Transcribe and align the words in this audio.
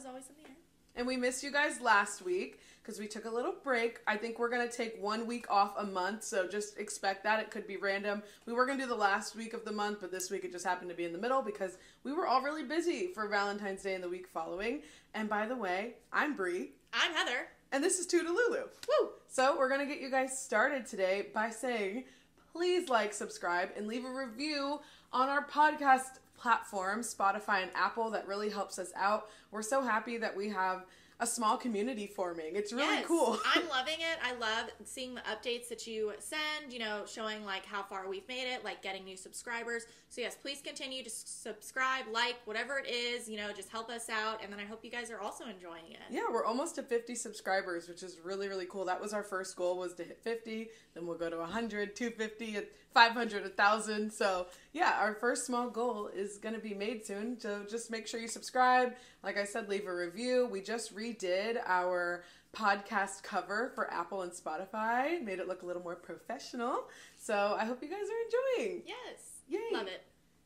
is 0.00 0.06
always 0.06 0.24
in 0.28 0.34
the 0.42 0.48
air. 0.48 0.56
And 0.96 1.06
we 1.06 1.16
missed 1.16 1.42
you 1.42 1.52
guys 1.52 1.80
last 1.80 2.22
week 2.22 2.60
because 2.82 2.98
we 2.98 3.06
took 3.06 3.26
a 3.26 3.30
little 3.30 3.54
break. 3.62 4.00
I 4.06 4.16
think 4.16 4.38
we're 4.38 4.48
going 4.48 4.66
to 4.66 4.74
take 4.74 5.00
one 5.00 5.26
week 5.26 5.46
off 5.50 5.74
a 5.78 5.84
month, 5.84 6.24
so 6.24 6.48
just 6.48 6.78
expect 6.78 7.22
that. 7.24 7.38
It 7.38 7.50
could 7.50 7.66
be 7.66 7.76
random. 7.76 8.22
We 8.46 8.54
were 8.54 8.66
going 8.66 8.78
to 8.78 8.84
do 8.84 8.88
the 8.88 8.96
last 8.96 9.36
week 9.36 9.52
of 9.52 9.64
the 9.64 9.72
month, 9.72 9.98
but 10.00 10.10
this 10.10 10.30
week 10.30 10.44
it 10.44 10.52
just 10.52 10.64
happened 10.64 10.90
to 10.90 10.96
be 10.96 11.04
in 11.04 11.12
the 11.12 11.18
middle 11.18 11.42
because 11.42 11.76
we 12.02 12.12
were 12.12 12.26
all 12.26 12.42
really 12.42 12.64
busy 12.64 13.08
for 13.14 13.28
Valentine's 13.28 13.82
Day 13.82 13.94
and 13.94 14.02
the 14.02 14.08
week 14.08 14.26
following. 14.26 14.82
And 15.14 15.28
by 15.28 15.46
the 15.46 15.56
way, 15.56 15.94
I'm 16.12 16.34
Bree. 16.34 16.70
I'm 16.92 17.12
Heather. 17.12 17.48
And 17.72 17.84
this 17.84 17.98
is 17.98 18.06
Too 18.06 18.22
Delulu. 18.22 18.62
Woo! 18.62 19.10
So 19.28 19.56
we're 19.58 19.68
going 19.68 19.86
to 19.86 19.86
get 19.86 20.02
you 20.02 20.10
guys 20.10 20.40
started 20.40 20.86
today 20.86 21.26
by 21.32 21.50
saying 21.50 22.04
please 22.52 22.88
like, 22.88 23.12
subscribe, 23.12 23.68
and 23.76 23.86
leave 23.86 24.04
a 24.04 24.10
review 24.10 24.80
on 25.12 25.28
our 25.28 25.46
podcast 25.46 26.18
platforms, 26.40 27.14
Spotify 27.14 27.62
and 27.62 27.70
Apple. 27.74 28.10
That 28.10 28.26
really 28.26 28.50
helps 28.50 28.78
us 28.78 28.90
out. 28.96 29.28
We're 29.50 29.62
so 29.62 29.82
happy 29.82 30.16
that 30.18 30.36
we 30.36 30.48
have 30.50 30.86
a 31.20 31.26
small 31.26 31.56
community 31.56 32.06
forming. 32.06 32.56
It's 32.56 32.72
really 32.72 32.86
Yes, 32.96 33.06
cool. 33.06 33.38
I'm 33.54 33.68
loving 33.68 33.98
it. 34.00 34.18
I 34.24 34.32
love 34.38 34.70
seeing 34.84 35.14
the 35.14 35.20
updates 35.22 35.68
that 35.68 35.86
you 35.86 36.12
send, 36.18 36.72
you 36.72 36.78
know, 36.78 37.02
showing 37.06 37.44
like 37.44 37.64
how 37.66 37.82
far 37.82 38.08
we've 38.08 38.26
made 38.26 38.52
it, 38.52 38.64
like 38.64 38.82
getting 38.82 39.04
new 39.04 39.16
subscribers. 39.16 39.84
So, 40.08 40.22
yes, 40.22 40.34
please 40.34 40.60
continue 40.60 41.04
to 41.04 41.10
subscribe, 41.10 42.06
like, 42.12 42.34
whatever 42.44 42.78
it 42.78 42.88
is, 42.88 43.28
you 43.28 43.36
know, 43.36 43.52
just 43.54 43.68
help 43.68 43.90
us 43.90 44.08
out. 44.08 44.42
And 44.42 44.52
then 44.52 44.58
I 44.58 44.64
hope 44.64 44.84
you 44.84 44.90
guys 44.90 45.08
are 45.10 45.20
also 45.20 45.44
enjoying 45.44 45.84
it. 45.90 45.98
yeah, 46.10 46.22
we're 46.32 46.44
almost 46.44 46.74
to 46.76 46.82
50 46.82 47.14
subscribers, 47.14 47.86
which 47.88 48.02
is 48.02 48.18
really, 48.24 48.48
really 48.48 48.66
cool. 48.66 48.84
That 48.86 49.00
was 49.00 49.12
our 49.12 49.22
first 49.22 49.54
goal 49.56 49.78
was 49.78 49.94
to 49.94 50.02
hit 50.04 50.20
50. 50.24 50.68
Then 50.94 51.06
we'll 51.06 51.16
go 51.18 51.30
to 51.30 51.36
100, 51.36 51.94
250, 51.94 52.56
and 52.56 52.66
500, 52.92 53.42
1,000. 53.42 54.12
So 54.12 54.46
yeah, 54.72 54.96
our 54.98 55.14
first 55.14 55.46
small 55.46 55.70
goal 55.70 56.08
is 56.12 56.38
going 56.38 56.56
to 56.56 56.60
be 56.60 56.74
made 56.74 57.06
soon. 57.06 57.38
So 57.38 57.64
just 57.70 57.88
make 57.90 58.08
sure 58.08 58.18
you 58.18 58.26
subscribe. 58.26 58.94
Like 59.22 59.38
I 59.38 59.44
said, 59.44 59.68
leave 59.68 59.86
a 59.86 59.94
review. 59.94 60.48
We 60.50 60.60
just 60.60 60.90
redid 61.10 61.56
our 61.66 62.24
podcast 62.54 63.22
cover 63.22 63.70
for 63.74 63.92
Apple 63.92 64.22
and 64.22 64.32
Spotify, 64.32 65.22
made 65.22 65.38
it 65.38 65.48
look 65.48 65.62
a 65.62 65.66
little 65.66 65.82
more 65.82 65.96
professional. 65.96 66.84
So 67.16 67.56
I 67.58 67.64
hope 67.64 67.82
you 67.82 67.88
guys 67.88 67.98
are 67.98 68.58
enjoying. 68.58 68.82
Yes. 68.86 69.42
Yay. 69.48 69.58
Love 69.72 69.86
it. 69.86 70.02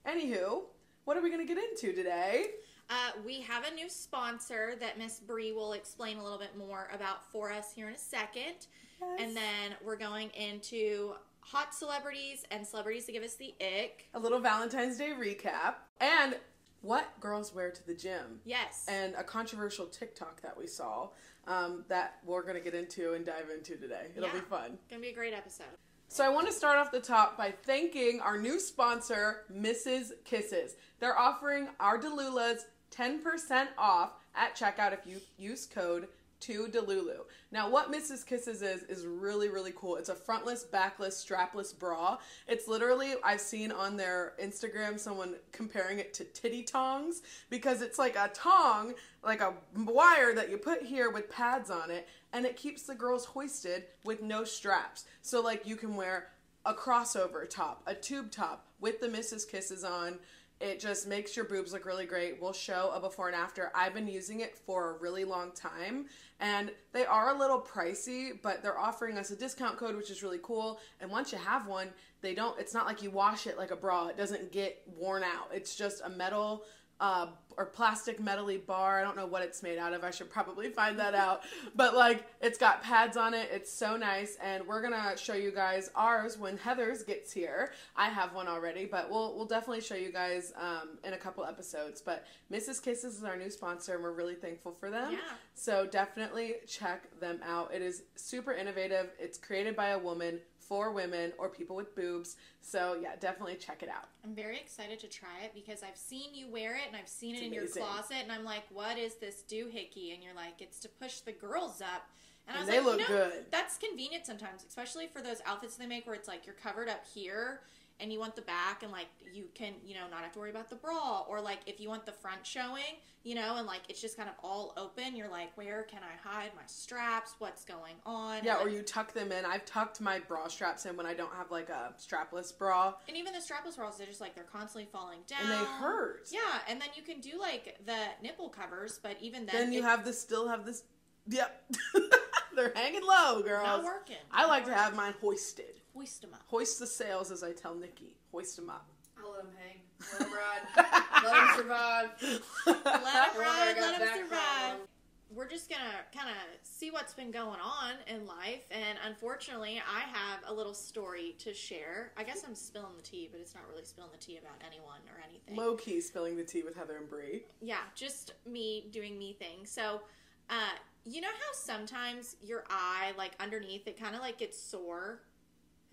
Anywho, 0.07 0.65
what 1.05 1.17
are 1.17 1.23
we 1.23 1.31
going 1.31 1.47
to 1.47 1.55
get 1.55 1.62
into 1.62 1.95
today? 1.95 2.47
Uh, 2.91 3.12
we 3.25 3.41
have 3.41 3.65
a 3.67 3.75
new 3.75 3.89
sponsor 3.89 4.75
that 4.81 4.98
Miss 4.98 5.19
Bree 5.20 5.53
will 5.53 5.73
explain 5.73 6.19
a 6.19 6.23
little 6.23 6.39
bit 6.39 6.57
more 6.57 6.89
about 6.95 7.25
for 7.33 7.51
us 7.51 7.73
here 7.75 7.89
in 7.89 7.95
a 7.95 7.98
second. 7.98 8.67
Yes. 9.01 9.20
And 9.20 9.37
then 9.37 9.75
we're 9.83 9.97
going 9.97 10.31
into 10.31 11.15
hot 11.41 11.75
celebrities 11.75 12.45
and 12.51 12.67
celebrities 12.67 13.07
to 13.07 13.12
give 13.12 13.23
us 13.23 13.35
the 13.37 13.55
ick. 13.61 14.09
a 14.15 14.19
little 14.19 14.41
Valentine's 14.41 14.98
Day 14.98 15.12
recap 15.19 15.75
and 16.01 16.37
what 16.85 17.19
girls 17.19 17.55
wear 17.55 17.71
to 17.71 17.87
the 17.87 17.95
gym. 17.95 18.41
Yes. 18.45 18.85
And 18.89 19.15
a 19.17 19.25
controversial 19.25 19.87
TikTok 19.87 20.43
that 20.43 20.57
we 20.57 20.67
saw 20.67 21.09
um, 21.47 21.85
that 21.89 22.19
we're 22.25 22.43
going 22.43 22.55
to 22.55 22.61
get 22.61 22.75
into 22.75 23.15
and 23.15 23.25
dive 23.25 23.49
into 23.55 23.77
today. 23.77 24.09
It'll 24.17 24.29
be 24.31 24.37
Yeah. 24.37 24.43
fun. 24.45 24.79
Gonna 24.91 25.03
be 25.03 25.09
a 25.09 25.15
great 25.15 25.33
episode. 25.35 25.67
So 26.09 26.25
I 26.25 26.29
want 26.29 26.47
to 26.47 26.53
start 26.53 26.79
off 26.79 26.93
the 26.93 27.01
top 27.01 27.37
by 27.37 27.51
thanking 27.65 28.21
our 28.21 28.39
new 28.39 28.61
sponsor, 28.61 29.45
Misses 29.51 30.13
Kisses. 30.25 30.77
They're 31.01 31.19
offering 31.19 31.69
our 31.81 31.98
Delulas 31.98 32.61
10% 32.91 33.69
off 33.79 34.13
at 34.35 34.55
checkout 34.55 34.92
if 34.92 35.07
you 35.07 35.20
use 35.39 35.67
code 35.67 36.08
Too 36.45 36.69
Delulu. 36.71 37.21
Now, 37.53 37.71
what 37.71 37.91
Misses 37.91 38.23
Kisses 38.23 38.61
is 38.61 38.83
is 38.83 39.07
really 39.07 39.49
really 39.49 39.73
cool. 39.75 39.97
It's 39.97 40.11
a 40.11 40.15
frontless, 40.15 40.63
backless, 40.63 41.25
strapless 41.25 41.77
bra. 41.77 42.19
It's 42.47 42.69
literally 42.69 43.15
I've 43.25 43.41
seen 43.41 43.73
on 43.73 43.97
their 43.97 44.35
Instagram 44.39 45.01
someone 45.01 45.37
comparing 45.53 46.01
it 46.01 46.13
to 46.15 46.25
titty 46.25 46.63
tongs 46.63 47.23
because 47.49 47.81
it's 47.81 47.99
like 47.99 48.17
a 48.17 48.31
tong, 48.35 48.93
like 49.23 49.41
a 49.41 49.55
wire 49.75 50.35
that 50.35 50.51
you 50.51 50.59
put 50.59 50.83
here 50.83 51.09
with 51.09 51.31
pads 51.31 51.71
on 51.71 51.91
it, 51.91 52.07
and 52.35 52.45
it 52.45 52.59
keeps 52.59 52.83
the 52.83 52.95
girls 52.95 53.25
hoisted 53.25 53.85
with 54.05 54.23
no 54.23 54.45
straps. 54.45 55.07
So 55.23 55.41
like 55.41 55.67
you 55.67 55.77
can 55.77 55.97
wear 55.97 56.29
a 56.67 56.75
crossover 56.75 57.49
top, 57.49 57.83
a 57.87 57.95
tube 57.95 58.31
top 58.31 58.67
with 58.81 59.01
the 59.01 59.09
Misses 59.09 59.47
Kisses 59.47 59.83
on. 59.83 60.19
It 60.64 60.80
just 60.80 61.07
makes 61.07 61.36
your 61.36 61.45
boobs 61.45 61.75
look 61.75 61.85
really 61.85 62.07
great. 62.07 62.41
We'll 62.41 62.55
show 62.55 62.91
a 62.95 62.98
before 62.98 63.27
and 63.27 63.36
after. 63.36 63.70
I've 63.75 63.92
been 63.92 64.08
using 64.08 64.41
it 64.41 64.57
for 64.57 64.92
a 64.92 64.98
really 64.98 65.27
long 65.27 65.52
time 65.52 66.07
and 66.41 66.73
they 66.95 67.05
are 67.05 67.35
a 67.35 67.39
little 67.39 67.61
pricey, 67.61 68.41
but 68.41 68.63
they're 68.63 68.79
offering 68.79 69.19
us 69.19 69.30
a 69.30 69.36
discount 69.36 69.77
code 69.77 69.95
which 69.95 70.11
is 70.11 70.23
really 70.23 70.41
cool. 70.42 70.80
And 71.02 71.11
once 71.11 71.33
you 71.33 71.39
have 71.39 71.67
one, 71.67 71.91
they 72.23 72.35
don't 72.35 72.58
it's 72.58 72.73
not 72.73 72.86
like 72.86 73.02
you 73.02 73.11
wash 73.11 73.47
it 73.47 73.58
like 73.58 73.73
a 73.73 73.77
bra. 73.77 74.08
It 74.08 74.17
doesn't 74.17 74.52
get 74.52 74.80
worn 74.97 75.23
out. 75.23 75.51
It's 75.52 75.77
just 75.77 76.01
a 76.02 76.08
metal 76.08 76.64
uh, 77.01 77.27
or 77.57 77.67
plastic 77.67 78.21
metally 78.21 78.65
bar. 78.65 79.01
I 79.01 79.05
don't 79.05 79.17
know 79.17 79.27
what 79.27 79.43
it's 79.43 79.63
made 79.63 79.79
out 79.79 79.93
of. 79.93 80.05
I 80.05 80.11
should 80.11 80.31
probably 80.31 80.71
find 80.71 80.99
that 80.99 81.15
out. 81.15 81.43
But 81.77 81.95
like, 81.95 82.27
it's 82.41 82.57
got 82.57 82.83
pads 82.83 83.17
on 83.17 83.35
it. 83.35 83.49
It's 83.53 83.73
so 83.73 83.97
nice, 83.97 84.37
and 84.43 84.65
we're 84.67 84.81
gonna 84.81 85.17
show 85.17 85.35
you 85.35 85.51
guys 85.51 85.91
ours 85.97 86.39
when 86.39 86.57
Heather's 86.57 87.03
gets 87.03 87.33
here. 87.33 87.73
I 87.97 88.09
have 88.09 88.33
one 88.33 88.47
already, 88.47 88.85
but 88.85 89.11
we'll 89.11 89.35
we'll 89.35 89.47
definitely 89.47 89.81
show 89.81 89.97
you 89.97 90.13
guys 90.13 90.53
um, 90.57 90.99
in 91.03 91.15
a 91.15 91.17
couple 91.17 91.45
episodes. 91.45 92.01
But 92.01 92.27
Misses 92.49 92.79
Kisses 92.79 93.17
is 93.17 93.25
our 93.25 93.37
new 93.37 93.51
sponsor, 93.51 93.95
and 93.95 94.03
we're 94.03 94.13
really 94.13 94.35
thankful 94.37 94.73
for 94.79 94.89
them. 94.89 95.13
Yeah. 95.13 95.19
So 95.55 95.87
definitely 95.87 96.57
check 96.69 97.19
them 97.19 97.41
out. 97.45 97.75
It 97.75 97.83
is 97.83 98.05
super 98.15 98.53
innovative. 98.53 99.11
It's 99.19 99.39
created 99.39 99.75
by 99.75 99.89
a 99.89 99.99
woman 99.99 100.39
for 100.74 100.90
women 100.90 101.33
or 101.39 101.48
people 101.48 101.77
with 101.77 101.95
boobs. 101.95 102.35
So 102.61 102.96
yeah, 103.01 103.11
definitely 103.20 103.55
check 103.55 103.85
it 103.85 103.89
out. 103.89 104.08
I'm 104.24 104.35
very 104.35 104.57
excited 104.58 104.98
to 105.01 105.07
try 105.07 105.42
it 105.45 105.52
because 105.55 105.85
I've 105.85 105.96
seen 105.96 106.35
you 106.35 106.48
wear 106.48 106.74
it 106.74 106.83
and 106.89 106.96
I've 106.96 107.08
seen 107.08 107.36
It's 107.36 107.42
it 107.42 107.46
in 107.46 107.52
amazing. 107.58 107.80
your 107.80 107.86
closet 107.92 108.17
and 108.24 108.33
I'm 108.33 108.42
like, 108.45 108.64
what 108.73 108.98
is 108.98 109.14
this 109.14 109.45
doohickey? 109.48 110.13
And 110.13 110.20
you're 110.20 110.34
like, 110.34 110.61
it's 110.61 110.80
to 110.80 110.89
push 110.89 111.20
the 111.20 111.30
girls 111.30 111.80
up. 111.80 112.08
And, 112.48 112.57
I 112.57 112.61
And 112.61 112.67
was 112.67 112.68
they 112.68 112.80
like, 112.80 112.98
look 112.98 113.08
you 113.08 113.14
know, 113.14 113.30
good. 113.30 113.45
That's 113.52 113.79
convenient 113.79 114.27
sometimes, 114.27 114.64
especially 114.68 115.07
for 115.07 115.23
those 115.23 115.39
outfits 115.46 115.77
they 115.77 115.86
make 115.86 116.07
where 116.07 116.17
it's 116.17 116.27
like 116.27 116.45
you're 116.45 116.57
covered 116.57 116.89
up 116.89 117.05
here 117.14 117.61
and 118.01 118.13
you 118.13 118.19
want 118.19 118.35
the 118.37 118.43
back 118.43 118.83
and 118.83 118.91
like 118.93 119.07
you 119.33 119.45
can, 119.55 119.75
you 119.85 119.95
know, 119.95 120.09
not 120.11 120.21
have 120.23 120.33
to 120.33 120.39
worry 120.39 120.51
about 120.51 120.69
the 120.69 120.77
bra 120.77 121.21
or 121.29 121.41
like 121.41 121.61
if 121.67 121.81
you 121.81 121.89
want 121.89 122.05
the 122.07 122.13
front 122.13 122.45
showing, 122.45 122.99
you 123.23 123.35
know, 123.35 123.57
and 123.57 123.67
like 123.67 123.81
it's 123.89 124.01
just 124.01 124.17
kind 124.17 124.29
of 124.29 124.35
all 124.43 124.75
open, 124.77 125.15
you're 125.17 125.29
like, 125.29 125.57
where 125.57 125.85
can 125.85 126.01
I 126.03 126.29
hide 126.29 126.51
my 126.57 126.63
straps? 126.67 127.35
What's 127.39 127.65
going 127.65 127.95
on? 128.05 128.41
Yeah, 128.44 128.59
And, 128.61 128.69
or 128.69 128.71
you 128.71 128.82
tuck 128.82 129.12
them 129.12 129.31
in. 129.32 129.44
I've 129.44 129.65
tucked 129.65 130.00
my 130.00 130.19
bra 130.21 130.49
straps 130.49 130.87
in 130.87 130.97
when 130.97 131.06
I 131.06 131.15
don't 131.15 131.32
have 131.35 131.50
like 131.50 131.69
a 131.69 131.94
strapless 131.99 132.56
bra, 132.56 132.94
and 133.09 133.17
even 133.17 133.32
the 133.32 133.38
strapless 133.38 133.77
bras, 133.77 133.97
they're 133.97 134.06
just 134.06 134.21
like 134.21 134.35
they're 134.35 134.44
constantly 134.44 134.88
falling 134.93 135.21
down. 135.26 135.41
and 135.43 135.50
they 135.50 135.65
hurt. 135.65 136.29
Yeah, 136.32 136.41
and 136.69 136.81
then 136.81 136.88
you 136.97 137.03
can 137.03 137.21
do 137.21 137.38
like 137.41 137.76
the 137.87 137.97
nipple 138.23 138.49
covers, 138.49 138.99
but 139.03 139.17
even 139.21 139.47
then, 139.47 139.55
Then 139.56 139.73
you 139.73 139.81
it- 139.81 139.85
have 139.85 140.05
this, 140.05 140.21
still 140.21 140.49
have 140.49 140.67
this. 140.67 140.82
Yep, 141.29 141.73
they're 142.56 142.73
hanging 142.75 143.03
low, 143.06 143.41
girls. 143.43 143.65
not 143.67 143.85
working. 143.85 144.17
I 144.31 144.47
like 144.47 144.65
to 144.67 144.75
have 144.75 144.94
mine 144.94 145.15
hoisted. 145.21 145.81
Hoist 145.94 146.23
them 146.23 146.35
up. 146.35 146.43
Hoist 146.49 146.79
the 146.79 146.87
sails, 146.87 147.31
as 147.31 147.43
I 147.43 147.53
tell 147.53 147.75
Nikki. 147.75 148.17
Hoist 148.32 148.56
them 148.56 148.69
up. 148.71 148.87
I'll 149.23 149.31
let 149.32 149.43
them 149.43 149.53
hang. 149.56 149.81
Let 150.12 150.19
them 150.21 150.32
ride. 150.32 151.23
let 151.25 151.37
him 151.37 151.56
survive. 151.56 152.11
Let 152.67 152.85
them 152.85 153.41
ride. 153.41 153.75
Let 153.79 153.99
them 154.00 154.09
survive. 154.17 154.29
problem. 154.29 154.88
We're 155.35 155.49
just 155.49 155.69
gonna 155.69 155.82
kind 156.15 156.29
of 156.29 156.37
see 156.62 156.91
what's 156.91 157.15
been 157.15 157.31
going 157.32 157.59
on 157.61 157.93
in 158.06 158.25
life, 158.27 158.62
and 158.70 158.99
unfortunately, 159.06 159.81
I 159.81 160.00
have 160.00 160.41
a 160.46 160.52
little 160.52 160.75
story 160.75 161.35
to 161.41 161.52
share. 161.52 162.12
I 162.17 162.23
guess 162.23 162.44
I'm 162.47 162.55
spilling 162.55 162.97
the 162.97 163.02
tea, 163.02 163.29
but 163.32 163.40
it's 163.40 163.55
not 163.55 163.64
really 163.69 163.85
spilling 163.85 164.11
the 164.12 164.19
tea 164.19 164.37
about 164.38 164.52
anyone 164.64 165.00
or 165.08 165.20
anything. 165.29 165.56
Low 165.56 165.75
key 165.76 166.00
spilling 166.00 166.37
the 166.37 166.44
tea 166.44 166.62
with 166.62 166.76
Heather 166.76 166.97
and 166.99 167.08
Bree. 167.08 167.44
yeah, 167.61 167.79
just 167.97 168.32
me 168.47 168.87
doing 168.93 169.19
me 169.19 169.32
thing. 169.32 169.64
So, 169.64 170.02
uh, 170.50 170.76
you 171.05 171.20
know 171.20 171.29
how 171.29 171.52
sometimes 171.55 172.37
your 172.40 172.64
eye, 172.70 173.12
like 173.19 173.32
underneath, 173.40 173.88
it 173.88 173.99
kind 173.99 174.14
of 174.14 174.20
like 174.20 174.38
gets 174.38 174.61
sore. 174.61 175.20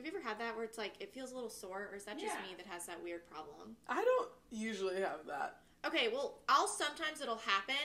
Have 0.02 0.12
you 0.12 0.18
ever 0.18 0.28
had 0.28 0.40
that 0.40 0.56
where 0.56 0.66
it's 0.66 0.80
like 0.80 0.94
it 1.00 1.14
feels 1.14 1.32
a 1.32 1.36
little 1.36 1.50
sore, 1.52 1.90
or 1.92 1.96
is 1.96 2.06
that 2.06 2.18
just 2.18 2.34
Yeah. 2.34 2.42
me 2.42 2.56
that 2.56 2.66
has 2.66 2.88
that 2.88 3.04
weird 3.04 3.28
problem? 3.28 3.78
I 3.88 4.04
don't 4.04 4.32
usually 4.50 5.00
have 5.00 5.28
that. 5.28 5.60
Okay, 5.86 6.08
well, 6.08 6.40
I'll 6.50 6.68
sometimes 6.68 7.22
it'll 7.22 7.38
happen, 7.38 7.76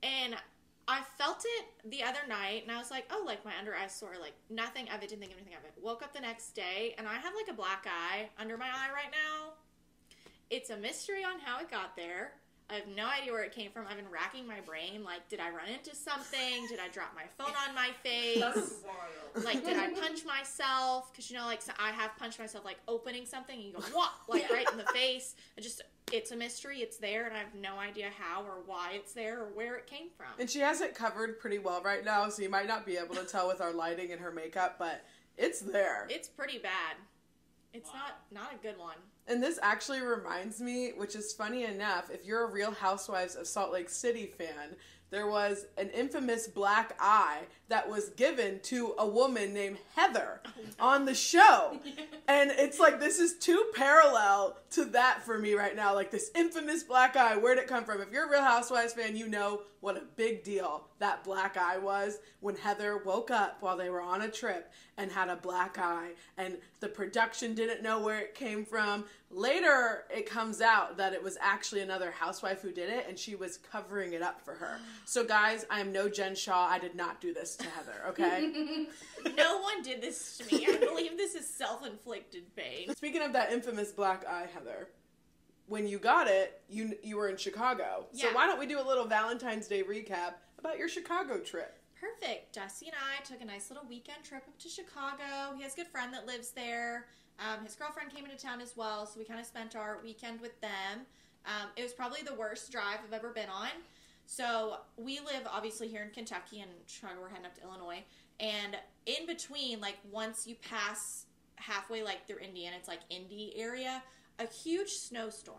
and 0.00 0.36
I 0.86 1.02
felt 1.02 1.44
it 1.44 1.90
the 1.90 2.04
other 2.04 2.24
night, 2.28 2.62
and 2.62 2.70
I 2.70 2.78
was 2.78 2.92
like, 2.92 3.06
oh, 3.10 3.24
like 3.26 3.44
my 3.44 3.58
under 3.58 3.74
eye 3.74 3.88
sore, 3.88 4.14
like 4.20 4.34
nothing 4.48 4.88
of 4.90 5.02
it, 5.02 5.08
didn't 5.08 5.18
think 5.18 5.32
of 5.32 5.38
anything 5.38 5.56
of 5.56 5.64
it. 5.64 5.72
Woke 5.82 6.04
up 6.04 6.12
the 6.12 6.20
next 6.20 6.52
day, 6.52 6.94
and 6.96 7.08
I 7.08 7.14
have 7.14 7.34
like 7.34 7.48
a 7.48 7.54
black 7.54 7.88
eye 7.88 8.30
under 8.38 8.56
my 8.56 8.68
eye 8.68 8.92
right 8.92 9.10
now. 9.10 9.54
It's 10.50 10.70
a 10.70 10.76
mystery 10.76 11.24
on 11.24 11.40
how 11.40 11.58
it 11.58 11.68
got 11.68 11.96
there. 11.96 12.34
I 12.70 12.74
have 12.74 12.88
no 12.88 13.06
idea 13.06 13.32
where 13.32 13.42
it 13.44 13.52
came 13.52 13.70
from. 13.70 13.86
I've 13.88 13.96
been 13.96 14.10
racking 14.10 14.46
my 14.46 14.60
brain. 14.60 15.04
Like, 15.04 15.28
did 15.28 15.38
I 15.38 15.50
run 15.50 15.68
into 15.68 15.94
something? 15.94 16.66
Did 16.68 16.80
I 16.80 16.88
drop 16.88 17.14
my 17.14 17.24
phone 17.36 17.54
on 17.68 17.74
my 17.74 17.90
face? 18.02 18.40
That's 18.40 18.74
wild. 18.84 19.44
like 19.44 19.64
did 19.64 19.76
i 19.76 19.88
punch 19.90 20.24
myself 20.24 21.10
because 21.10 21.28
you 21.28 21.36
know 21.36 21.44
like 21.44 21.60
so 21.60 21.72
i 21.80 21.90
have 21.90 22.16
punched 22.16 22.38
myself 22.38 22.64
like 22.64 22.76
opening 22.86 23.26
something 23.26 23.56
and 23.56 23.64
you 23.66 23.72
go 23.72 23.80
what 23.92 24.12
like 24.28 24.48
right 24.48 24.70
in 24.70 24.78
the 24.78 24.84
face 24.92 25.34
it 25.56 25.60
just 25.62 25.82
it's 26.12 26.30
a 26.30 26.36
mystery 26.36 26.78
it's 26.78 26.98
there 26.98 27.26
and 27.26 27.34
i 27.34 27.38
have 27.40 27.52
no 27.60 27.76
idea 27.76 28.10
how 28.16 28.42
or 28.44 28.62
why 28.64 28.92
it's 28.94 29.12
there 29.12 29.40
or 29.42 29.46
where 29.48 29.74
it 29.74 29.88
came 29.88 30.06
from 30.16 30.28
And 30.38 30.48
she 30.48 30.60
has 30.60 30.80
it 30.82 30.94
covered 30.94 31.40
pretty 31.40 31.58
well 31.58 31.82
right 31.82 32.04
now, 32.04 32.28
so 32.28 32.42
you 32.42 32.48
might 32.48 32.68
not 32.68 32.86
be 32.86 32.96
able 32.96 33.16
to 33.16 33.24
tell 33.24 33.48
with 33.48 33.60
our 33.60 33.72
lighting 33.72 34.12
and 34.12 34.20
her 34.20 34.30
makeup, 34.30 34.76
but 34.78 35.04
it's 35.36 35.58
there. 35.60 36.06
it's 36.08 36.28
pretty 36.28 36.58
bad 36.58 36.94
it's 37.72 37.88
Wow. 37.88 37.94
not 38.30 38.42
not 38.42 38.54
a 38.54 38.62
good 38.62 38.78
one 38.78 38.98
And 39.26 39.42
this 39.42 39.58
actually 39.62 40.00
reminds 40.00 40.60
me, 40.60 40.92
which 40.96 41.16
is 41.16 41.32
funny 41.32 41.64
enough, 41.64 42.10
if 42.10 42.24
you're 42.24 42.46
a 42.46 42.52
Real 42.52 42.72
Housewives 42.72 43.36
of 43.36 43.46
Salt 43.46 43.72
Lake 43.72 43.88
City 43.88 44.26
fan, 44.26 44.76
there 45.14 45.28
was 45.28 45.66
an 45.78 45.90
infamous 45.90 46.48
black 46.48 46.96
eye 46.98 47.42
that 47.68 47.88
was 47.88 48.08
given 48.10 48.58
to 48.64 48.96
a 48.98 49.06
woman 49.06 49.54
named 49.54 49.78
Heather 49.94 50.40
on 50.80 51.04
the 51.04 51.14
show. 51.14 51.78
And 52.26 52.50
it's 52.52 52.80
like 52.80 53.00
this 53.00 53.18
is 53.18 53.36
too 53.36 53.66
parallel 53.74 54.56
to 54.70 54.86
that 54.86 55.22
for 55.22 55.38
me 55.38 55.52
right 55.52 55.76
now. 55.76 55.94
Like 55.94 56.10
this 56.10 56.30
infamous 56.34 56.82
black 56.82 57.16
eye, 57.16 57.36
where'd 57.36 57.58
it 57.58 57.66
come 57.66 57.84
from? 57.84 58.00
If 58.00 58.10
you're 58.10 58.26
a 58.26 58.30
Real 58.30 58.42
Housewives 58.42 58.94
fan, 58.94 59.14
you 59.14 59.28
know 59.28 59.60
what 59.82 59.98
a 59.98 60.02
big 60.16 60.42
deal 60.42 60.86
that 61.00 61.22
black 61.22 61.58
eye 61.58 61.76
was 61.76 62.18
when 62.40 62.56
Heather 62.56 62.96
woke 63.04 63.30
up 63.30 63.58
while 63.60 63.76
they 63.76 63.90
were 63.90 64.00
on 64.00 64.22
a 64.22 64.30
trip 64.30 64.72
and 64.96 65.12
had 65.12 65.28
a 65.28 65.36
black 65.36 65.78
eye 65.78 66.12
and 66.38 66.56
the 66.80 66.88
production 66.88 67.54
didn't 67.54 67.82
know 67.82 68.00
where 68.00 68.20
it 68.20 68.34
came 68.34 68.64
from. 68.64 69.04
Later 69.34 70.04
it 70.14 70.30
comes 70.30 70.60
out 70.60 70.96
that 70.98 71.12
it 71.12 71.20
was 71.22 71.36
actually 71.40 71.80
another 71.80 72.12
housewife 72.12 72.62
who 72.62 72.70
did 72.70 72.88
it 72.88 73.06
and 73.08 73.18
she 73.18 73.34
was 73.34 73.56
covering 73.56 74.12
it 74.12 74.22
up 74.22 74.40
for 74.40 74.54
her. 74.54 74.78
So 75.06 75.24
guys, 75.24 75.66
I 75.70 75.80
am 75.80 75.90
no 75.90 76.08
Jen 76.08 76.36
Shah. 76.36 76.68
I 76.70 76.78
did 76.78 76.94
not 76.94 77.20
do 77.20 77.34
this 77.34 77.56
to 77.56 77.64
Heather, 77.64 78.04
okay? 78.08 78.86
no 79.36 79.60
one 79.60 79.82
did 79.82 80.00
this 80.00 80.38
to 80.38 80.54
me. 80.54 80.66
I 80.68 80.76
believe 80.76 81.16
this 81.16 81.34
is 81.34 81.48
self-inflicted 81.48 82.54
pain. 82.54 82.94
Speaking 82.94 83.22
of 83.22 83.32
that 83.32 83.52
infamous 83.52 83.90
black 83.90 84.24
eye, 84.24 84.46
Heather, 84.54 84.88
when 85.66 85.88
you 85.88 85.98
got 85.98 86.28
it, 86.28 86.62
you 86.68 86.94
you 87.02 87.16
were 87.16 87.28
in 87.28 87.36
Chicago. 87.36 88.06
Yeah. 88.12 88.26
So 88.26 88.34
why 88.34 88.46
don't 88.46 88.60
we 88.60 88.66
do 88.66 88.80
a 88.80 88.86
little 88.86 89.06
Valentine's 89.06 89.66
Day 89.66 89.82
recap 89.82 90.34
about 90.58 90.78
your 90.78 90.88
Chicago 90.88 91.38
trip? 91.40 91.78
Perfect. 92.00 92.54
Dusty 92.54 92.86
and 92.86 92.94
I 92.94 93.22
took 93.24 93.40
a 93.40 93.44
nice 93.44 93.70
little 93.70 93.86
weekend 93.88 94.24
trip 94.24 94.44
up 94.46 94.58
to 94.58 94.68
Chicago. 94.68 95.56
He 95.56 95.62
has 95.62 95.72
a 95.72 95.76
good 95.76 95.86
friend 95.86 96.12
that 96.12 96.26
lives 96.26 96.50
there. 96.50 97.06
Um, 97.38 97.64
his 97.64 97.74
girlfriend 97.74 98.14
came 98.14 98.24
into 98.24 98.36
town 98.36 98.60
as 98.60 98.76
well, 98.76 99.06
so 99.06 99.18
we 99.18 99.24
kind 99.24 99.40
of 99.40 99.46
spent 99.46 99.74
our 99.74 99.98
weekend 100.02 100.40
with 100.40 100.60
them. 100.60 101.06
Um, 101.46 101.68
it 101.76 101.82
was 101.82 101.92
probably 101.92 102.20
the 102.24 102.34
worst 102.34 102.70
drive 102.70 102.98
I've 103.06 103.12
ever 103.12 103.30
been 103.30 103.48
on. 103.48 103.68
So 104.26 104.78
we 104.96 105.18
live 105.20 105.46
obviously 105.50 105.88
here 105.88 106.02
in 106.02 106.10
Kentucky, 106.10 106.60
and 106.60 106.70
Chicago 106.86 107.20
we're 107.20 107.28
heading 107.28 107.46
up 107.46 107.54
to 107.56 107.62
Illinois. 107.62 108.02
And 108.40 108.76
in 109.06 109.26
between, 109.26 109.80
like 109.80 109.96
once 110.10 110.46
you 110.46 110.54
pass 110.56 111.26
halfway, 111.56 112.02
like 112.02 112.26
through 112.26 112.38
Indiana, 112.38 112.76
it's 112.78 112.88
like 112.88 113.00
Indy 113.10 113.52
area, 113.56 114.02
a 114.38 114.46
huge 114.46 114.90
snowstorm 114.90 115.58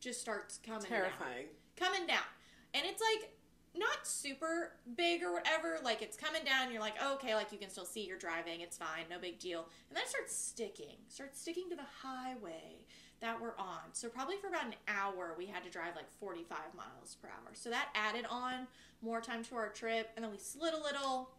just 0.00 0.20
starts 0.20 0.58
coming 0.64 0.82
down 0.82 0.90
Terrifying. 0.90 1.46
coming 1.76 2.06
down. 2.06 2.26
And 2.74 2.84
it's 2.86 3.00
like 3.00 3.30
not 3.78 4.06
super 4.06 4.72
big 4.96 5.22
or 5.22 5.32
whatever. 5.32 5.78
Like 5.82 6.02
it's 6.02 6.16
coming 6.16 6.42
down. 6.44 6.72
You're 6.72 6.80
like, 6.80 6.94
oh, 7.02 7.14
okay, 7.14 7.34
like 7.34 7.52
you 7.52 7.58
can 7.58 7.70
still 7.70 7.84
see 7.84 8.06
you're 8.06 8.18
driving. 8.18 8.60
It's 8.60 8.76
fine, 8.76 9.04
no 9.10 9.18
big 9.18 9.38
deal. 9.38 9.66
And 9.88 9.96
then 9.96 10.04
it 10.04 10.08
starts 10.10 10.34
sticking, 10.36 10.96
starts 11.08 11.40
sticking 11.40 11.68
to 11.70 11.76
the 11.76 11.82
highway 12.02 12.78
that 13.20 13.40
we're 13.40 13.56
on. 13.58 13.80
So 13.92 14.08
probably 14.08 14.36
for 14.36 14.48
about 14.48 14.66
an 14.66 14.74
hour, 14.88 15.34
we 15.38 15.46
had 15.46 15.64
to 15.64 15.70
drive 15.70 15.96
like 15.96 16.10
45 16.20 16.58
miles 16.76 17.16
per 17.20 17.28
hour. 17.28 17.52
So 17.54 17.70
that 17.70 17.88
added 17.94 18.26
on 18.30 18.66
more 19.02 19.20
time 19.20 19.42
to 19.44 19.56
our 19.56 19.68
trip. 19.70 20.10
And 20.16 20.24
then 20.24 20.30
we 20.32 20.38
slid 20.38 20.74
a 20.74 20.78
little. 20.82 21.30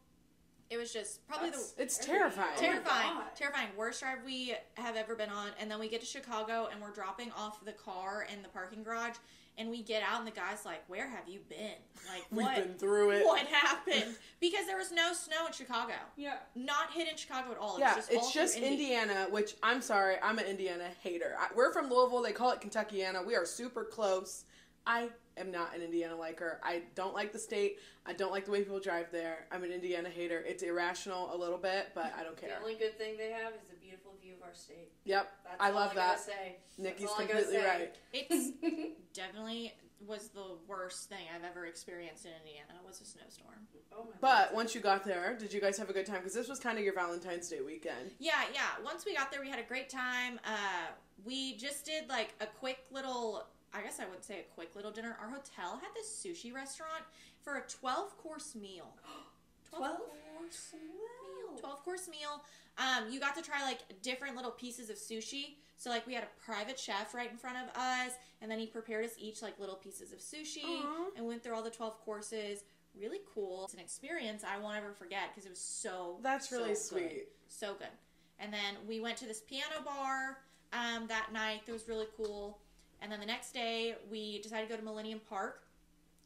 It 0.69 0.77
was 0.77 0.91
just 0.91 1.25
probably 1.27 1.51
That's- 1.51 1.71
the 1.71 1.83
it's 1.83 1.97
terrifying. 1.97 2.49
Oh 2.57 2.59
terrifying, 2.59 3.13
God. 3.13 3.35
terrifying. 3.35 3.67
Worst 3.77 4.01
drive 4.01 4.17
we 4.25 4.53
have 4.75 4.95
ever 4.97 5.15
been 5.15 5.29
on. 5.29 5.49
And 5.59 5.69
then 5.71 5.79
we 5.79 5.87
get 5.87 6.01
to 6.01 6.05
Chicago 6.05 6.67
and 6.71 6.81
we're 6.81 6.91
dropping 6.91 7.31
off 7.31 7.63
the 7.63 7.71
car 7.71 8.27
in 8.33 8.41
the 8.41 8.49
parking 8.49 8.83
garage. 8.83 9.15
And 9.59 9.69
we 9.71 9.81
get 9.81 10.03
out 10.03 10.19
and 10.19 10.27
the 10.27 10.31
guy's 10.31 10.65
like, 10.65 10.83
"Where 10.87 11.07
have 11.09 11.27
you 11.27 11.39
been? 11.49 11.73
Like 12.07 12.25
We've 12.29 12.45
what? 12.45 12.55
been 12.55 12.73
through 12.75 13.11
it. 13.11 13.25
What 13.25 13.47
happened? 13.47 14.15
Because 14.39 14.67
there 14.67 14.77
was 14.77 14.91
no 14.91 15.13
snow 15.13 15.47
in 15.47 15.53
Chicago. 15.53 15.93
Yeah. 16.15 16.35
Not 16.55 16.91
hit 16.91 17.07
in 17.09 17.17
Chicago 17.17 17.51
at 17.51 17.57
all. 17.57 17.77
It 17.77 17.79
Yeah, 17.79 17.95
just 17.95 18.11
it's 18.11 18.31
through 18.31 18.41
just 18.41 18.55
Indy. 18.57 18.69
Indiana, 18.73 19.27
which 19.31 19.55
I'm 19.63 19.81
sorry, 19.81 20.15
I'm 20.21 20.37
an 20.37 20.45
Indiana 20.45 20.85
hater. 21.01 21.35
I, 21.39 21.47
we're 21.55 21.73
from 21.73 21.89
Louisville. 21.89 22.21
They 22.21 22.33
call 22.33 22.51
it 22.51 22.61
Kentuckiana. 22.61 23.25
We 23.25 23.35
are 23.35 23.45
super 23.45 23.83
close. 23.83 24.45
I 24.85 25.09
am 25.37 25.51
not 25.51 25.75
an 25.75 25.81
Indiana 25.81 26.15
liker. 26.15 26.61
I 26.63 26.83
don't 26.95 27.13
like 27.15 27.33
the 27.33 27.39
state. 27.39 27.79
I 28.05 28.13
don't 28.13 28.31
like 28.31 28.45
the 28.45 28.51
way 28.51 28.59
people 28.59 28.79
drive 28.79 29.07
there. 29.11 29.47
I'm 29.51 29.63
an 29.63 29.71
Indiana 29.71 30.07
hater. 30.09 30.43
It's 30.47 30.63
irrational 30.63 31.35
a 31.35 31.37
little 31.37 31.57
bit, 31.57 31.87
but 31.95 32.13
I 32.17 32.23
don't 32.23 32.37
care. 32.37 32.51
The 32.51 32.61
only 32.61 32.75
good 32.75 32.97
thing 32.97 33.17
they 33.17 33.31
have 33.31 33.53
is 33.53 33.67
the 33.69 33.75
beautiful 33.75 33.75
view 33.75 33.76
of 33.76 33.76
our 34.47 34.53
state. 34.55 34.91
Yep, 35.05 35.31
That's 35.43 35.55
I 35.59 35.69
all 35.69 35.75
love 35.75 35.91
I 35.91 35.95
that. 35.95 36.19
Say. 36.19 36.55
Nikki's 36.77 37.07
all 37.09 37.15
I 37.19 37.25
completely 37.25 37.53
say. 37.55 37.65
right. 37.65 37.95
It's 38.13 38.51
definitely 39.13 39.73
was 40.05 40.27
the 40.29 40.45
worst 40.67 41.09
thing 41.09 41.25
I've 41.35 41.43
ever 41.43 41.65
experienced 41.65 42.25
in 42.25 42.31
Indiana 42.45 42.69
It 42.79 42.87
was 42.87 43.01
a 43.01 43.05
snowstorm. 43.05 43.55
Oh 43.91 44.03
my 44.03 44.11
But 44.21 44.49
God. 44.49 44.55
once 44.55 44.75
you 44.75 44.81
got 44.81 45.03
there, 45.03 45.35
did 45.39 45.51
you 45.51 45.59
guys 45.59 45.77
have 45.79 45.89
a 45.89 45.93
good 45.93 46.05
time? 46.05 46.17
Because 46.17 46.35
this 46.35 46.47
was 46.47 46.59
kind 46.59 46.77
of 46.77 46.83
your 46.83 46.93
Valentine's 46.93 47.49
Day 47.49 47.61
weekend. 47.65 48.11
Yeah, 48.19 48.33
yeah. 48.53 48.61
Once 48.85 49.05
we 49.05 49.15
got 49.15 49.31
there, 49.31 49.41
we 49.41 49.49
had 49.49 49.57
a 49.59 49.63
great 49.63 49.89
time. 49.89 50.39
Uh, 50.45 50.91
we 51.25 51.57
just 51.57 51.83
did 51.85 52.07
like 52.09 52.33
a 52.41 52.45
quick 52.45 52.77
little. 52.91 53.45
I 53.73 53.81
guess 53.81 53.99
I 53.99 54.05
would 54.05 54.23
say 54.23 54.39
a 54.39 54.53
quick 54.55 54.75
little 54.75 54.91
dinner. 54.91 55.17
Our 55.19 55.29
hotel 55.29 55.79
had 55.81 55.89
this 55.95 56.07
sushi 56.23 56.53
restaurant 56.53 57.03
for 57.43 57.57
a 57.57 57.61
twelve 57.61 58.15
course 58.17 58.55
meal. 58.55 58.93
12 59.75 59.97
course 59.97 60.73
meal. 60.73 61.57
Twelve 61.59 61.83
course 61.83 62.07
meal. 62.07 62.43
Um, 62.77 63.09
you 63.09 63.19
got 63.19 63.35
to 63.35 63.41
try 63.41 63.63
like 63.63 63.79
different 64.01 64.35
little 64.35 64.51
pieces 64.51 64.89
of 64.89 64.97
sushi. 64.97 65.55
So 65.77 65.89
like 65.89 66.07
we 66.07 66.13
had 66.13 66.23
a 66.23 66.43
private 66.45 66.79
chef 66.79 67.13
right 67.13 67.31
in 67.31 67.37
front 67.37 67.57
of 67.57 67.75
us, 67.75 68.13
and 68.41 68.49
then 68.49 68.59
he 68.59 68.65
prepared 68.65 69.05
us 69.05 69.11
each 69.19 69.41
like 69.41 69.59
little 69.59 69.75
pieces 69.75 70.11
of 70.11 70.19
sushi, 70.19 70.63
Aw. 70.65 71.09
and 71.15 71.25
went 71.27 71.43
through 71.43 71.55
all 71.55 71.63
the 71.63 71.69
twelve 71.69 71.99
courses. 72.03 72.63
Really 72.99 73.19
cool. 73.33 73.65
It's 73.65 73.75
an 73.75 73.79
experience 73.79 74.43
I 74.43 74.57
won't 74.59 74.75
ever 74.77 74.91
forget 74.91 75.29
because 75.29 75.45
it 75.45 75.49
was 75.49 75.61
so. 75.61 76.17
That's 76.23 76.51
really 76.51 76.69
good. 76.69 76.77
sweet. 76.77 77.27
So 77.47 77.75
good. 77.75 77.87
And 78.39 78.51
then 78.51 78.75
we 78.87 78.99
went 78.99 79.17
to 79.17 79.25
this 79.25 79.41
piano 79.41 79.81
bar 79.85 80.39
um, 80.73 81.07
that 81.07 81.31
night. 81.31 81.65
That 81.65 81.73
was 81.73 81.87
really 81.87 82.07
cool. 82.15 82.59
And 83.01 83.11
then 83.11 83.19
the 83.19 83.25
next 83.25 83.53
day, 83.53 83.95
we 84.09 84.41
decided 84.41 84.67
to 84.67 84.73
go 84.73 84.79
to 84.79 84.85
Millennium 84.85 85.21
Park. 85.29 85.63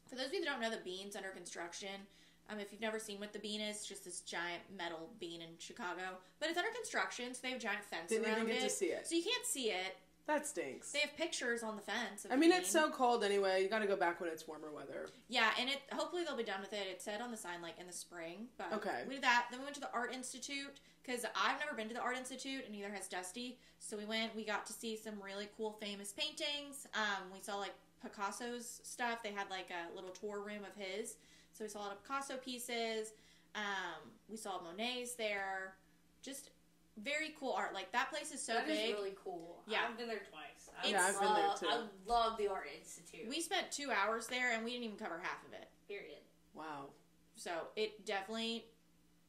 For 0.08 0.16
those 0.16 0.26
of 0.26 0.34
you 0.34 0.40
that 0.40 0.46
don't 0.46 0.60
know, 0.60 0.70
the 0.70 0.78
bean's 0.82 1.16
under 1.16 1.28
construction. 1.28 2.06
Um, 2.50 2.58
if 2.58 2.70
you've 2.72 2.80
never 2.80 2.98
seen 2.98 3.18
what 3.20 3.32
the 3.32 3.38
bean 3.38 3.60
is, 3.60 3.76
it's 3.76 3.86
just 3.86 4.04
this 4.04 4.20
giant 4.20 4.62
metal 4.76 5.08
bean 5.20 5.40
in 5.40 5.48
Chicago. 5.58 6.02
But 6.40 6.50
it's 6.50 6.58
under 6.58 6.70
construction, 6.70 7.32
so 7.34 7.40
they 7.42 7.48
have 7.50 7.58
a 7.58 7.62
giant 7.62 7.84
fence 7.84 8.08
Didn't 8.10 8.26
around 8.26 8.42
even 8.42 8.46
get 8.48 8.56
it. 8.58 8.68
to 8.68 8.70
see 8.70 8.86
it. 8.86 9.06
So 9.06 9.14
you 9.14 9.22
can't 9.22 9.46
see 9.46 9.70
it. 9.70 9.96
That 10.26 10.46
stinks. 10.46 10.92
They 10.92 11.00
have 11.00 11.16
pictures 11.16 11.62
on 11.64 11.74
the 11.74 11.82
fence. 11.82 12.26
I 12.30 12.36
mean, 12.36 12.52
it's 12.52 12.70
so 12.70 12.90
cold 12.90 13.24
anyway. 13.24 13.62
You 13.62 13.68
got 13.68 13.80
to 13.80 13.88
go 13.88 13.96
back 13.96 14.20
when 14.20 14.30
it's 14.30 14.46
warmer 14.46 14.70
weather. 14.70 15.08
Yeah, 15.28 15.50
and 15.58 15.68
it 15.68 15.80
hopefully 15.92 16.22
they'll 16.24 16.36
be 16.36 16.44
done 16.44 16.60
with 16.60 16.72
it. 16.72 16.86
It 16.88 17.02
said 17.02 17.20
on 17.20 17.30
the 17.32 17.36
sign 17.36 17.60
like 17.60 17.74
in 17.80 17.86
the 17.88 17.92
spring, 17.92 18.46
but 18.56 18.72
Okay. 18.72 19.02
we 19.08 19.14
did 19.14 19.24
that. 19.24 19.46
Then 19.50 19.58
we 19.60 19.64
went 19.64 19.74
to 19.74 19.80
the 19.80 19.92
Art 19.92 20.14
Institute 20.14 20.78
because 21.04 21.24
I've 21.34 21.58
never 21.58 21.74
been 21.76 21.88
to 21.88 21.94
the 21.94 22.00
Art 22.00 22.16
Institute, 22.16 22.62
and 22.64 22.72
neither 22.72 22.90
has 22.92 23.08
Dusty. 23.08 23.58
So 23.80 23.96
we 23.96 24.04
went. 24.04 24.34
We 24.36 24.44
got 24.44 24.64
to 24.66 24.72
see 24.72 24.96
some 24.96 25.14
really 25.20 25.48
cool, 25.56 25.72
famous 25.80 26.12
paintings. 26.12 26.86
Um, 26.94 27.24
we 27.32 27.40
saw 27.40 27.56
like 27.56 27.74
Picasso's 28.00 28.80
stuff. 28.84 29.24
They 29.24 29.32
had 29.32 29.50
like 29.50 29.70
a 29.70 29.92
little 29.94 30.10
tour 30.10 30.40
room 30.40 30.60
of 30.64 30.80
his, 30.80 31.16
so 31.62 31.64
we 31.64 31.68
saw 31.68 31.80
a 31.80 31.86
lot 31.88 31.92
of 31.92 32.02
Picasso 32.02 32.36
pieces. 32.36 33.12
Um, 33.54 34.10
we 34.28 34.36
saw 34.36 34.60
Monet's 34.62 35.14
there. 35.14 35.74
Just 36.22 36.50
very 36.98 37.34
cool 37.38 37.52
art. 37.52 37.72
Like 37.74 37.92
that 37.92 38.10
place 38.10 38.32
is 38.32 38.42
so 38.42 38.54
That 38.54 38.68
is 38.68 38.76
big. 38.76 38.78
That 38.78 38.88
is 38.88 38.94
really 38.94 39.16
cool. 39.22 39.62
Yeah. 39.68 39.78
I've 39.88 39.96
been 39.96 40.08
there 40.08 40.22
twice. 40.28 40.70
I 40.82 40.88
Yeah, 40.88 41.04
I've 41.06 41.20
been 41.20 41.34
there 41.34 41.48
love- 41.48 41.60
too. 41.60 41.66
I 41.68 41.82
love 42.06 42.36
the 42.38 42.48
Art 42.48 42.66
Institute. 42.76 43.28
we 43.28 43.40
spent 43.40 43.70
two 43.70 43.90
hours 43.90 44.26
there, 44.26 44.52
and 44.52 44.64
we 44.64 44.72
didn't 44.72 44.84
even 44.84 44.96
cover 44.96 45.18
half 45.22 45.44
of 45.46 45.52
it. 45.52 45.68
period. 45.88 46.18
Wow. 46.54 46.90
So 47.36 47.50
it 47.76 48.04
definitely 48.06 48.66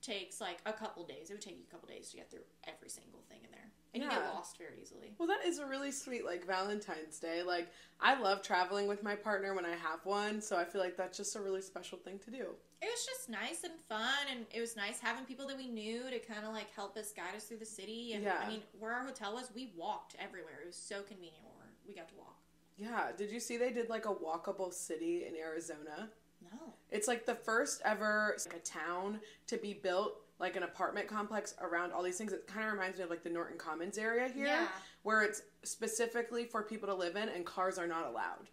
takes 0.01 0.39
like 0.41 0.59
a 0.65 0.71
couple 0.73 1.03
days. 1.05 1.29
It 1.29 1.33
would 1.33 1.41
take 1.41 1.57
you 1.57 1.63
a 1.67 1.71
couple 1.71 1.87
days 1.89 2.09
to 2.11 2.17
get 2.17 2.31
through 2.31 2.43
every 2.65 2.89
single 2.89 3.21
thing 3.29 3.39
in 3.43 3.51
there, 3.51 3.62
and 3.93 4.01
you 4.03 4.09
Yeah. 4.09 4.19
get 4.21 4.33
lost 4.33 4.57
very 4.57 4.81
easily. 4.81 5.13
Well, 5.17 5.27
that 5.27 5.45
is 5.45 5.59
a 5.59 5.65
really 5.65 5.91
sweet, 5.91 6.25
like, 6.25 6.45
Valentine's 6.45 7.19
Day. 7.19 7.43
Like, 7.43 7.71
I 7.99 8.19
love 8.19 8.41
traveling 8.41 8.87
with 8.87 9.03
my 9.03 9.15
partner 9.15 9.53
when 9.53 9.65
I 9.65 9.75
have 9.75 10.03
one, 10.05 10.41
so 10.41 10.57
I 10.57 10.65
feel 10.65 10.81
like 10.81 10.97
that's 10.97 11.17
just 11.17 11.35
a 11.35 11.41
really 11.41 11.61
special 11.61 11.97
thing 11.99 12.17
to 12.19 12.31
do. 12.31 12.55
It 12.81 12.85
was 12.87 13.05
just 13.05 13.29
nice 13.29 13.63
and 13.63 13.79
fun, 13.79 14.27
and 14.29 14.45
it 14.51 14.59
was 14.59 14.75
nice 14.75 14.99
having 14.99 15.25
people 15.25 15.47
that 15.47 15.57
we 15.57 15.67
knew 15.67 16.09
to 16.09 16.19
kind 16.19 16.45
of 16.45 16.53
like 16.53 16.71
help 16.71 16.97
us 16.97 17.11
guide 17.11 17.35
us 17.35 17.45
through 17.45 17.57
the 17.59 17.65
city. 17.65 18.13
And 18.13 18.23
Yeah. 18.23 18.39
I 18.39 18.49
mean, 18.49 18.63
where 18.79 18.91
our 18.93 19.03
hotel 19.05 19.33
was, 19.33 19.51
we 19.53 19.73
walked 19.75 20.15
everywhere. 20.19 20.59
It 20.63 20.67
was 20.67 20.75
so 20.75 21.03
convenient 21.03 21.43
where 21.43 21.69
we 21.87 21.93
got 21.93 22.09
to 22.09 22.15
walk. 22.15 22.41
Yeah, 22.75 23.11
did 23.15 23.29
you 23.31 23.39
see 23.39 23.57
they 23.57 23.71
did, 23.71 23.89
like, 23.89 24.05
a 24.05 24.13
walkable 24.13 24.73
city 24.73 25.25
in 25.25 25.35
Arizona? 25.35 26.11
No, 26.41 26.73
It's, 26.89 27.07
like, 27.07 27.25
the 27.25 27.35
first 27.35 27.81
ever, 27.85 28.35
like, 28.45 28.55
a 28.55 28.59
town 28.59 29.21
to 29.47 29.57
be 29.57 29.73
built, 29.75 30.22
like, 30.43 30.55
an 30.57 30.63
apartment 30.63 31.07
complex 31.07 31.55
around 31.61 31.93
all 31.93 32.03
these 32.03 32.17
things. 32.17 32.33
It 32.33 32.45
kind 32.47 32.67
of 32.67 32.73
reminds 32.73 32.97
me 32.97 33.05
of, 33.05 33.09
like, 33.09 33.23
the 33.23 33.29
Norton 33.29 33.57
Commons 33.57 33.97
area 33.97 34.27
here, 34.27 34.45
Yeah. 34.47 34.67
where 35.03 35.21
it's 35.21 35.41
specifically 35.63 36.45
for 36.45 36.61
people 36.63 36.87
to 36.89 36.93
live 36.95 37.15
in 37.15 37.29
and 37.29 37.45
cars 37.45 37.77
are 37.79 37.87
not 37.87 38.05
allowed. 38.05 38.49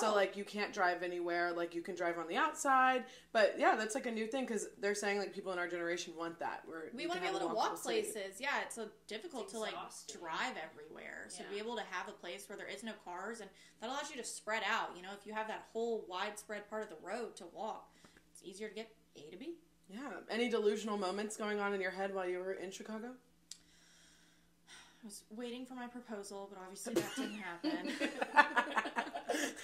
So 0.00 0.12
Oh. 0.12 0.14
like 0.14 0.34
you 0.34 0.44
can't 0.46 0.72
drive 0.72 1.02
anywhere. 1.02 1.52
Like 1.52 1.74
you 1.74 1.82
can 1.82 1.94
drive 1.94 2.16
on 2.18 2.26
the 2.26 2.36
outside, 2.38 3.04
but 3.32 3.58
yeah, 3.58 3.76
that's 3.76 3.94
like 3.94 4.06
a 4.06 4.10
new 4.10 4.26
thing 4.26 4.46
because 4.46 4.66
they're 4.78 4.94
saying 4.94 5.18
like 5.18 5.34
people 5.34 5.52
in 5.52 5.58
our 5.58 5.68
generation 5.68 6.16
want 6.16 6.38
that. 6.38 6.62
Where 6.66 6.88
we 6.94 7.02
you 7.02 7.08
want 7.10 7.20
to 7.20 7.28
be 7.30 7.36
able 7.36 7.46
to 7.46 7.54
walk 7.54 7.72
walkable 7.74 7.78
city. 7.82 8.00
places. 8.10 8.40
Yeah, 8.40 8.62
it's 8.62 8.74
so 8.76 8.88
difficult 9.08 9.42
It's 9.44 9.52
to 9.52 9.58
like 9.58 9.74
drive 10.18 10.54
everywhere. 10.56 11.26
So 11.28 11.44
to 11.44 11.50
be 11.50 11.58
able 11.58 11.76
to 11.76 11.82
have 11.90 12.08
a 12.08 12.12
place 12.12 12.48
where 12.48 12.56
there 12.56 12.66
is 12.68 12.82
no 12.82 12.92
cars 13.04 13.40
and 13.40 13.50
that 13.82 13.90
allows 13.90 14.08
you 14.10 14.16
to 14.16 14.24
spread 14.24 14.62
out. 14.66 14.96
You 14.96 15.02
know, 15.02 15.12
if 15.20 15.26
you 15.26 15.34
have 15.34 15.48
that 15.48 15.66
whole 15.74 16.06
widespread 16.08 16.66
part 16.70 16.82
of 16.84 16.88
the 16.88 17.06
road 17.06 17.36
to 17.36 17.44
walk, 17.52 17.90
it's 18.32 18.42
easier 18.42 18.70
to 18.70 18.74
get 18.74 18.88
A 19.16 19.30
to 19.32 19.36
B. 19.36 19.56
Yeah. 19.92 19.98
Any 20.30 20.48
delusional 20.48 20.96
moments 20.96 21.36
going 21.36 21.60
on 21.60 21.74
in 21.74 21.80
your 21.80 21.90
head 21.90 22.14
while 22.14 22.28
you 22.28 22.38
were 22.38 22.52
in 22.52 22.70
Chicago? 22.70 23.08
I 25.02 25.06
was 25.06 25.22
waiting 25.36 25.66
for 25.66 25.74
my 25.74 25.86
proposal, 25.86 26.48
but 26.52 26.60
obviously 26.62 26.94
that 26.94 27.16
didn't 27.16 27.38
happen. 27.38 27.92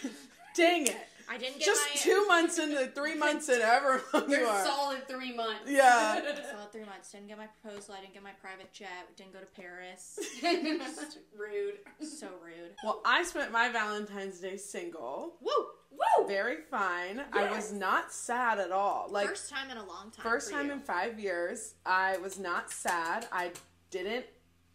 Dang 0.54 0.86
it. 0.86 1.08
I 1.30 1.38
didn't 1.38 1.58
get 1.58 1.66
Just 1.66 1.82
my 1.88 2.00
two 2.00 2.26
months 2.26 2.58
into 2.58 2.88
three 2.88 3.14
months 3.14 3.48
in, 3.48 3.60
however 3.60 4.02
long 4.12 4.28
you 4.28 4.38
You're 4.38 4.64
solid 4.64 5.06
three 5.06 5.32
months. 5.32 5.62
Yeah. 5.68 6.14
solid 6.50 6.72
three 6.72 6.84
months. 6.84 7.12
Didn't 7.12 7.28
get 7.28 7.38
my 7.38 7.46
proposal. 7.46 7.94
I 7.96 8.00
didn't 8.00 8.14
get 8.14 8.24
my 8.24 8.32
private 8.32 8.72
jet. 8.72 8.88
Didn't 9.16 9.32
go 9.32 9.38
to 9.38 9.46
Paris. 9.46 10.18
Rude. 10.42 11.74
so 12.04 12.26
rude. 12.44 12.72
Well, 12.82 13.00
I 13.04 13.22
spent 13.22 13.52
my 13.52 13.68
Valentine's 13.68 14.40
Day 14.40 14.56
single. 14.56 15.34
Woo! 15.40 15.66
Woo! 15.92 16.26
Very 16.26 16.62
fine. 16.68 17.22
I 17.32 17.48
was 17.48 17.72
not 17.72 18.12
sad 18.12 18.58
at 18.58 18.72
all. 18.72 19.06
Like 19.08 19.28
First 19.28 19.50
time 19.50 19.70
in 19.70 19.76
a 19.76 19.86
long 19.86 20.10
time. 20.10 20.24
first 20.24 20.50
for 20.50 20.56
time 20.56 20.66
you. 20.66 20.72
in 20.72 20.80
five 20.80 21.20
years, 21.20 21.74
I 21.86 22.16
was 22.18 22.40
not 22.40 22.72
sad. 22.72 23.28
I 23.30 23.52
didn't. 23.92 24.26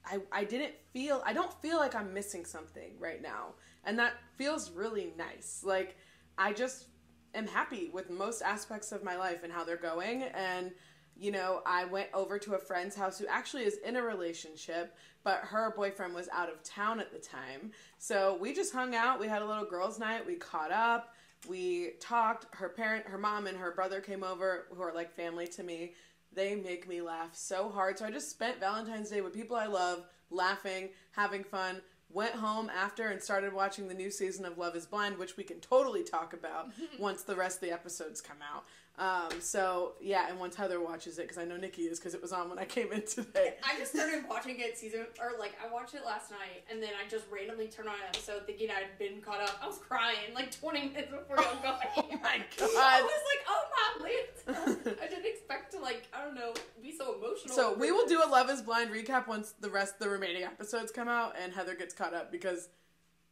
I, 0.06 0.20
I 0.32 0.44
didn't 0.46 0.74
feel 0.94 1.22
I 1.26 1.34
don't 1.34 1.52
feel 1.62 1.80
like 1.80 1.96
I'm 1.96 2.14
missing 2.14 2.46
something 2.46 2.94
right 2.98 3.22
now. 3.22 3.56
And 3.84 4.00
that 4.00 4.14
feels 4.38 4.72
really 4.72 5.12
nice. 5.18 5.62
Like 5.66 5.98
I 6.38 6.54
just 6.54 6.88
am 7.34 7.48
happy 7.48 7.89
with 7.94 8.10
most 8.10 8.42
aspects 8.42 8.92
of 8.92 9.04
my 9.04 9.18
life 9.18 9.44
and 9.44 9.51
how 9.51 9.63
they're 9.63 9.77
going 9.77 10.24
and 10.24 10.72
you 11.18 11.32
know, 11.32 11.62
I 11.65 11.86
went 11.86 12.10
over 12.13 12.38
to 12.39 12.56
a 12.56 12.60
friend's 12.60 12.96
house 12.96 13.18
who 13.18 13.25
actually 13.27 13.63
is 13.63 13.77
in 13.86 13.96
a 13.96 14.04
relationship, 14.04 14.96
but 15.24 15.39
her 15.39 15.74
boyfriend 15.75 16.13
was 16.13 16.27
out 16.34 16.50
of 16.50 16.62
town 16.63 17.00
at 17.00 17.12
the 17.12 17.20
time. 17.20 17.72
So 17.98 18.38
we 18.39 18.54
just 18.54 18.74
hung 18.74 18.96
out. 18.96 19.20
We 19.20 19.27
had 19.27 19.42
a 19.42 19.46
little 19.46 19.65
girls' 19.65 19.98
night. 19.98 20.25
We 20.25 20.36
caught 20.36 20.72
up. 20.72 21.13
We 21.48 21.92
talked. 22.01 22.54
Her 22.56 22.70
parent, 22.70 23.06
her 23.08 23.18
mom, 23.18 23.48
and 23.48 23.58
her 23.58 23.72
brother 23.72 24.01
came 24.01 24.24
over, 24.24 24.68
who 24.75 24.82
are 24.82 24.94
like 24.94 25.15
family 25.15 25.48
to 25.48 25.63
me. 25.63 25.94
They 26.34 26.56
make 26.56 26.88
me 26.88 27.01
laugh 27.01 27.30
so 27.34 27.70
hard. 27.70 27.98
So 27.98 28.06
I 28.06 28.12
just 28.12 28.30
spent 28.30 28.60
Valentine's 28.60 29.10
Day 29.10 29.22
with 29.22 29.34
people 29.34 29.56
I 29.56 29.68
love, 29.68 30.06
laughing, 30.30 30.89
having 31.12 31.46
fun. 31.46 31.82
Went 32.15 32.36
home 32.36 32.72
after 32.74 33.10
and 33.10 33.22
started 33.22 33.51
watching 33.51 33.89
the 33.89 33.93
new 33.93 34.10
season 34.10 34.45
of 34.45 34.57
Love 34.57 34.74
is 34.77 34.86
Blind, 34.86 35.17
which 35.17 35.36
we 35.36 35.43
can 35.43 35.60
totally 35.60 36.01
talk 36.01 36.31
about 36.31 36.69
once 36.98 37.24
the 37.24 37.36
rest 37.36 37.57
of 37.57 37.67
the 37.67 37.74
episodes 37.74 38.22
come 38.22 38.38
out. 38.41 38.63
Um, 38.98 39.42
so 39.42 39.94
yeah, 40.00 40.30
and 40.30 40.40
once 40.40 40.56
Heather 40.56 40.80
watches 40.82 41.20
it, 41.20 41.24
because 41.24 41.38
I 41.38 41.44
know 41.44 41.58
Nikki 41.58 41.84
is, 41.84 42.00
because 42.00 42.14
it 42.14 42.22
was 42.22 42.32
on 42.32 42.50
when 42.50 42.58
I 42.58 42.64
came 42.66 42.94
in 42.94 43.02
today. 43.06 43.56
I 43.64 43.78
just 43.78 43.94
started 43.94 44.24
watching 44.30 44.56
it 44.60 44.78
season, 44.78 45.06
or 45.20 45.34
like 45.38 45.54
I 45.62 45.72
watched 45.72 45.96
it 45.96 46.06
last 46.06 46.32
night, 46.32 46.64
and 46.72 46.82
then 46.82 46.92
I 47.04 47.08
just 47.10 47.25
randomly 47.30 47.68
turned 47.68 47.90
on 47.90 47.96
an 47.96 48.02
episode 48.08 48.46
thinking 48.46 48.70
I'd 48.72 48.98
been 48.98 49.22
caught 49.22 49.42
up. 49.42 49.60
I 49.62 49.68
was 49.68 49.80
crying 49.80 50.34
like 50.34 50.58
20 50.58 50.80
minutes 50.90 51.12
before 51.12 51.36
y'all 51.44 51.62
got 51.62 51.82
Oh 51.98 52.08
my 52.10 52.18
my 52.38 52.44
I 52.60 53.02
was 53.02 53.22
like, 53.32 53.46
oh 53.50 53.64
my 53.75 54.04
lips. 54.08 54.98
I 55.04 55.08
didn't 55.08 55.25
expect 55.25 55.74
to 55.74 55.80
like, 55.80 56.08
I 56.14 56.24
don't 56.24 56.36
know, 56.36 56.54
be 56.82 56.96
so 56.96 57.16
emotional. 57.18 57.54
So 57.54 57.74
we 57.74 57.92
will 57.92 58.04
this. 58.08 58.12
do 58.12 58.24
a 58.25 58.30
Love 58.30 58.50
Is 58.50 58.62
Blind 58.62 58.92
recap 58.92 59.28
once 59.28 59.54
the 59.60 59.70
rest 59.70 60.00
the 60.00 60.08
remaining 60.08 60.44
episodes 60.44 60.92
come 60.92 61.08
out 61.10 61.36
and 61.42 61.52
Heather 61.54 61.75
gets 61.75 61.94
caught 61.94 62.14
up 62.14 62.32
because 62.32 62.70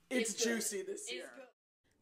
it's, 0.10 0.32
It's 0.32 0.44
good. 0.44 0.56
juicy 0.56 0.78
this 0.82 1.04
It's 1.04 1.14
year. 1.14 1.30
good. 1.36 1.46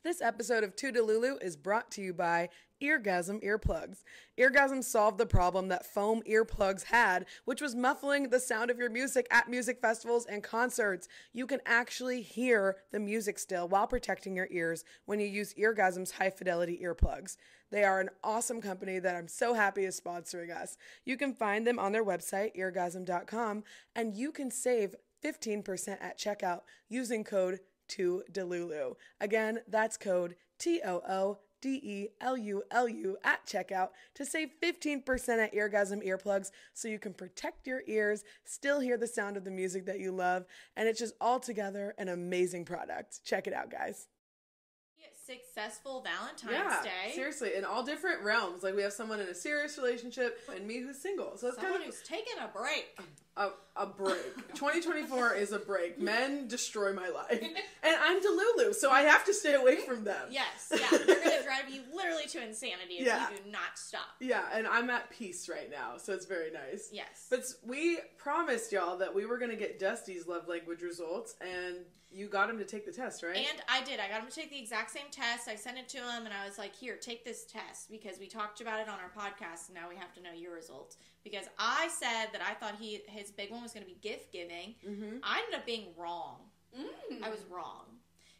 This 0.03 0.19
episode 0.21 0.63
of 0.63 0.75
Too 0.75 0.91
Delulu 0.91 1.41
is 1.43 1.55
brought 1.55 1.91
to 1.91 2.01
you 2.01 2.11
by 2.13 2.49
Eargasm 2.81 3.43
Earplugs. 3.43 4.03
Eargasm 4.37 4.83
solved 4.83 5.17
the 5.17 5.25
problem 5.25 5.67
that 5.67 5.85
foam 5.85 6.21
earplugs 6.23 6.83
had, 6.85 7.25
which 7.45 7.61
was 7.61 7.75
muffling 7.75 8.29
the 8.29 8.39
sound 8.39 8.71
of 8.71 8.77
your 8.77 8.89
music 8.89 9.27
at 9.31 9.49
music 9.49 9.79
festivals 9.79 10.25
and 10.25 10.43
concerts. 10.43 11.07
You 11.33 11.45
can 11.45 11.59
actually 11.65 12.21
hear 12.21 12.77
the 12.91 12.99
music 12.99 13.39
still 13.39 13.67
while 13.67 13.87
protecting 13.87 14.35
your 14.35 14.47
ears 14.51 14.83
when 15.05 15.19
you 15.19 15.27
use 15.27 15.53
Eargasm's 15.53 16.11
high 16.11 16.29
fidelity 16.29 16.79
earplugs. 16.83 17.37
They 17.71 17.83
are 17.83 18.01
an 18.01 18.09
awesome 18.23 18.61
company 18.61 18.99
that 18.99 19.15
I'm 19.15 19.27
so 19.27 19.53
happy 19.53 19.85
is 19.85 19.99
sponsoring 19.99 20.55
us. 20.55 20.77
You 21.05 21.17
can 21.17 21.33
find 21.33 21.65
them 21.65 21.79
on 21.79 21.93
their 21.93 22.03
website, 22.03 22.55
eargasm.com, 22.57 23.63
and 23.95 24.15
you 24.15 24.31
can 24.31 24.51
save 24.51 24.95
15% 25.23 25.97
at 26.01 26.19
checkout 26.19 26.61
using 26.89 27.23
code 27.23 27.59
Too 27.87 28.23
Delulu. 28.31 28.95
Again, 29.19 29.59
that's 29.67 29.97
code 29.97 30.35
T 30.57 30.81
O 30.85 31.01
O 31.07 31.39
D 31.61 31.79
E 31.83 32.07
L 32.19 32.37
U 32.37 32.63
L 32.71 32.87
U 32.87 33.17
at 33.23 33.45
checkout 33.45 33.89
to 34.15 34.25
save 34.25 34.49
15% 34.61 35.05
at 35.43 35.53
Eargasm 35.53 36.05
earplugs 36.05 36.51
so 36.73 36.87
you 36.87 36.99
can 36.99 37.13
protect 37.13 37.67
your 37.67 37.81
ears, 37.87 38.23
still 38.43 38.79
hear 38.79 38.97
the 38.97 39.07
sound 39.07 39.37
of 39.37 39.43
the 39.43 39.51
music 39.51 39.85
that 39.85 39.99
you 39.99 40.11
love, 40.11 40.45
and 40.75 40.87
it's 40.87 40.99
just 40.99 41.13
altogether 41.21 41.93
an 41.97 42.09
amazing 42.09 42.65
product. 42.65 43.23
Check 43.23 43.47
it 43.47 43.53
out, 43.53 43.71
guys. 43.71 44.07
Successful 45.31 46.01
Valentine's 46.03 46.83
Day. 46.83 47.11
seriously, 47.13 47.51
in 47.55 47.63
all 47.65 47.83
different 47.83 48.21
realms. 48.23 48.63
Like 48.63 48.75
we 48.75 48.81
have 48.83 48.93
someone 48.93 49.19
in 49.19 49.27
a 49.27 49.35
serious 49.35 49.77
relationship 49.77 50.39
and 50.53 50.67
me 50.67 50.79
who's 50.81 50.99
single. 50.99 51.37
So 51.37 51.47
it's 51.47 51.55
Someone 51.57 51.73
kind 51.79 51.89
of 51.89 51.95
who's 51.95 52.03
taking 52.07 52.33
a 52.43 52.47
break. 52.57 52.99
a, 53.37 53.49
a 53.77 53.85
break. 53.85 54.35
2024 54.55 55.33
is 55.35 55.51
a 55.51 55.59
break. 55.59 55.99
Men 55.99 56.47
destroy 56.49 56.93
my 56.93 57.09
life. 57.09 57.41
And 57.41 57.95
I'm 58.01 58.21
Delulu, 58.21 58.73
so 58.75 58.89
I 58.91 59.01
have 59.03 59.25
to 59.25 59.33
stay 59.33 59.53
away 59.53 59.77
from 59.77 60.03
them. 60.03 60.27
Yes, 60.29 60.71
yeah. 60.71 60.97
They're 60.97 61.15
gonna 61.23 61.43
drive 61.43 61.69
you 61.69 61.81
literally 61.95 62.25
to 62.29 62.43
insanity 62.45 62.95
if 62.95 63.05
Yeah. 63.07 63.29
you 63.31 63.37
do 63.43 63.51
not 63.51 63.77
stop. 63.77 64.01
Yeah, 64.19 64.43
and 64.53 64.67
I'm 64.67 64.89
at 64.89 65.09
peace 65.09 65.47
right 65.49 65.69
now, 65.71 65.97
so 65.97 66.13
it's 66.13 66.25
very 66.25 66.51
nice. 66.51 66.89
Yes. 66.91 67.27
But 67.29 67.41
we 67.65 67.99
promised 68.17 68.71
y'all 68.71 68.97
that 68.97 69.13
we 69.15 69.25
were 69.25 69.37
going 69.37 69.51
to 69.51 69.57
get 69.57 69.79
Dusty's 69.79 70.27
love 70.27 70.47
language 70.47 70.81
results, 70.81 71.35
and 71.41 71.77
you 72.13 72.27
got 72.27 72.49
him 72.49 72.57
to 72.57 72.65
take 72.65 72.85
the 72.85 72.91
test, 72.91 73.23
right? 73.23 73.37
And 73.37 73.61
I 73.69 73.81
did. 73.83 73.99
I 73.99 74.09
got 74.09 74.21
him 74.21 74.27
to 74.29 74.35
take 74.35 74.49
the 74.49 74.59
exact 74.59 74.91
same 74.91 75.05
test. 75.11 75.47
I 75.47 75.55
sent 75.55 75.77
it 75.77 75.87
to 75.89 75.97
him, 75.97 76.25
and 76.25 76.33
I 76.33 76.45
was 76.45 76.57
like, 76.57 76.75
"Here, 76.75 76.97
take 76.97 77.23
this 77.23 77.45
test 77.45 77.89
because 77.89 78.19
we 78.19 78.27
talked 78.27 78.61
about 78.61 78.79
it 78.81 78.87
on 78.89 78.99
our 78.99 79.09
podcast. 79.15 79.67
And 79.69 79.75
now 79.75 79.87
we 79.89 79.95
have 79.95 80.13
to 80.15 80.21
know 80.21 80.31
your 80.33 80.53
results." 80.53 80.97
Because 81.23 81.45
I 81.57 81.87
said 81.89 82.27
that 82.33 82.41
I 82.41 82.53
thought 82.53 82.75
he 82.79 83.01
his 83.07 83.31
big 83.31 83.51
one 83.51 83.61
was 83.63 83.71
going 83.73 83.85
to 83.85 83.89
be 83.91 83.97
gift 84.01 84.31
giving. 84.33 84.75
mm-hmm. 84.87 85.17
I 85.23 85.39
ended 85.43 85.59
up 85.59 85.65
being 85.65 85.87
wrong. 85.97 86.37
Mm. 86.77 87.23
I 87.23 87.29
was 87.29 87.43
wrong. 87.49 87.85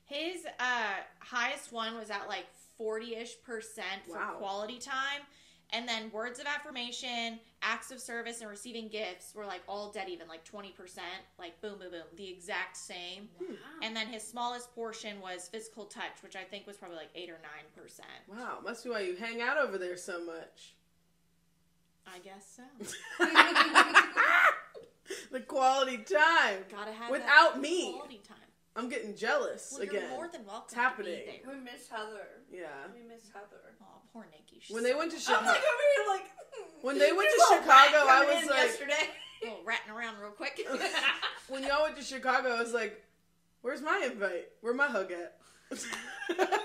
His 0.06 0.46
uh, 0.60 0.94
highest 1.20 1.72
one 1.72 1.98
was 1.98 2.10
at 2.10 2.28
like 2.28 2.46
forty 2.78 3.16
ish 3.16 3.42
percent 3.44 4.06
for 4.08 4.18
Wow. 4.18 4.36
quality 4.38 4.80
time. 4.80 5.22
And 5.74 5.88
then 5.88 6.12
words 6.12 6.38
of 6.40 6.48
affirmation, 6.48 7.40
acts 7.62 7.92
of 7.92 8.02
service, 8.02 8.42
and 8.42 8.50
receiving 8.50 8.90
gifts 8.90 9.34
were 9.34 9.46
like 9.46 9.62
all 9.68 9.90
dead 9.92 10.10
even, 10.10 10.28
like 10.28 10.44
20%, 10.44 10.72
like 11.40 11.62
boom, 11.62 11.80
boom, 11.80 11.92
boom, 11.92 12.02
the 12.18 12.30
exact 12.30 12.76
same. 12.76 13.30
Wow. 13.40 13.56
And 13.82 13.96
then 13.96 14.08
his 14.08 14.22
smallest 14.22 14.74
portion 14.76 15.22
was 15.22 15.48
physical 15.48 15.86
touch, 15.86 16.22
which 16.24 16.36
I 16.36 16.44
think 16.44 16.68
was 16.68 16.76
probably 16.76 16.98
like 16.98 17.10
eight 17.16 17.30
or 17.30 17.40
nine 17.42 17.64
percent. 17.76 18.10
Wow, 18.28 18.58
must 18.64 18.84
be 18.84 18.90
why 18.90 19.00
you 19.02 19.16
hang 19.16 19.42
out 19.42 19.58
over 19.58 19.78
there 19.78 19.96
so 19.96 20.26
much. 20.26 20.74
I 22.06 22.20
guess 22.20 22.58
so. 22.58 22.64
the 25.32 25.40
quality 25.42 25.98
time. 25.98 26.66
Gotta 26.70 26.92
have 26.92 27.12
Without 27.12 27.54
that 27.54 27.62
me. 27.62 27.94
quality 27.94 28.22
time. 28.28 28.38
I'm 28.76 28.88
getting 28.90 29.16
jealous 29.16 29.70
Well, 29.74 29.82
again. 29.82 30.02
you're 30.02 30.10
more 30.12 30.30
than 30.32 30.46
welcome. 30.46 30.64
It's 30.66 30.74
happening. 30.74 31.20
To 31.20 31.26
be 31.32 31.42
there. 31.44 31.54
We 31.56 31.60
miss 31.62 31.90
Heather. 31.90 32.28
yeah. 32.52 32.68
We 32.94 33.08
miss 33.08 33.28
Heather. 33.34 33.76
Oh, 33.82 34.02
poor 34.14 34.26
Nikki. 34.32 34.62
She's 34.62 34.74
When 34.74 34.84
they 34.84 34.92
so 34.92 34.98
went 35.00 35.12
to. 35.12 35.20
Chicago, 35.20 35.40
I'm 35.42 35.46
like 35.48 35.58
over 35.58 35.88
here 35.96 36.06
like. 36.08 36.26
Hmm. 36.54 36.86
When 36.88 36.98
they 37.00 37.12
went 37.12 37.30
to 37.30 37.36
There's 37.38 37.50
a 37.50 37.54
little 37.54 37.64
Chicago, 37.64 37.98
I 38.08 38.26
was 38.26 38.50
like- 38.50 38.58
yesterday. 38.68 39.10
little 39.44 39.60
ratting 39.66 39.92
around 39.92 40.20
real 40.22 40.32
quick. 40.32 40.60
when 41.50 41.64
y'all 41.64 41.84
went 41.84 41.98
to 41.98 42.04
Chicago, 42.04 42.50
I 42.50 42.62
was 42.62 42.74
like, 42.74 43.02
"Where's 43.62 43.82
my 43.82 44.02
invite? 44.06 44.50
Where 44.62 44.74
my 44.74 44.88
hug 44.88 45.12
at?" 45.12 45.38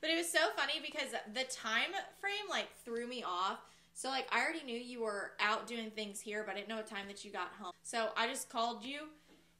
But 0.00 0.10
it 0.10 0.16
was 0.16 0.28
so 0.32 0.40
funny 0.56 0.80
because 0.84 1.10
the 1.32 1.44
time 1.44 1.92
frame 2.20 2.48
like 2.50 2.66
threw 2.84 3.06
me 3.06 3.22
off. 3.22 3.58
So 3.94 4.08
like 4.08 4.26
I 4.32 4.42
already 4.42 4.64
knew 4.64 4.76
you 4.76 5.00
were 5.02 5.30
out 5.38 5.68
doing 5.68 5.90
things 5.92 6.20
here, 6.20 6.42
but 6.44 6.52
I 6.52 6.56
didn't 6.56 6.68
know 6.70 6.76
what 6.76 6.88
time 6.88 7.06
that 7.06 7.24
you 7.24 7.30
got 7.30 7.50
home. 7.60 7.70
So 7.84 8.08
I 8.16 8.26
just 8.26 8.48
called 8.48 8.84
you, 8.84 9.02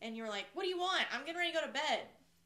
and 0.03 0.17
you 0.17 0.23
were 0.23 0.29
like, 0.29 0.47
"What 0.55 0.65
do 0.65 0.69
you 0.69 0.79
want? 0.79 1.05
I'm 1.13 1.21
getting 1.21 1.39
ready 1.39 1.53
to 1.53 1.59
go 1.61 1.67
to 1.67 1.73
bed." 1.73 2.01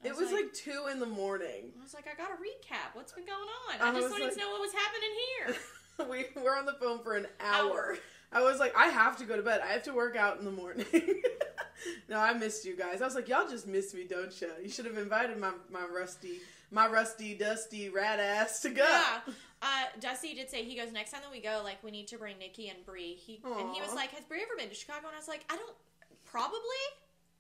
I 0.04 0.08
it 0.08 0.16
was 0.16 0.30
like 0.30 0.52
two 0.52 0.88
in 0.92 1.00
the 1.00 1.06
morning. 1.06 1.72
I 1.78 1.82
was 1.82 1.94
like, 1.94 2.06
I 2.06 2.14
got 2.16 2.30
a 2.30 2.34
recap. 2.34 2.94
What's 2.94 3.12
been 3.12 3.24
going 3.24 3.38
on? 3.40 3.80
I 3.80 3.90
I 3.90 4.00
just 4.00 4.10
wanted 4.10 4.24
like- 4.24 4.34
to 4.34 4.40
know 4.40 4.50
what 4.50 4.60
was 4.60 4.72
happening 4.72 5.10
here. 5.16 6.34
we 6.36 6.42
were 6.42 6.56
on 6.56 6.66
the 6.66 6.74
phone 6.74 7.02
for 7.02 7.16
an 7.16 7.26
hour. 7.40 7.70
Hour. 7.70 7.98
I 8.32 8.42
was 8.42 8.58
like, 8.58 8.76
I 8.76 8.88
have 8.88 9.16
to 9.18 9.24
go 9.24 9.36
to 9.36 9.42
bed. 9.42 9.62
I 9.64 9.72
have 9.72 9.84
to 9.84 9.94
work 9.94 10.16
out 10.16 10.38
in 10.38 10.44
the 10.44 10.50
morning. 10.50 10.84
no, 12.08 12.18
I 12.18 12.34
missed 12.34 12.64
you 12.64 12.76
guys. 12.76 13.00
I 13.00 13.04
was 13.04 13.14
like, 13.14 13.28
y'all 13.28 13.48
just 13.48 13.66
miss 13.66 13.94
me, 13.94 14.04
don't 14.04 14.38
you? 14.40 14.50
You 14.62 14.68
should 14.68 14.84
have 14.84 14.98
invited 14.98 15.38
my 15.38 15.52
my 15.70 15.86
rusty, 15.86 16.40
my 16.70 16.86
rusty, 16.88 17.34
dusty 17.34 17.88
rat 17.88 18.20
ass 18.20 18.60
to 18.60 18.70
go. 18.70 18.84
Yeah. 18.84 19.32
Uh, 19.62 19.84
Dusty 20.00 20.34
did 20.34 20.50
say 20.50 20.64
he 20.64 20.76
goes 20.76 20.92
next 20.92 21.12
time 21.12 21.22
that 21.22 21.30
we 21.30 21.40
go, 21.40 21.62
like 21.64 21.82
we 21.82 21.90
need 21.90 22.08
to 22.08 22.18
bring 22.18 22.38
Nikki 22.38 22.68
and 22.68 22.84
Bree. 22.84 23.14
He 23.14 23.40
and 23.44 23.70
he 23.74 23.80
was 23.80 23.94
like, 23.94 24.10
"Has 24.10 24.24
Bree 24.24 24.42
ever 24.42 24.54
been 24.58 24.68
to 24.68 24.74
Chicago?" 24.74 25.06
And 25.06 25.16
I 25.16 25.18
was 25.18 25.28
like, 25.28 25.44
"I 25.48 25.56
don't, 25.56 25.74
probably." 26.24 26.58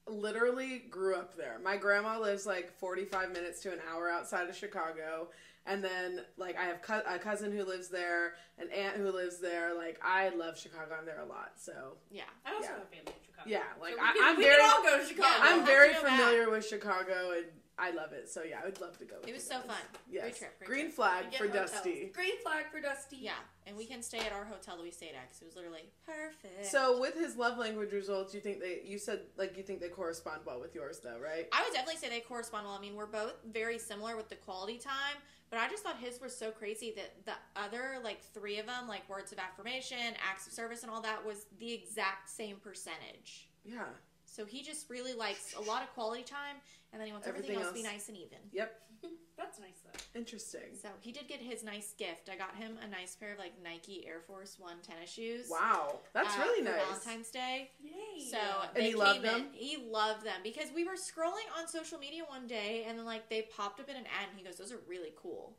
Literally 0.08 0.84
grew 0.90 1.14
up 1.16 1.36
there. 1.36 1.58
My 1.62 1.76
grandma 1.76 2.18
lives 2.20 2.46
like 2.46 2.72
45 2.78 3.32
minutes 3.32 3.60
to 3.62 3.72
an 3.72 3.80
hour 3.90 4.08
outside 4.08 4.48
of 4.48 4.54
Chicago. 4.56 5.28
And 5.68 5.82
then, 5.82 6.20
like, 6.36 6.56
I 6.56 6.62
have 6.66 6.80
co- 6.80 7.02
a 7.08 7.18
cousin 7.18 7.50
who 7.50 7.64
lives 7.64 7.88
there, 7.88 8.34
an 8.60 8.68
aunt 8.70 8.96
who 8.98 9.10
lives 9.10 9.38
there. 9.40 9.74
Like, 9.76 9.98
I 10.00 10.28
love 10.28 10.56
Chicago. 10.56 10.94
I'm 10.96 11.04
there 11.04 11.18
a 11.18 11.24
lot. 11.26 11.54
So, 11.56 11.96
Yeah. 12.08 12.22
I 12.44 12.52
also 12.54 12.62
Yeah. 12.68 12.68
have 12.78 12.88
family 12.88 13.14
in 13.16 13.24
Chicago. 13.26 13.50
Yeah, 13.50 13.64
like, 13.80 13.94
So 13.94 14.00
I- 14.00 14.34
we 14.36 14.44
very- 14.44 14.56
can 14.60 14.70
all 14.70 14.82
go 14.84 14.96
to 14.98 15.04
Chicago. 15.04 15.28
Yeah, 15.28 15.38
I'm 15.42 15.66
very 15.66 15.92
familiar 15.94 16.50
with 16.50 16.64
Chicago, 16.64 17.32
and 17.32 17.46
I 17.78 17.90
love 17.90 18.12
it. 18.12 18.28
So 18.28 18.42
yeah, 18.42 18.60
I 18.62 18.64
would 18.64 18.80
love 18.80 18.96
to 18.98 19.04
go. 19.04 19.16
With 19.20 19.28
It 19.28 19.34
was 19.34 19.44
so 19.46 19.58
guys. 19.58 19.66
fun. 19.66 19.76
Yes. 20.10 20.22
Great 20.22 20.36
trip, 20.36 20.58
great 20.58 20.66
Green 20.68 20.84
trip. 20.86 20.94
flag 20.94 21.24
for 21.34 21.46
hotels. 21.46 21.70
Dusty. 21.72 22.10
Green 22.14 22.38
flag 22.42 22.64
for 22.72 22.80
Dusty. 22.80 23.16
Yeah, 23.20 23.32
and 23.66 23.76
we 23.76 23.84
can 23.84 24.02
stay 24.02 24.18
at 24.20 24.32
our 24.32 24.44
hotel 24.46 24.76
that 24.76 24.82
we 24.82 24.90
stayed 24.90 25.14
at 25.14 25.28
because 25.28 25.42
it 25.42 25.44
was 25.44 25.56
literally 25.56 25.90
perfect. 26.06 26.66
So 26.66 26.98
with 27.00 27.14
his 27.14 27.36
love 27.36 27.58
language 27.58 27.92
results, 27.92 28.32
you 28.34 28.40
think 28.40 28.60
they? 28.60 28.80
You 28.84 28.98
said 28.98 29.20
like 29.36 29.56
you 29.56 29.62
think 29.62 29.80
they 29.80 29.88
correspond 29.88 30.40
well 30.46 30.60
with 30.60 30.74
yours, 30.74 31.00
though, 31.04 31.18
right? 31.22 31.48
I 31.52 31.62
would 31.64 31.72
definitely 31.74 31.98
say 32.00 32.08
they 32.08 32.20
correspond 32.20 32.64
well. 32.66 32.74
I 32.74 32.80
mean, 32.80 32.94
we're 32.96 33.06
both 33.06 33.34
very 33.52 33.78
similar 33.78 34.16
with 34.16 34.28
the 34.30 34.36
quality 34.36 34.78
time, 34.78 35.16
but 35.50 35.58
I 35.58 35.68
just 35.68 35.82
thought 35.82 35.98
his 35.98 36.18
were 36.20 36.30
so 36.30 36.50
crazy 36.52 36.94
that 36.96 37.26
the 37.26 37.60
other 37.60 37.98
like 38.02 38.22
three 38.22 38.58
of 38.58 38.64
them, 38.66 38.88
like 38.88 39.06
words 39.08 39.32
of 39.32 39.38
affirmation, 39.38 39.98
acts 40.26 40.46
of 40.46 40.54
service, 40.54 40.82
and 40.82 40.90
all 40.90 41.02
that, 41.02 41.26
was 41.26 41.44
the 41.58 41.74
exact 41.74 42.30
same 42.30 42.56
percentage. 42.56 43.50
Yeah. 43.64 43.82
So 44.26 44.44
he 44.44 44.62
just 44.62 44.90
really 44.90 45.14
likes 45.14 45.54
a 45.56 45.60
lot 45.62 45.82
of 45.82 45.92
quality 45.94 46.22
time, 46.22 46.56
and 46.92 47.00
then 47.00 47.06
he 47.06 47.12
wants 47.12 47.26
everything, 47.26 47.52
Everything 47.56 47.64
else 47.66 47.76
to 47.76 47.82
be 47.82 47.88
nice 47.94 48.08
and 48.08 48.16
even. 48.18 48.38
Yep. 48.52 48.82
That's 49.38 49.58
nice 49.60 49.80
though. 49.84 50.18
Interesting. 50.18 50.72
So 50.80 50.88
he 51.00 51.12
did 51.12 51.28
get 51.28 51.40
his 51.40 51.62
nice 51.62 51.92
gift. 51.98 52.30
I 52.32 52.36
got 52.36 52.54
him 52.56 52.78
a 52.82 52.88
nice 52.88 53.14
pair 53.14 53.32
of 53.34 53.38
like 53.38 53.52
Nike 53.62 54.06
Air 54.06 54.20
Force 54.26 54.56
One 54.58 54.76
tennis 54.82 55.10
shoes. 55.10 55.46
Wow, 55.50 55.98
that's 56.14 56.34
uh, 56.36 56.40
really 56.40 56.64
for 56.64 56.70
nice. 56.72 56.80
Valentine's 57.04 57.30
Day. 57.30 57.70
Yay. 57.82 58.30
So 58.30 58.38
And 58.74 58.84
they 58.84 58.88
he 58.90 58.94
loved 58.94 59.22
came 59.22 59.34
in- 59.34 59.38
them? 59.42 59.48
He 59.52 59.76
loved 59.90 60.24
them 60.24 60.40
because 60.42 60.68
we 60.74 60.84
were 60.84 60.94
scrolling 60.94 61.46
on 61.58 61.68
social 61.68 61.98
media 61.98 62.22
one 62.26 62.46
day, 62.46 62.86
and 62.88 62.98
then 62.98 63.04
like 63.04 63.28
they 63.28 63.42
popped 63.42 63.78
up 63.80 63.88
in 63.90 63.96
an 63.96 64.04
ad, 64.06 64.28
and 64.30 64.38
he 64.38 64.44
goes, 64.44 64.56
"Those 64.56 64.72
are 64.72 64.80
really 64.88 65.12
cool." 65.20 65.54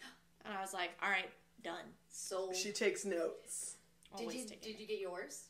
And 0.44 0.54
I 0.56 0.60
was 0.60 0.72
like, 0.72 0.90
"All 1.02 1.10
right, 1.10 1.28
done." 1.64 1.84
so 2.08 2.52
She 2.52 2.70
takes 2.72 3.04
notes. 3.04 3.76
did 4.16 4.32
you 4.32 4.44
taking 4.44 4.58
did 4.62 4.80
you 4.80 4.86
get 4.86 5.00
yours? 5.00 5.46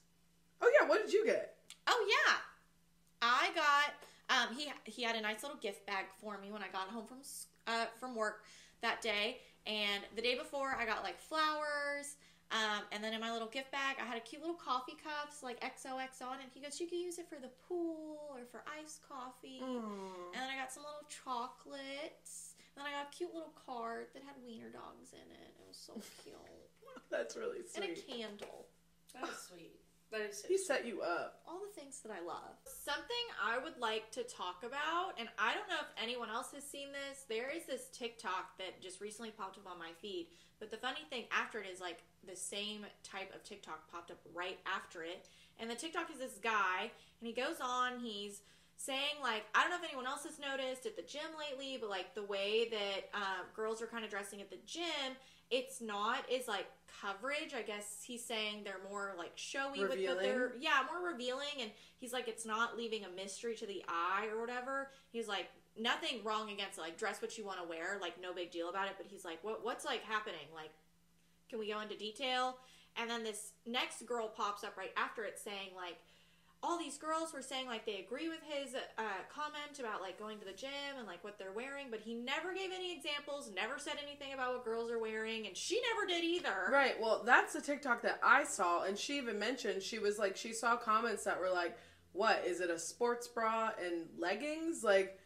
Oh 0.62 0.70
yeah, 0.80 0.88
what 0.88 1.02
did 1.04 1.12
you 1.12 1.26
get? 1.26 1.56
Oh 1.86 2.06
yeah, 2.08 2.34
I 3.22 3.50
got. 3.54 3.94
Um, 4.28 4.56
he 4.56 4.72
he 4.84 5.02
had 5.02 5.14
a 5.16 5.20
nice 5.20 5.42
little 5.42 5.58
gift 5.58 5.86
bag 5.86 6.06
for 6.20 6.36
me 6.38 6.50
when 6.50 6.62
I 6.62 6.68
got 6.68 6.88
home 6.88 7.06
from 7.06 7.18
uh, 7.66 7.86
from 7.98 8.14
work 8.14 8.44
that 8.82 9.00
day, 9.00 9.38
and 9.66 10.02
the 10.16 10.22
day 10.22 10.36
before 10.36 10.76
I 10.78 10.84
got 10.84 11.02
like 11.02 11.18
flowers. 11.20 12.16
Um, 12.52 12.86
and 12.92 13.02
then 13.02 13.12
in 13.12 13.20
my 13.20 13.32
little 13.32 13.48
gift 13.48 13.72
bag, 13.72 13.96
I 14.00 14.04
had 14.06 14.16
a 14.16 14.20
cute 14.20 14.40
little 14.40 14.54
coffee 14.54 14.94
cups, 15.02 15.42
like 15.42 15.58
XOX 15.60 16.22
on 16.22 16.38
it. 16.38 16.46
He 16.54 16.60
goes, 16.60 16.78
"You 16.80 16.86
could 16.86 16.98
use 16.98 17.18
it 17.18 17.28
for 17.28 17.40
the 17.40 17.50
pool 17.66 18.18
or 18.30 18.44
for 18.50 18.62
iced 18.80 19.00
coffee." 19.08 19.58
Aw. 19.62 19.66
And 19.66 20.34
then 20.42 20.48
I 20.50 20.56
got 20.56 20.70
some 20.72 20.84
little 20.84 21.06
chocolates. 21.10 22.54
And 22.76 22.84
then 22.84 22.92
I 22.92 23.02
got 23.02 23.12
a 23.12 23.16
cute 23.16 23.32
little 23.32 23.54
card 23.66 24.08
that 24.12 24.22
had 24.22 24.34
wiener 24.44 24.68
dogs 24.68 25.12
in 25.12 25.26
it. 25.32 25.50
It 25.58 25.66
was 25.66 25.76
so 25.78 25.94
cute. 26.22 26.36
That's 27.10 27.34
really 27.36 27.62
sweet. 27.66 27.82
and 27.82 27.92
a 27.92 27.96
sweet. 27.96 28.20
candle. 28.20 28.66
That 29.14 29.24
is 29.30 29.38
sweet. 29.48 29.80
That 30.16 30.30
is 30.30 30.40
so 30.42 30.48
He 30.48 30.56
set 30.56 30.86
you 30.86 31.02
up. 31.02 31.42
all 31.46 31.60
the 31.60 31.80
things 31.80 32.00
that 32.00 32.10
I 32.10 32.24
love. 32.24 32.56
Something 32.64 33.24
I 33.42 33.58
would 33.58 33.78
like 33.78 34.10
to 34.12 34.22
talk 34.22 34.64
about, 34.64 35.12
and 35.18 35.28
I 35.38 35.52
don't 35.54 35.68
know 35.68 35.76
if 35.80 36.02
anyone 36.02 36.30
else 36.30 36.52
has 36.54 36.64
seen 36.64 36.88
this. 36.92 37.24
There 37.28 37.50
is 37.50 37.66
this 37.66 37.88
TikTok 37.92 38.56
that 38.58 38.80
just 38.80 39.00
recently 39.00 39.30
popped 39.30 39.58
up 39.58 39.70
on 39.70 39.78
my 39.78 39.90
feed. 40.00 40.28
But 40.58 40.70
the 40.70 40.78
funny 40.78 41.04
thing 41.10 41.24
after 41.30 41.60
it 41.60 41.66
is 41.70 41.80
like 41.80 41.98
the 42.26 42.36
same 42.36 42.86
type 43.02 43.34
of 43.34 43.44
TikTok 43.44 43.90
popped 43.92 44.10
up 44.10 44.18
right 44.34 44.58
after 44.66 45.02
it. 45.02 45.28
And 45.60 45.68
the 45.68 45.74
TikTok 45.74 46.10
is 46.10 46.18
this 46.18 46.38
guy, 46.42 46.90
and 47.20 47.26
he 47.26 47.32
goes 47.32 47.60
on, 47.60 48.00
he's 48.00 48.40
saying 48.78 49.16
like 49.22 49.44
I 49.54 49.62
don't 49.62 49.70
know 49.70 49.78
if 49.78 49.84
anyone 49.84 50.06
else 50.06 50.24
has 50.24 50.38
noticed 50.38 50.86
at 50.86 50.96
the 50.96 51.02
gym 51.02 51.32
lately, 51.38 51.78
but 51.80 51.90
like 51.90 52.14
the 52.14 52.24
way 52.24 52.68
that 52.70 53.08
uh, 53.14 53.44
girls 53.54 53.82
are 53.82 53.86
kind 53.86 54.04
of 54.04 54.10
dressing 54.10 54.40
at 54.40 54.50
the 54.50 54.58
gym, 54.66 55.16
it's 55.50 55.80
not 55.80 56.30
is 56.30 56.48
like 56.48 56.66
coverage. 57.00 57.54
I 57.56 57.62
guess 57.62 58.02
he's 58.04 58.24
saying 58.24 58.64
they're 58.64 58.80
more 58.90 59.14
like 59.16 59.32
showy 59.34 59.80
with 59.80 59.90
what 59.90 60.20
they're 60.20 60.52
yeah 60.60 60.82
more 60.90 61.12
revealing, 61.12 61.60
and 61.60 61.70
he's 61.98 62.12
like 62.12 62.28
it's 62.28 62.46
not 62.46 62.76
leaving 62.76 63.04
a 63.04 63.08
mystery 63.10 63.54
to 63.56 63.66
the 63.66 63.84
eye 63.88 64.26
or 64.32 64.40
whatever. 64.40 64.90
He's 65.10 65.28
like 65.28 65.48
nothing 65.78 66.24
wrong 66.24 66.50
against 66.50 66.78
it. 66.78 66.80
Like 66.80 66.98
dress 66.98 67.22
what 67.22 67.36
you 67.38 67.44
want 67.44 67.60
to 67.62 67.68
wear, 67.68 67.98
like 68.00 68.20
no 68.20 68.32
big 68.32 68.50
deal 68.50 68.68
about 68.68 68.86
it. 68.86 68.94
But 68.96 69.06
he's 69.08 69.24
like 69.24 69.42
what 69.42 69.64
what's 69.64 69.84
like 69.84 70.02
happening? 70.02 70.48
Like 70.54 70.70
can 71.48 71.58
we 71.58 71.70
go 71.70 71.80
into 71.80 71.96
detail? 71.96 72.58
And 72.98 73.10
then 73.10 73.24
this 73.24 73.52
next 73.66 74.04
girl 74.06 74.28
pops 74.28 74.64
up 74.64 74.76
right 74.76 74.92
after 74.96 75.24
it 75.24 75.38
saying 75.38 75.70
like 75.76 75.98
all 76.62 76.78
these 76.78 76.96
girls 76.96 77.32
were 77.32 77.42
saying 77.42 77.66
like 77.66 77.84
they 77.84 78.00
agree 78.00 78.28
with 78.28 78.40
his 78.42 78.74
uh, 78.74 79.02
comment 79.28 79.78
about 79.78 80.00
like 80.00 80.18
going 80.18 80.38
to 80.38 80.44
the 80.44 80.52
gym 80.52 80.70
and 80.98 81.06
like 81.06 81.22
what 81.22 81.38
they're 81.38 81.52
wearing, 81.52 81.86
but 81.90 82.00
he 82.00 82.14
never 82.14 82.54
gave 82.54 82.70
any 82.74 82.94
examples, 82.94 83.50
never 83.54 83.78
said 83.78 83.94
anything 84.02 84.32
about 84.32 84.54
what 84.54 84.64
girls 84.64 84.90
are 84.90 84.98
wearing, 84.98 85.46
and 85.46 85.56
she 85.56 85.80
never 85.92 86.06
did 86.06 86.24
either. 86.24 86.70
Right. 86.72 87.00
Well, 87.00 87.22
that's 87.24 87.52
the 87.52 87.60
TikTok 87.60 88.02
that 88.02 88.18
I 88.22 88.44
saw, 88.44 88.84
and 88.84 88.98
she 88.98 89.18
even 89.18 89.38
mentioned 89.38 89.82
she 89.82 89.98
was 89.98 90.18
like 90.18 90.36
she 90.36 90.52
saw 90.52 90.76
comments 90.76 91.24
that 91.24 91.38
were 91.38 91.50
like, 91.50 91.76
"What 92.12 92.44
is 92.46 92.60
it? 92.60 92.70
A 92.70 92.78
sports 92.78 93.28
bra 93.28 93.70
and 93.82 94.06
leggings?" 94.18 94.82
Like, 94.82 95.18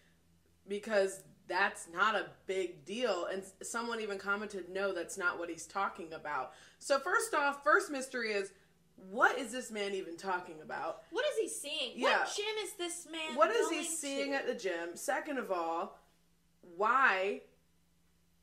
because 0.69 1.23
that's 1.47 1.89
not 1.93 2.15
a 2.15 2.27
big 2.47 2.85
deal. 2.85 3.27
And 3.33 3.43
someone 3.63 4.01
even 4.01 4.19
commented, 4.19 4.69
"No, 4.69 4.93
that's 4.93 5.17
not 5.17 5.39
what 5.39 5.49
he's 5.49 5.67
talking 5.67 6.13
about." 6.13 6.53
So 6.79 6.99
first 6.99 7.35
off, 7.35 7.65
first 7.65 7.91
mystery 7.91 8.33
is, 8.33 8.53
what 9.09 9.39
is 9.39 9.53
this 9.53 9.71
man 9.71 9.95
even 9.95 10.17
talking 10.17 10.57
about? 10.63 11.03
What 11.11 11.25
is 11.27 11.39
he 11.39 11.49
seeing? 11.49 11.93
Yeah. 11.97 12.19
What 12.21 12.33
gym 12.37 12.65
is 12.65 12.73
this 12.75 13.07
man? 13.11 13.37
What 13.37 13.51
is 13.51 13.71
he 13.71 13.83
seeing 13.85 14.31
to? 14.31 14.37
at 14.37 14.47
the 14.47 14.55
gym? 14.55 14.91
Second 14.95 15.39
of 15.39 15.51
all, 15.51 15.99
why 16.77 17.43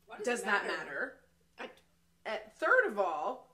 Why 0.06 0.16
does 0.24 0.40
it 0.40 0.44
that 0.46 0.66
matter? 0.66 1.14
I- 1.58 1.70
At 2.26 2.56
third 2.58 2.86
of 2.88 2.98
all, 2.98 3.48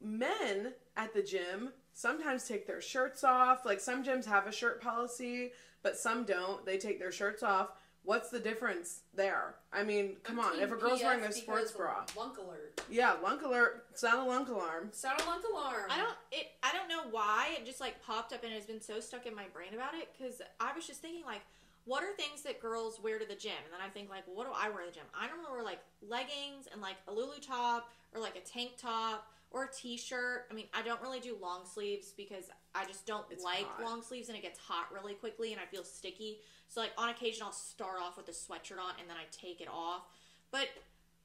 men 0.00 0.72
at 0.96 1.14
the 1.14 1.22
gym 1.22 1.70
sometimes 1.92 2.46
take 2.46 2.66
their 2.66 2.80
shirts 2.80 3.24
off. 3.24 3.64
Like 3.64 3.80
some 3.80 4.04
gyms 4.04 4.26
have 4.26 4.46
a 4.46 4.52
shirt 4.52 4.80
policy, 4.82 5.52
but 5.82 5.96
some 5.96 6.24
don't. 6.24 6.64
They 6.64 6.78
take 6.78 6.98
their 6.98 7.12
shirts 7.12 7.42
off. 7.42 7.70
What's 8.04 8.28
the 8.28 8.38
difference 8.38 9.00
there? 9.14 9.54
I 9.72 9.82
mean, 9.82 10.16
come 10.22 10.38
on. 10.38 10.60
If 10.60 10.70
a 10.70 10.76
girl's 10.76 11.02
wearing 11.02 11.24
a 11.24 11.32
sports 11.32 11.72
bra, 11.72 12.04
lunk 12.16 12.36
alert. 12.38 12.80
yeah, 12.90 13.14
lunk 13.22 13.40
alert. 13.42 13.86
Sound 13.94 14.20
a 14.20 14.24
lunk 14.30 14.48
alarm. 14.48 14.88
Sound 14.92 15.20
a 15.22 15.24
lunk 15.26 15.42
alarm. 15.50 15.86
I 15.90 15.96
don't. 15.96 16.14
It. 16.30 16.48
I 16.62 16.72
don't 16.72 16.88
know 16.88 17.10
why 17.10 17.54
it 17.58 17.64
just 17.64 17.80
like 17.80 18.02
popped 18.02 18.34
up 18.34 18.44
and 18.44 18.52
has 18.52 18.66
been 18.66 18.80
so 18.82 19.00
stuck 19.00 19.24
in 19.26 19.34
my 19.34 19.46
brain 19.54 19.72
about 19.74 19.94
it. 19.94 20.10
Because 20.16 20.42
I 20.60 20.72
was 20.74 20.86
just 20.86 21.00
thinking 21.00 21.24
like, 21.24 21.40
what 21.86 22.02
are 22.02 22.12
things 22.14 22.42
that 22.42 22.60
girls 22.60 23.00
wear 23.02 23.18
to 23.18 23.26
the 23.26 23.34
gym? 23.34 23.52
And 23.64 23.72
then 23.72 23.80
I 23.82 23.88
think 23.88 24.10
like, 24.10 24.24
what 24.26 24.46
do 24.46 24.52
I 24.54 24.68
wear 24.68 24.80
to 24.84 24.90
the 24.90 24.94
gym? 24.94 25.06
I 25.18 25.26
normally 25.26 25.50
wear 25.52 25.62
like 25.64 25.80
leggings 26.06 26.68
and 26.70 26.82
like 26.82 26.96
a 27.08 27.12
Lulu 27.12 27.40
top 27.40 27.88
or 28.14 28.20
like 28.20 28.36
a 28.36 28.40
tank 28.40 28.72
top 28.76 29.26
or 29.50 29.64
a 29.64 29.68
t-shirt. 29.72 30.46
I 30.50 30.54
mean, 30.54 30.66
I 30.74 30.82
don't 30.82 31.00
really 31.00 31.20
do 31.20 31.36
long 31.40 31.62
sleeves 31.64 32.12
because 32.16 32.46
I 32.74 32.84
just 32.84 33.06
don't 33.06 33.24
It's 33.30 33.44
like 33.44 33.64
hot. 33.66 33.82
long 33.84 34.02
sleeves 34.02 34.28
and 34.28 34.36
it 34.36 34.42
gets 34.42 34.58
hot 34.58 34.88
really 34.92 35.14
quickly 35.14 35.52
and 35.52 35.60
I 35.60 35.64
feel 35.66 35.84
sticky. 35.84 36.38
So 36.74 36.80
like 36.80 36.90
on 36.98 37.08
occasion 37.08 37.44
I'll 37.44 37.52
start 37.52 37.98
off 38.02 38.16
with 38.16 38.26
a 38.28 38.32
sweatshirt 38.32 38.80
on 38.82 38.94
and 38.98 39.08
then 39.08 39.16
I 39.16 39.26
take 39.30 39.60
it 39.60 39.68
off. 39.72 40.02
But 40.50 40.66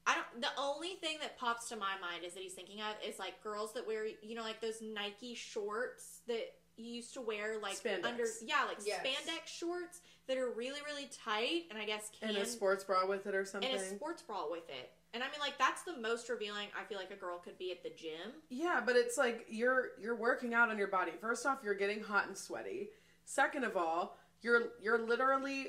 I 0.06 0.14
don't. 0.14 0.40
The 0.40 0.48
only 0.56 0.94
thing 1.00 1.18
that 1.20 1.36
pops 1.38 1.68
to 1.70 1.76
my 1.76 1.94
mind 2.00 2.24
is 2.24 2.34
that 2.34 2.42
he's 2.42 2.52
thinking 2.54 2.80
of 2.80 2.94
is 3.06 3.18
like 3.18 3.42
girls 3.42 3.74
that 3.74 3.84
wear, 3.86 4.06
you 4.22 4.34
know, 4.36 4.42
like 4.42 4.60
those 4.60 4.80
Nike 4.80 5.34
shorts 5.34 6.20
that 6.28 6.52
you 6.76 6.86
used 6.94 7.12
to 7.14 7.20
wear, 7.20 7.58
like 7.60 7.74
Spandex. 7.82 8.04
under, 8.04 8.24
yeah, 8.46 8.64
like 8.66 8.78
Yes. 8.84 9.04
spandex 9.04 9.48
shorts 9.48 10.00
that 10.28 10.38
are 10.38 10.50
really, 10.50 10.80
really 10.86 11.10
tight, 11.24 11.64
and 11.70 11.78
I 11.78 11.84
guess 11.84 12.10
can 12.18 12.30
And 12.30 12.38
a 12.38 12.46
sports 12.46 12.84
bra 12.84 13.06
with 13.06 13.26
it 13.26 13.34
or 13.34 13.44
something. 13.44 13.70
and 13.70 13.78
a 13.80 13.84
sports 13.84 14.22
bra 14.22 14.48
with 14.48 14.68
it. 14.70 14.90
And 15.12 15.22
I 15.22 15.26
mean, 15.26 15.40
like 15.40 15.58
that's 15.58 15.82
the 15.82 15.96
most 15.98 16.28
revealing 16.28 16.68
I 16.80 16.84
feel 16.84 16.96
like 16.98 17.10
a 17.10 17.16
girl 17.16 17.38
could 17.38 17.58
be 17.58 17.72
at 17.72 17.82
the 17.82 17.90
gym. 17.90 18.32
Yeah, 18.48 18.80
but 18.84 18.94
it's 18.96 19.18
like 19.18 19.46
you're 19.48 19.88
you're 20.00 20.14
working 20.14 20.54
out 20.54 20.70
on 20.70 20.78
your 20.78 20.86
body. 20.88 21.10
First 21.20 21.44
off, 21.44 21.58
you're 21.64 21.74
getting 21.74 22.00
hot 22.00 22.28
and 22.28 22.38
sweaty. 22.38 22.90
Second 23.24 23.64
of 23.64 23.76
all, 23.76 24.16
you're 24.42 24.68
you're 24.80 25.04
literally 25.06 25.68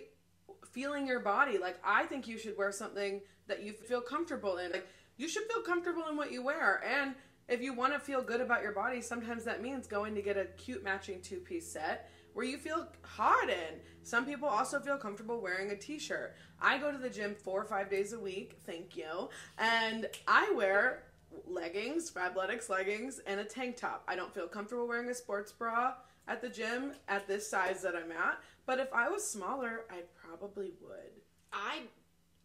feeling 0.72 1.08
your 1.08 1.20
body. 1.20 1.58
Like 1.58 1.78
I 1.84 2.06
think 2.06 2.28
you 2.28 2.38
should 2.38 2.58
wear 2.58 2.72
something 2.72 3.22
that 3.48 3.64
you 3.64 3.74
feel 3.74 4.02
comfortable 4.02 4.58
in. 4.58 4.72
Like 4.72 4.88
you 5.18 5.28
should 5.28 5.44
feel 5.44 5.62
comfortable 5.62 6.04
in 6.10 6.18
what 6.18 6.32
you 6.32 6.44
wear. 6.44 6.82
And 6.86 7.16
if 7.48 7.62
you 7.62 7.74
want 7.74 7.94
to 7.94 8.00
feel 8.00 8.22
good 8.22 8.42
about 8.42 8.62
your 8.62 8.72
body, 8.72 9.02
sometimes 9.02 9.44
that 9.44 9.62
means 9.62 9.88
going 9.88 10.16
to 10.16 10.22
get 10.22 10.38
a 10.38 10.46
cute 10.58 10.84
matching 10.84 11.22
two-piece 11.22 11.72
set 11.72 12.10
where 12.34 12.46
you 12.46 12.58
feel 12.58 12.88
hot 13.02 13.50
in. 13.50 13.80
Some 14.04 14.26
people 14.26 14.48
also 14.48 14.80
feel 14.80 14.98
comfortable 14.98 15.42
wearing 15.42 15.72
a 15.72 15.76
t-shirt. 15.76 16.36
I 16.62 16.78
go 16.78 16.92
to 16.92 16.98
the 16.98 17.10
gym 17.10 17.36
4 17.36 17.62
or 17.62 17.66
5 17.66 17.90
days 17.90 18.14
a 18.14 18.20
week, 18.20 18.60
thank 18.66 18.96
you. 18.96 19.30
And 19.58 20.08
I 20.28 20.52
wear 20.56 21.04
leggings, 21.46 22.10
Fabletics 22.10 22.70
leggings, 22.70 23.20
and 23.28 23.40
a 23.40 23.44
tank 23.44 23.78
top. 23.78 24.04
I 24.08 24.16
don't 24.16 24.34
feel 24.34 24.48
comfortable 24.48 24.88
wearing 24.88 25.10
a 25.10 25.14
sports 25.14 25.52
bra 25.52 25.96
at 26.28 26.42
the 26.42 26.50
gym 26.50 26.94
at 27.08 27.28
this 27.28 27.50
size 27.50 27.82
that 27.82 27.96
I'm 27.96 28.12
at, 28.12 28.40
but 28.72 28.80
if 28.80 28.94
I 28.94 29.10
was 29.10 29.30
smaller, 29.30 29.84
I 29.90 30.00
probably 30.26 30.72
would. 30.82 31.12
I, 31.52 31.80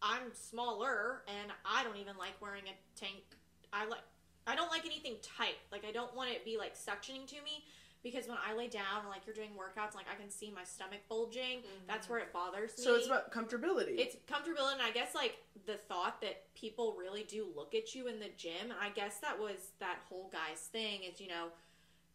I'm 0.01 0.33
smaller, 0.33 1.21
and 1.25 1.53
I 1.63 1.85
don't 1.85 1.95
even 1.95 2.17
like 2.17 2.33
wearing 2.41 2.63
a 2.67 2.99
tank. 2.99 3.23
I 3.71 3.85
like, 3.85 4.03
I 4.45 4.53
don't 4.53 4.69
like 4.69 4.85
anything 4.85 5.15
tight. 5.23 5.55
Like 5.71 5.85
I 5.87 5.93
don't 5.93 6.13
want 6.13 6.31
it 6.31 6.39
to 6.39 6.43
be 6.43 6.57
like 6.57 6.75
suctioning 6.75 7.25
to 7.27 7.35
me. 7.35 7.63
Because 8.03 8.27
when 8.27 8.37
I 8.45 8.53
lay 8.53 8.67
down, 8.67 8.99
and 8.99 9.09
like 9.09 9.21
you're 9.25 9.35
doing 9.35 9.51
workouts, 9.55 9.95
like 9.95 10.07
I 10.11 10.19
can 10.19 10.29
see 10.29 10.51
my 10.53 10.65
stomach 10.65 10.99
bulging. 11.07 11.63
That's 11.87 12.07
mm-hmm. 12.07 12.13
where 12.13 12.21
it 12.21 12.33
bothers 12.33 12.77
me. 12.77 12.83
So 12.83 12.95
it's 12.95 13.07
about 13.07 13.31
comfortability. 13.31 13.97
it's 13.97 14.17
comfortability, 14.29 14.73
and 14.73 14.81
i 14.81 14.91
guess 14.91 15.15
like 15.15 15.37
the 15.65 15.77
thought 15.87 16.19
that 16.21 16.53
people 16.55 16.95
really 16.99 17.23
do 17.23 17.47
look 17.55 17.73
at 17.73 17.95
you 17.95 18.07
in 18.07 18.19
the 18.19 18.29
gym 18.37 18.63
and 18.63 18.73
i 18.81 18.89
guess 18.89 19.19
that 19.19 19.37
was 19.37 19.71
that 19.79 19.97
whole 20.07 20.31
guy's 20.31 20.59
thing 20.59 21.01
is 21.03 21.19
you 21.19 21.27
know 21.27 21.47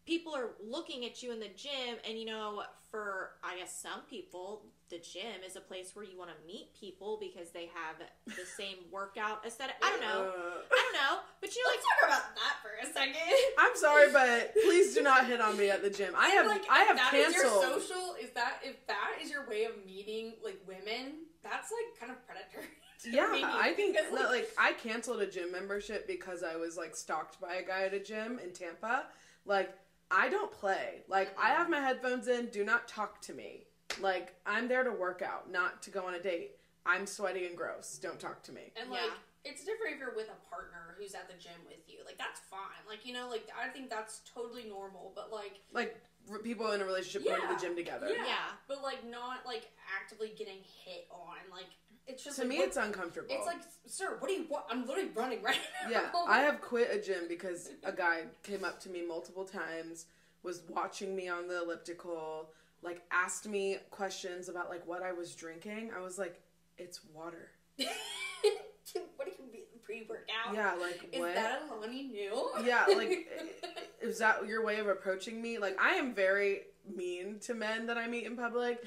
people 0.07 0.35
are 0.35 0.51
looking 0.65 1.05
at 1.05 1.23
you 1.23 1.33
in 1.33 1.41
the 1.41 1.51
gym 1.57 1.97
and 2.09 2.19
you 2.19 2.25
know 2.25 2.63
for 2.91 3.31
i 3.43 3.57
guess 3.57 3.75
some 3.81 4.01
people 4.11 4.63
the 4.91 4.99
gym 4.99 5.41
is 5.47 5.57
a 5.57 5.61
place 5.61 5.95
where 5.95 6.05
you 6.05 6.19
want 6.19 6.29
to 6.31 6.37
meet 6.47 6.69
people 6.79 7.17
because 7.21 7.51
they 7.51 7.71
have 7.73 7.97
the 8.27 8.45
same 8.59 8.77
workout 8.91 9.45
aesthetic 9.47 9.75
i 9.83 9.91
don't 9.91 10.01
know 10.01 10.31
i 10.71 10.91
don't 10.93 10.95
know 10.95 11.21
but 11.41 11.55
you 11.55 11.63
like 11.67 11.77
Let's 11.77 11.87
talk 11.87 12.09
about 12.09 12.35
that 12.37 12.57
for 12.63 12.89
a 12.89 12.93
second. 12.93 13.17
I'm 13.59 13.77
sorry, 13.77 14.13
but 14.13 14.55
please 14.65 14.95
do 14.95 15.03
not 15.03 15.27
hit 15.27 15.41
on 15.41 15.57
me 15.57 15.71
at 15.71 15.83
the 15.83 15.91
gym. 15.91 16.15
I 16.17 16.29
have 16.29 16.47
like, 16.47 16.63
I 16.71 16.81
have 16.85 16.97
that 16.97 17.13
is 17.15 17.33
canceled. 17.35 17.63
your 17.63 17.81
social. 17.81 18.15
Is 18.23 18.31
that 18.31 18.61
if 18.63 18.87
that 18.87 19.11
is 19.23 19.31
your 19.31 19.49
way 19.49 19.65
of 19.65 19.73
meeting 19.85 20.35
like 20.45 20.61
women? 20.67 21.15
That's 21.43 21.73
like 21.73 21.99
kind 21.99 22.13
of 22.13 22.25
predatory. 22.27 22.69
to 23.03 23.11
Yeah, 23.11 23.29
me, 23.33 23.43
I 23.45 23.73
think 23.73 23.97
because, 23.97 24.17
that, 24.17 24.31
like 24.31 24.51
I 24.59 24.73
canceled 24.75 25.21
a 25.21 25.27
gym 25.27 25.51
membership 25.51 26.07
because 26.07 26.43
I 26.45 26.57
was 26.57 26.77
like 26.77 26.95
stalked 26.95 27.41
by 27.41 27.55
a 27.57 27.67
guy 27.67 27.83
at 27.85 27.95
a 27.95 28.01
gym 28.01 28.39
in 28.43 28.53
Tampa. 28.53 29.07
Like 29.45 29.75
I 30.15 30.29
don't 30.29 30.53
play. 30.53 31.03
Like 31.09 31.35
I 31.41 31.49
have 31.51 31.71
my 31.71 31.81
headphones 31.81 32.29
in. 32.29 32.47
Do 32.47 32.65
not 32.65 32.87
talk 32.87 33.21
to 33.23 33.33
me. 33.33 33.65
Like 34.01 34.35
I'm 34.47 34.69
there 34.69 34.85
to 34.85 34.93
work 34.93 35.23
out, 35.23 35.51
not 35.51 35.83
to 35.85 35.91
go 35.91 36.07
on 36.07 36.15
a 36.15 36.21
date. 36.23 36.53
I'm 36.85 37.07
sweaty 37.07 37.47
and 37.47 37.57
gross. 37.57 37.99
Don't 38.03 38.19
talk 38.21 38.43
to 38.45 38.53
me. 38.53 38.73
And 38.77 38.87
Yeah. 38.91 39.03
like, 39.03 39.13
it's 39.45 39.65
different 39.65 39.95
if 39.95 39.99
you're 40.01 40.15
with 40.15 40.29
a 40.29 40.49
partner 40.55 40.95
who's 40.99 41.15
at 41.15 41.29
the 41.29 41.35
gym 41.35 41.59
with 41.67 41.83
you. 41.89 41.99
Like, 42.05 42.19
that's 42.19 42.41
fine. 42.51 42.83
Like, 42.89 43.07
you 43.07 43.13
know, 43.13 43.29
like 43.31 43.49
I 43.59 43.69
think 43.69 43.89
that's 43.91 44.21
totally 44.33 44.65
normal. 44.69 45.13
But 45.15 45.33
like, 45.33 45.61
Like 45.73 45.97
people 46.45 46.71
in 46.73 46.81
a 46.81 46.85
relationship 46.85 47.25
going 47.25 47.41
to 47.41 47.55
the 47.55 47.61
gym 47.61 47.75
together. 47.77 48.09
yeah, 48.09 48.25
Yeah. 48.27 48.49
but 48.69 48.83
like 48.83 49.05
not 49.09 49.47
like 49.47 49.71
actively 50.01 50.33
getting 50.37 50.59
hit 50.85 51.07
on. 51.11 51.39
Like, 51.51 51.71
it's 52.07 52.25
just 52.25 52.37
To 52.37 52.43
like, 52.43 52.49
me, 52.49 52.59
what- 52.59 52.69
it's 52.69 52.77
uncomfortable. 52.77 53.29
it's 53.31 53.47
like, 53.47 53.61
sir, 53.87 54.17
what 54.19 54.29
do 54.29 54.35
you 54.35 54.47
want? 54.49 54.65
I'm 54.71 54.87
literally 54.87 55.11
running 55.15 55.43
right 55.43 55.59
now. 55.85 55.91
Yeah, 55.91 56.11
I 56.29 56.41
have 56.41 56.61
quit 56.61 56.91
a 56.93 57.01
gym 57.01 57.27
because 57.29 57.71
a 57.85 57.93
guy 57.93 58.23
came 58.43 58.65
up 58.65 58.81
to 58.81 58.89
me 58.91 59.07
multiple 59.07 59.45
times, 59.45 60.07
was 60.43 60.63
watching 60.69 61.15
me 61.15 61.29
on 61.29 61.47
the 61.49 61.63
elliptical, 61.63 62.51
like 62.83 63.03
asked 63.13 63.49
me 63.49 63.79
questions 63.91 64.49
about 64.49 64.69
like 64.69 64.87
what 64.87 65.03
I 65.03 65.13
was 65.13 65.35
drinking. 65.35 65.91
I 65.97 66.01
was 66.01 66.19
like, 66.19 66.41
"It's 66.79 67.01
water." 67.15 67.51
what 67.77 69.27
do 69.27 69.33
you 69.39 69.53
mean 69.53 69.63
pre-workout? 69.85 70.53
Yeah, 70.55 70.75
like 70.75 71.09
Is 71.13 71.21
what? 71.21 71.35
that 71.35 71.63
a 71.71 71.75
Lonnie 71.75 72.05
new? 72.05 72.51
yeah, 72.65 72.87
like 72.97 73.29
is 74.01 74.19
that 74.19 74.47
your 74.47 74.65
way 74.65 74.79
of 74.81 74.89
approaching 74.89 75.41
me? 75.41 75.59
Like 75.59 75.81
I 75.81 75.95
am 75.95 76.15
very 76.15 76.63
mean 76.93 77.39
to 77.43 77.55
men 77.55 77.87
that 77.87 77.97
I 77.97 78.09
meet 78.09 78.25
in 78.27 78.37
public. 78.37 78.85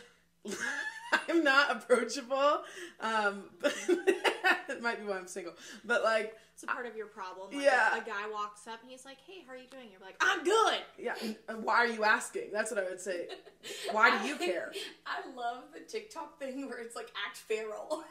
I'm 1.30 1.44
not 1.44 1.72
approachable. 1.72 2.62
Um, 3.00 3.44
it 3.64 4.82
might 4.82 5.00
be 5.02 5.08
why 5.08 5.18
I'm 5.18 5.28
single, 5.28 5.54
but 5.84 6.04
like 6.04 6.36
it's 6.54 6.64
a 6.64 6.68
part 6.68 6.86
of 6.86 6.96
your 6.96 7.08
problem 7.08 7.52
like 7.54 7.62
Yeah. 7.64 7.96
a, 7.96 8.02
a 8.02 8.04
guy 8.06 8.30
walks 8.32 8.66
up 8.66 8.82
and 8.82 8.90
he's 8.90 9.04
like 9.04 9.18
hey 9.28 9.44
how 9.46 9.52
are 9.52 9.58
you 9.58 9.68
doing 9.70 9.88
you're 9.92 10.00
like 10.00 10.16
i'm 10.22 10.42
good 10.42 10.78
Yeah, 10.98 11.14
uh, 11.50 11.54
why 11.56 11.76
are 11.80 11.88
you 11.88 12.06
asking? 12.06 12.44
That's 12.54 12.72
what 12.72 12.80
I 12.82 12.88
would 12.90 13.02
say. 13.02 13.28
Why 13.92 14.22
do 14.22 14.28
you 14.28 14.36
care? 14.38 14.72
I 15.06 15.28
love 15.36 15.64
the 15.74 15.82
TikTok 15.82 16.40
thing 16.40 16.70
where 16.70 16.78
it's 16.80 16.96
like 16.96 17.12
act 17.28 17.38
feral. 17.38 18.04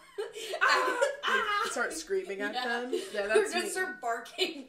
Ah, 0.62 0.98
like, 1.00 1.10
ah. 1.24 1.68
start 1.70 1.92
screaming 1.94 2.40
at 2.42 2.54
Yeah. 2.54 2.64
them. 2.68 2.92
Yeah, 3.14 3.26
that's 3.28 3.38
Or 3.50 3.52
just 3.52 3.64
me. 3.64 3.70
start 3.70 4.00
barking. 4.00 4.64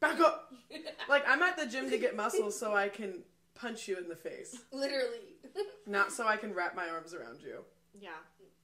Back 0.00 0.20
up. 0.20 0.52
Like 1.08 1.24
I'm 1.28 1.42
at 1.42 1.56
the 1.58 1.66
gym 1.66 1.90
to 1.90 1.98
get 1.98 2.14
muscles 2.14 2.58
so 2.58 2.74
I 2.74 2.88
can 2.88 3.22
punch 3.60 3.88
you 3.88 3.96
in 3.98 4.08
the 4.08 4.16
face, 4.16 4.56
Literally. 4.72 5.36
not 5.86 6.12
so 6.12 6.26
I 6.26 6.36
can 6.36 6.54
wrap 6.54 6.74
my 6.76 6.88
arms 6.88 7.14
around 7.14 7.40
you. 7.42 7.64
yeah 7.98 8.10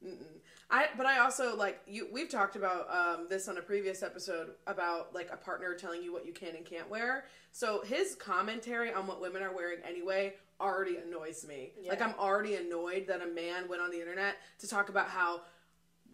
Mm-mm. 0.04 0.38
I 0.70 0.88
but 0.96 1.07
I 1.07 1.18
also 1.20 1.57
like 1.57 1.80
you. 1.87 2.09
We've 2.12 2.28
talked 2.28 2.57
about 2.57 2.88
um, 2.90 3.26
this 3.30 3.48
on 3.48 3.57
a 3.57 3.62
previous 3.62 4.02
episode 4.02 4.50
about 4.66 5.14
like 5.14 5.30
a 5.33 5.37
partner 5.37 5.74
telling 5.74 6.02
you 6.02 6.12
what 6.12 6.26
you 6.26 6.33
can 6.33 6.57
and 6.57 6.64
can't 6.64 6.90
wear. 6.90 7.24
So 7.52 7.80
his 7.83 8.14
commentary 8.14 8.92
on 8.92 9.07
what 9.07 9.20
women 9.22 9.42
are 9.42 9.54
wearing 9.54 9.78
anyway 9.87 10.35
already 10.61 10.96
annoys 10.96 11.46
me. 11.46 11.72
Like 11.88 12.02
I'm 12.02 12.14
already 12.18 12.57
annoyed 12.57 13.07
that 13.09 13.22
a 13.22 13.26
man 13.26 13.68
went 13.68 13.80
on 13.83 13.90
the 13.90 13.98
internet 14.00 14.37
to 14.59 14.68
talk 14.68 14.88
about 14.90 15.09
how 15.09 15.42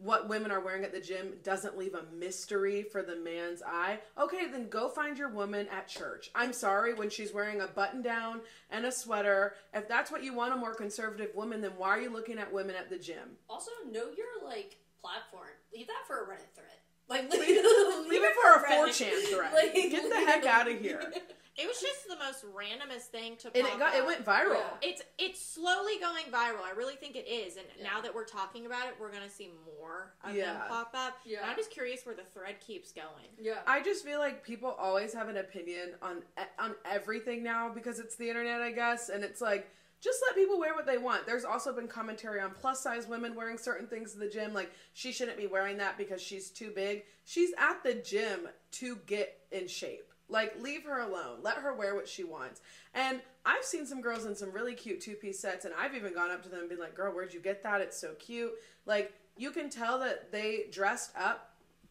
what 0.03 0.29
women 0.29 0.51
are 0.51 0.61
wearing 0.61 0.85
at 0.85 0.93
the 0.93 1.01
gym 1.01 1.35
doesn't 1.43 1.77
leave 1.77 1.95
a 1.95 2.05
mystery 2.15 2.83
for 2.83 3.03
the 3.03 3.17
man's 3.17 3.63
eye. 3.63 3.99
Okay, 4.19 4.47
then 4.51 4.69
go 4.69 4.89
find 4.89 5.19
your 5.19 5.29
woman 5.29 5.67
at 5.69 5.89
church. 5.89 6.31
I'm 6.35 6.53
sorry 6.53 6.95
when 6.95 7.11
she's 7.11 7.33
wearing 7.35 7.61
a 7.61 7.67
button 7.67 8.01
down 8.03 8.41
and 8.71 8.87
a 8.87 8.93
sweater. 8.93 9.55
If 9.75 9.89
that's 9.89 10.11
what 10.11 10.23
you 10.25 10.35
want 10.35 10.55
a 10.55 10.57
more 10.57 10.75
conservative 10.75 11.35
woman, 11.35 11.61
then 11.61 11.73
why 11.77 11.91
are 11.91 12.01
you 12.01 12.11
looking 12.11 12.39
at 12.39 12.53
women 12.53 12.77
at 12.77 12.89
the 12.89 12.99
gym? 12.99 13.37
Also, 13.49 13.71
know 13.91 14.05
your 14.17 14.27
like 14.45 14.77
platform. 15.01 15.49
Leave 15.75 15.87
that 15.89 16.07
for 16.07 16.25
a 16.25 16.27
Reddit 16.27 16.55
thread. 16.55 16.67
Like 17.09 17.31
Leave- 17.33 17.41
leave, 17.41 18.09
Leave 18.09 18.23
it 18.23 18.35
for 18.43 18.61
a 18.61 18.69
Reddit. 18.69 18.89
4chan 18.89 19.35
thread. 19.35 19.53
Like, 19.55 19.73
Get 19.75 20.09
the 20.09 20.17
heck 20.17 20.47
out 20.47 20.71
of 20.71 20.79
here. 20.81 21.13
It 21.61 21.67
was 21.69 21.81
just 21.81 22.09
the 22.09 22.17
most 22.17 22.45
randomest 22.55 23.09
thing 23.11 23.37
to 23.37 23.51
And 23.55 23.65
pop 23.67 23.75
it 23.75 23.79
got 23.79 23.95
it 23.95 24.07
went 24.07 24.25
viral. 24.25 24.55
Yeah. 24.83 24.89
It's 24.89 25.03
it's 25.19 25.45
slowly 25.45 25.99
going 26.01 26.25
viral. 26.33 26.63
I 26.65 26.73
really 26.77 26.95
think 26.97 27.17
it 27.17 27.29
is, 27.29 27.57
and 27.57 27.67
Yeah. 27.77 27.85
now 27.85 28.01
that 28.01 28.15
we're 28.15 28.25
talking 28.25 28.67
about 28.67 28.87
it, 28.89 28.95
we're 28.99 29.13
gonna 29.13 29.29
see 29.31 29.53
more 29.79 30.15
of 30.25 30.35
Yeah. 30.35 30.55
them 30.55 30.63
pop 30.69 30.93
up. 30.95 31.19
Yeah. 31.25 31.43
And 31.43 31.51
I'm 31.51 31.57
just 31.57 31.71
curious 31.71 32.07
where 32.07 32.15
the 32.15 32.25
thread 32.25 32.61
keeps 32.61 32.93
going. 32.93 33.29
Yeah. 33.39 33.61
I 33.67 33.83
just 33.83 34.05
feel 34.05 34.19
like 34.19 34.43
people 34.43 34.71
always 34.71 35.13
have 35.13 35.29
an 35.29 35.37
opinion 35.37 35.95
on 36.01 36.25
on 36.59 36.75
everything 36.85 37.43
now 37.43 37.69
because 37.69 37.99
it's 37.99 38.17
the 38.17 38.29
internet, 38.29 38.63
I 38.63 38.73
guess, 38.73 39.09
and 39.11 39.23
it's 39.23 39.41
like 39.41 39.71
just 40.01 40.23
let 40.27 40.35
people 40.35 40.59
wear 40.59 40.75
what 40.75 40.87
they 40.87 40.97
want. 40.97 41.27
There's 41.27 41.45
also 41.45 41.75
been 41.75 41.87
commentary 41.87 42.41
on 42.41 42.53
plus 42.55 42.83
size 42.83 43.07
women 43.07 43.35
wearing 43.35 43.59
certain 43.59 43.87
things 43.87 44.13
to 44.13 44.19
the 44.19 44.29
gym, 44.29 44.55
like 44.55 44.71
she 44.95 45.13
shouldn't 45.13 45.37
be 45.37 45.47
wearing 45.47 45.77
that 45.77 45.99
because 45.99 46.23
she's 46.23 46.49
too 46.51 46.71
big. 46.71 47.05
She's 47.27 47.53
at 47.59 47.83
the 47.83 47.93
gym 47.95 48.49
to 48.73 48.97
get 49.05 49.39
in 49.53 49.69
shape. 49.69 50.10
Like 50.31 50.61
leave 50.61 50.85
her 50.85 51.01
alone. 51.01 51.39
Let 51.43 51.57
her 51.59 51.75
wear 51.75 51.95
what 51.95 52.09
she 52.09 52.25
wants. 52.25 52.61
And 52.95 53.21
I've 53.45 53.65
seen 53.65 53.87
some 53.87 54.01
girls 54.01 54.25
in 54.27 54.35
some 54.35 54.53
really 54.53 54.75
cute 54.75 55.01
two 55.01 55.15
piece 55.15 55.41
sets, 55.41 55.65
and 55.65 55.75
I've 55.79 55.95
even 55.95 56.15
gone 56.15 56.31
up 56.31 56.43
to 56.45 56.49
them 56.49 56.61
and 56.61 56.69
been 56.69 56.79
like, 56.79 56.95
"Girl, 56.95 57.13
where'd 57.13 57.35
you 57.35 57.41
get 57.41 57.63
that? 57.65 57.81
It's 57.81 58.01
so 58.01 58.15
cute." 58.19 58.53
Like 58.87 59.13
you 59.37 59.51
can 59.51 59.69
tell 59.71 59.99
that 60.01 60.31
they 60.33 60.67
dressed 60.71 61.11
up 61.17 61.47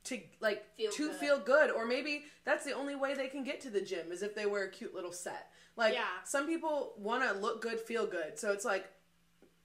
to 0.06 0.17
like 0.39 0.63
Feel 0.78 0.91
to 0.91 1.08
good. 1.10 1.15
feel 1.17 1.39
good 1.39 1.71
or 1.71 1.86
maybe 1.86 2.23
that's 2.45 2.63
the 2.63 2.71
only 2.71 2.95
way 2.95 3.13
they 3.15 3.28
can 3.28 3.43
get 3.43 3.60
to 3.62 3.69
the 3.69 3.82
gym 3.82 4.12
is 4.13 4.21
if 4.23 4.34
they 4.34 4.45
wear 4.45 4.63
a 4.63 4.69
cute 4.69 4.95
little 4.95 5.12
set 5.12 5.49
like 5.75 5.93
Yeah. 5.93 6.06
some 6.23 6.47
people 6.47 6.93
want 6.97 7.21
to 7.23 7.38
look 7.38 7.62
good 7.62 7.82
feel 7.82 8.06
good 8.08 8.39
so 8.39 8.54
it's 8.54 8.63
like 8.63 8.86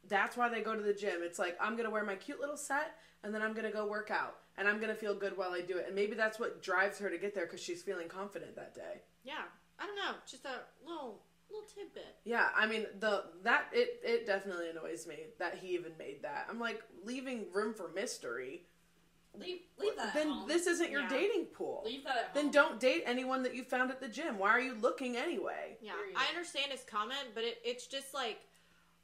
that's 0.08 0.36
why 0.36 0.48
they 0.48 0.60
go 0.60 0.74
to 0.74 0.82
the 0.82 0.92
gym 0.92 1.20
it's 1.22 1.38
like 1.38 1.56
i'm 1.60 1.76
gonna 1.76 1.88
wear 1.90 2.02
my 2.04 2.16
cute 2.16 2.40
little 2.40 2.56
set 2.56 2.96
and 3.22 3.32
then 3.32 3.42
i'm 3.42 3.54
gonna 3.54 3.70
go 3.70 3.86
work 3.86 4.10
out 4.10 4.34
and 4.58 4.66
i'm 4.68 4.80
gonna 4.80 4.94
feel 4.94 5.14
good 5.14 5.36
while 5.36 5.50
i 5.52 5.60
do 5.60 5.76
it 5.78 5.84
and 5.86 5.94
maybe 5.94 6.14
that's 6.14 6.38
what 6.38 6.62
drives 6.62 6.98
her 6.98 7.10
to 7.10 7.18
get 7.18 7.34
there 7.34 7.44
because 7.46 7.60
she's 7.60 7.82
feeling 7.82 8.08
confident 8.08 8.54
that 8.56 8.74
day 8.74 9.02
Yeah, 9.24 9.42
I 9.78 9.86
don't 9.86 9.96
know, 9.96 10.14
just 10.26 10.44
a 10.44 10.60
little 10.86 11.20
little 11.50 11.66
tidbit. 11.74 12.16
yeah 12.24 12.48
i 12.56 12.66
mean 12.66 12.86
the 13.00 13.24
that 13.42 13.66
it 13.72 14.00
it 14.02 14.26
definitely 14.26 14.70
annoys 14.70 15.06
me 15.06 15.16
that 15.38 15.54
he 15.56 15.68
even 15.74 15.92
made 15.98 16.22
that 16.22 16.46
i'm 16.50 16.58
like 16.58 16.82
leaving 17.04 17.44
room 17.52 17.74
for 17.74 17.88
mystery 17.94 18.64
leave 19.38 19.60
leave 19.78 19.94
that. 19.96 20.08
at 20.08 20.14
then 20.14 20.30
home. 20.30 20.48
this 20.48 20.66
isn't 20.66 20.90
your 20.90 21.02
Yeah. 21.02 21.08
dating 21.08 21.44
pool 21.46 21.82
leave 21.84 22.02
that 22.04 22.16
at 22.16 22.34
then 22.34 22.50
don't 22.50 22.80
date 22.80 23.02
anyone 23.06 23.42
that 23.42 23.54
you 23.54 23.62
found 23.64 23.90
at 23.90 24.00
the 24.00 24.08
gym. 24.08 24.38
Why 24.38 24.50
are 24.50 24.60
you 24.60 24.74
looking 24.74 25.16
anyway? 25.16 25.76
Yeah, 25.82 25.92
I 26.16 26.26
understand 26.28 26.70
his 26.70 26.82
comment, 26.84 27.18
but 27.34 27.42
it, 27.44 27.58
it's 27.64 27.86
just 27.88 28.14
like, 28.14 28.38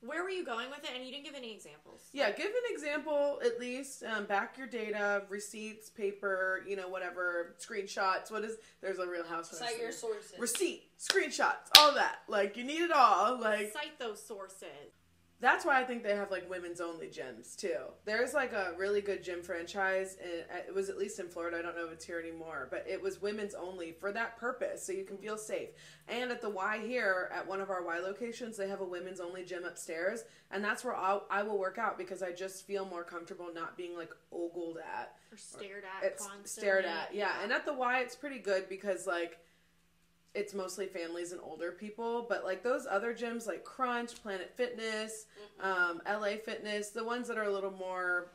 where 0.03 0.23
were 0.23 0.31
you 0.31 0.45
going 0.45 0.71
with 0.71 0.83
it? 0.85 0.91
And 0.95 1.05
you 1.05 1.11
didn't 1.13 1.25
give 1.25 1.35
any 1.35 1.53
examples. 1.53 2.03
Yeah, 2.13 2.31
give 2.31 2.47
an 2.47 2.53
example 2.75 3.41
at 3.45 3.61
least. 3.61 4.03
Um, 4.03 4.25
back 4.25 4.57
your 4.57 4.67
data, 4.67 5.23
receipts, 5.29 5.91
paper, 5.91 6.63
you 6.67 6.77
know, 6.77 6.89
whatever, 6.89 7.55
screenshots. 7.61 8.31
What 8.31 8.45
is? 8.45 8.57
There's 8.81 8.99
a 8.99 9.07
Real 9.07 9.25
house 9.25 9.51
Cite 9.57 9.79
your 9.79 9.93
sources. 9.93 10.39
receipt, 10.39 10.85
screenshots, 10.99 11.69
all 11.79 11.95
that. 11.95 12.21
Like 12.29 12.57
you 12.57 12.65
need 12.65 12.81
it 12.83 12.93
all. 12.93 13.39
Like 13.41 13.73
Cite 13.73 13.99
those 13.99 14.23
sources. 14.25 14.67
That's 15.41 15.65
why 15.65 15.81
I 15.81 15.85
think 15.85 16.03
they 16.03 16.15
have 16.15 16.31
like 16.31 16.49
women's 16.51 16.81
only 16.81 17.07
gyms 17.07 17.57
too. 17.57 17.77
There's 18.05 18.35
like 18.35 18.53
a 18.53 18.75
really 18.77 19.01
good 19.01 19.25
gym 19.25 19.43
franchise, 19.43 20.17
and 20.23 20.45
it 20.69 20.75
was 20.75 20.89
at 20.91 20.99
least 20.99 21.19
in 21.19 21.29
Florida. 21.29 21.59
I 21.59 21.63
don't 21.63 21.77
know 21.77 21.87
if 21.87 21.93
it's 21.93 22.05
here 22.05 22.21
anymore, 22.21 22.69
but 22.71 22.85
it 22.89 23.01
was 23.01 23.23
women's 23.23 23.55
only 23.55 23.93
for 23.93 24.13
that 24.13 24.37
purpose, 24.39 24.85
so 24.85 24.93
you 24.93 25.05
can 25.05 25.17
feel 25.17 25.39
safe. 25.39 25.71
And 26.09 26.31
at 26.31 26.43
the 26.43 26.51
Y 26.51 26.81
here, 26.87 27.31
at 27.35 27.47
one 27.49 27.61
of 27.61 27.71
our 27.71 27.83
Y 27.85 27.99
locations, 27.99 28.57
they 28.57 28.69
have 28.69 28.81
a 28.81 28.85
women's 28.85 29.21
only 29.21 29.45
gym 29.45 29.65
upstairs, 29.65 30.25
and 30.51 30.63
that's 30.63 30.85
where 30.85 30.95
I'll, 30.95 31.25
I 31.31 31.43
will 31.43 31.59
work 31.59 31.79
out 31.79 31.97
because 31.97 32.23
I 32.23 32.33
just 32.33 32.67
feel 32.67 32.85
more 32.85 33.05
comfortable 33.05 33.49
not 33.55 33.77
being 33.77 33.97
like 33.97 34.11
ogled 34.33 34.79
at. 34.79 35.15
Or 35.33 35.39
stared 35.39 35.85
at 35.85 36.05
It's 36.07 36.27
constantly. 36.27 36.49
stared 36.51 36.85
at, 36.85 37.15
yeah. 37.15 37.33
And 37.43 37.53
at 37.53 37.65
the 37.65 37.73
Y, 37.73 38.01
it's 38.01 38.17
pretty 38.17 38.41
good 38.41 38.69
because 38.69 39.07
like 39.07 39.39
it's 40.35 40.55
mostly 40.55 40.87
families 40.87 41.33
and 41.33 41.41
older 41.43 41.73
people. 41.73 42.27
But 42.29 42.45
like 42.45 42.63
those 42.63 42.87
other 42.89 43.15
gyms, 43.15 43.47
like 43.47 43.65
Crunch, 43.65 44.21
Planet 44.23 44.53
Fitness, 44.57 45.27
um, 45.61 46.01
LA 46.07 46.37
Fitness, 46.45 46.91
the 46.91 47.05
ones 47.05 47.27
that 47.29 47.37
are 47.39 47.45
a 47.45 47.53
little 47.53 47.73
more 47.73 48.31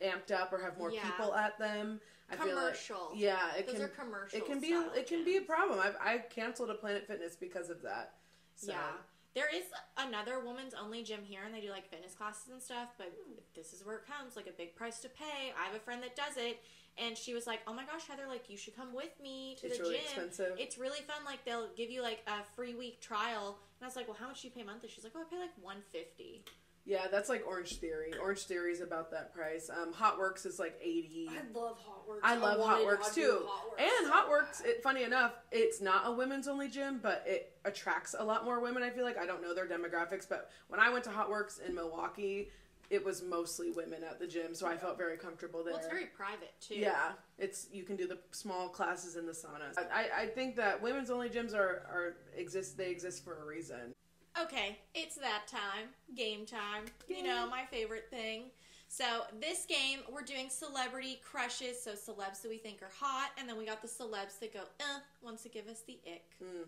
amped 0.00 0.32
up 0.32 0.52
or 0.52 0.58
have 0.58 0.78
more 0.78 0.90
Yeah. 0.90 1.08
people 1.10 1.34
at 1.34 1.58
them, 1.58 2.00
I 2.30 2.36
feel 2.36 2.54
like 2.54 2.56
commercial. 2.64 3.12
yeah, 3.14 3.54
it 3.54 3.66
Those 3.66 3.74
can 3.76 3.84
are 3.84 3.88
commercial. 3.88 4.38
it 4.38 4.46
can 4.46 4.60
be 4.60 4.68
style 4.68 4.92
it 4.94 5.06
can 5.06 5.24
be 5.24 5.36
a 5.36 5.42
problem. 5.42 5.78
I've 5.80 5.96
I 6.00 6.18
canceled 6.18 6.70
a 6.70 6.74
Planet 6.74 7.06
Fitness 7.06 7.36
because 7.36 7.70
of 7.70 7.82
that. 7.82 8.14
So. 8.56 8.72
Yeah. 8.72 8.92
There 9.32 9.48
is 9.54 9.62
another 9.96 10.40
woman's 10.40 10.74
only 10.74 11.04
gym 11.04 11.20
here, 11.22 11.42
and 11.44 11.54
they 11.54 11.60
do 11.60 11.70
like 11.70 11.88
fitness 11.88 12.14
classes 12.14 12.48
and 12.52 12.60
stuff. 12.60 12.88
But 12.98 13.12
this 13.54 13.72
is 13.72 13.86
where 13.86 13.96
it 13.98 14.02
comes 14.04 14.34
like 14.34 14.48
a 14.48 14.52
big 14.52 14.74
price 14.74 14.98
to 15.02 15.08
pay. 15.08 15.52
I 15.56 15.66
have 15.66 15.74
a 15.76 15.78
friend 15.78 16.02
that 16.02 16.16
does 16.16 16.36
it, 16.36 16.58
and 16.98 17.16
she 17.16 17.34
was 17.34 17.46
like, 17.46 17.60
"Oh 17.66 17.72
my 17.74 17.84
gosh, 17.84 18.06
Heather, 18.08 18.26
like 18.28 18.48
you 18.50 18.56
should 18.56 18.76
come 18.76 18.94
with 18.94 19.12
me 19.22 19.56
to 19.60 19.66
It's 19.66 19.78
the 19.78 19.82
really 19.84 19.96
gym. 19.96 20.04
expensive. 20.04 20.52
It's 20.58 20.78
really 20.78 21.00
fun. 21.00 21.24
Like 21.24 21.44
they'll 21.44 21.68
give 21.76 21.90
you 21.90 22.02
like 22.02 22.22
a 22.26 22.44
free 22.56 22.74
week 22.74 23.00
trial." 23.00 23.58
And 23.78 23.84
I 23.84 23.86
was 23.86 23.96
like, 23.96 24.08
"Well, 24.08 24.16
how 24.18 24.28
much 24.28 24.42
do 24.42 24.48
you 24.48 24.54
pay 24.54 24.62
monthly?" 24.62 24.88
She's 24.88 25.04
like, 25.04 25.12
"Oh, 25.16 25.20
I 25.20 25.24
pay 25.30 25.38
like 25.38 25.52
one 25.60 25.82
fifty. 25.92 26.44
Yeah, 26.86 27.06
that's 27.10 27.28
like 27.28 27.44
Orangetheory. 27.44 28.18
Orange 28.20 28.44
Theory 28.44 28.72
is 28.72 28.80
about 28.80 29.10
that 29.10 29.34
price. 29.34 29.70
Um, 29.70 29.92
HotWorx 29.92 30.46
is 30.46 30.58
like 30.58 30.80
eighty. 30.82 31.28
I 31.30 31.56
love 31.56 31.76
HotWorx. 31.78 32.18
I 32.22 32.36
love 32.36 32.58
HotWorx 32.58 33.14
to 33.14 33.14
too. 33.14 33.42
Hot 33.46 33.68
Works 33.70 33.82
And 33.82 34.06
so 34.06 34.12
HotWorx, 34.12 34.64
it, 34.64 34.82
funny 34.82 35.04
enough, 35.04 35.32
it's 35.52 35.80
not 35.82 36.06
a 36.06 36.10
women's 36.10 36.48
only 36.48 36.68
gym, 36.68 36.98
but 37.02 37.22
it 37.26 37.52
attracts 37.66 38.14
a 38.18 38.24
lot 38.24 38.44
more 38.46 38.60
women. 38.60 38.82
I 38.82 38.90
feel 38.90 39.04
like 39.04 39.18
I 39.18 39.26
don't 39.26 39.42
know 39.42 39.54
their 39.54 39.66
demographics, 39.66 40.26
but 40.28 40.50
when 40.68 40.80
I 40.80 40.88
went 40.90 41.04
to 41.04 41.10
HotWorx 41.10 41.60
in 41.68 41.74
Milwaukee, 41.74 42.48
it 42.90 43.04
was 43.04 43.22
mostly 43.22 43.70
women 43.70 44.02
at 44.02 44.18
the 44.18 44.26
gym, 44.26 44.54
so 44.54 44.66
I 44.66 44.76
felt 44.76 44.98
very 44.98 45.16
comfortable 45.16 45.62
there. 45.62 45.72
Well, 45.72 45.80
it's 45.80 45.88
very 45.88 46.06
private 46.06 46.52
too. 46.60 46.74
yeah, 46.74 47.12
it's 47.38 47.68
you 47.72 47.84
can 47.84 47.96
do 47.96 48.06
the 48.06 48.18
small 48.32 48.68
classes 48.68 49.16
in 49.16 49.26
the 49.26 49.32
saunas. 49.32 49.78
I, 49.78 50.22
I 50.22 50.26
think 50.26 50.56
that 50.56 50.82
women's 50.82 51.10
only 51.10 51.28
gyms 51.28 51.54
are, 51.54 51.86
are 51.88 52.16
exist. 52.36 52.76
They 52.76 52.90
exist 52.90 53.24
for 53.24 53.40
a 53.42 53.46
reason. 53.46 53.92
Okay, 54.40 54.78
it's 54.94 55.16
that 55.16 55.46
time. 55.46 55.88
Game 56.16 56.46
time. 56.46 56.84
You 57.08 57.22
know, 57.22 57.48
my 57.48 57.64
favorite 57.70 58.08
thing. 58.10 58.50
So, 58.88 59.04
this 59.40 59.66
game, 59.66 60.00
we're 60.12 60.22
doing 60.22 60.48
celebrity 60.48 61.20
crushes. 61.24 61.80
So, 61.80 61.92
celebs 61.92 62.42
that 62.42 62.48
we 62.48 62.58
think 62.58 62.82
are 62.82 62.90
hot. 62.98 63.30
And 63.38 63.48
then 63.48 63.56
we 63.56 63.64
got 63.64 63.82
the 63.82 63.88
celebs 63.88 64.40
that 64.40 64.52
go, 64.52 64.60
uh, 64.80 64.98
wants 65.22 65.44
to 65.44 65.48
give 65.48 65.68
us 65.68 65.82
the 65.86 65.98
ick. 66.06 66.24
Mm. 66.42 66.64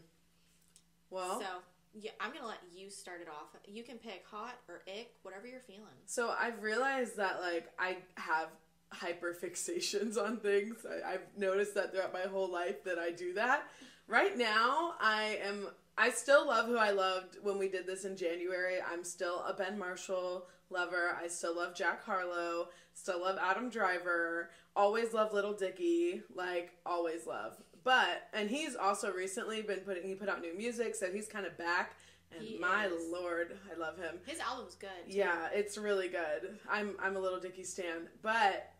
Well, 1.10 1.40
So, 1.40 1.46
yeah, 1.94 2.12
I'm 2.20 2.32
to 2.32 2.46
let 2.46 2.58
you 2.74 2.90
start 2.90 3.20
it 3.20 3.28
off. 3.28 3.56
You 3.66 3.82
can 3.82 3.98
pick 3.98 4.24
hot 4.30 4.58
or 4.68 4.82
ick, 4.86 5.12
whatever 5.22 5.46
you're 5.46 5.60
feeling. 5.60 5.82
So 6.06 6.34
I've 6.38 6.62
realized 6.62 7.16
that 7.18 7.40
like 7.40 7.68
I 7.78 7.98
have 8.16 8.48
hyper 8.90 9.34
fixations 9.34 10.16
on 10.16 10.38
things. 10.38 10.86
I, 10.88 11.14
I've 11.14 11.26
noticed 11.36 11.74
that 11.74 11.92
throughout 11.92 12.12
my 12.12 12.28
whole 12.30 12.50
life 12.50 12.84
that 12.84 12.98
I 12.98 13.10
do 13.10 13.34
that. 13.34 13.64
Right 14.08 14.36
now, 14.36 14.94
I 15.00 15.38
am. 15.44 15.68
I 15.96 16.10
still 16.10 16.46
love 16.46 16.66
who 16.66 16.76
I 16.76 16.90
loved 16.90 17.36
when 17.42 17.58
we 17.58 17.68
did 17.68 17.86
this 17.86 18.04
in 18.04 18.16
January. 18.16 18.76
I'm 18.80 19.04
still 19.04 19.44
a 19.46 19.52
Ben 19.52 19.78
Marshall 19.78 20.46
lover. 20.70 21.16
I 21.22 21.28
still 21.28 21.56
love 21.56 21.74
Jack 21.74 22.02
Harlow. 22.04 22.68
Still 22.94 23.20
love 23.20 23.38
Adam 23.40 23.68
Driver. 23.68 24.50
Always 24.74 25.12
love 25.12 25.32
Lil 25.32 25.52
Dicky. 25.52 26.22
Like 26.34 26.72
always 26.86 27.26
love. 27.26 27.56
But 27.84 28.28
and 28.32 28.48
he's 28.48 28.76
also 28.76 29.12
recently 29.12 29.62
been 29.62 29.80
putting. 29.80 30.04
He 30.06 30.14
put 30.14 30.28
out 30.28 30.40
new 30.40 30.56
music, 30.56 30.94
so 30.94 31.10
he's 31.10 31.26
kind 31.28 31.46
of 31.46 31.56
back. 31.58 31.96
And 32.34 32.42
He 32.42 32.58
my 32.58 32.86
is. 32.86 33.10
lord, 33.12 33.58
I 33.70 33.78
love 33.78 33.98
him. 33.98 34.16
His 34.24 34.38
album's 34.40 34.74
good. 34.76 34.88
too. 35.10 35.16
Yeah, 35.18 35.48
it's 35.52 35.76
really 35.76 36.08
good. 36.08 36.58
I'm 36.70 36.96
I'm 37.00 37.16
a 37.16 37.18
Lil 37.20 37.40
Dicky 37.40 37.64
stan, 37.64 38.08
but 38.22 38.72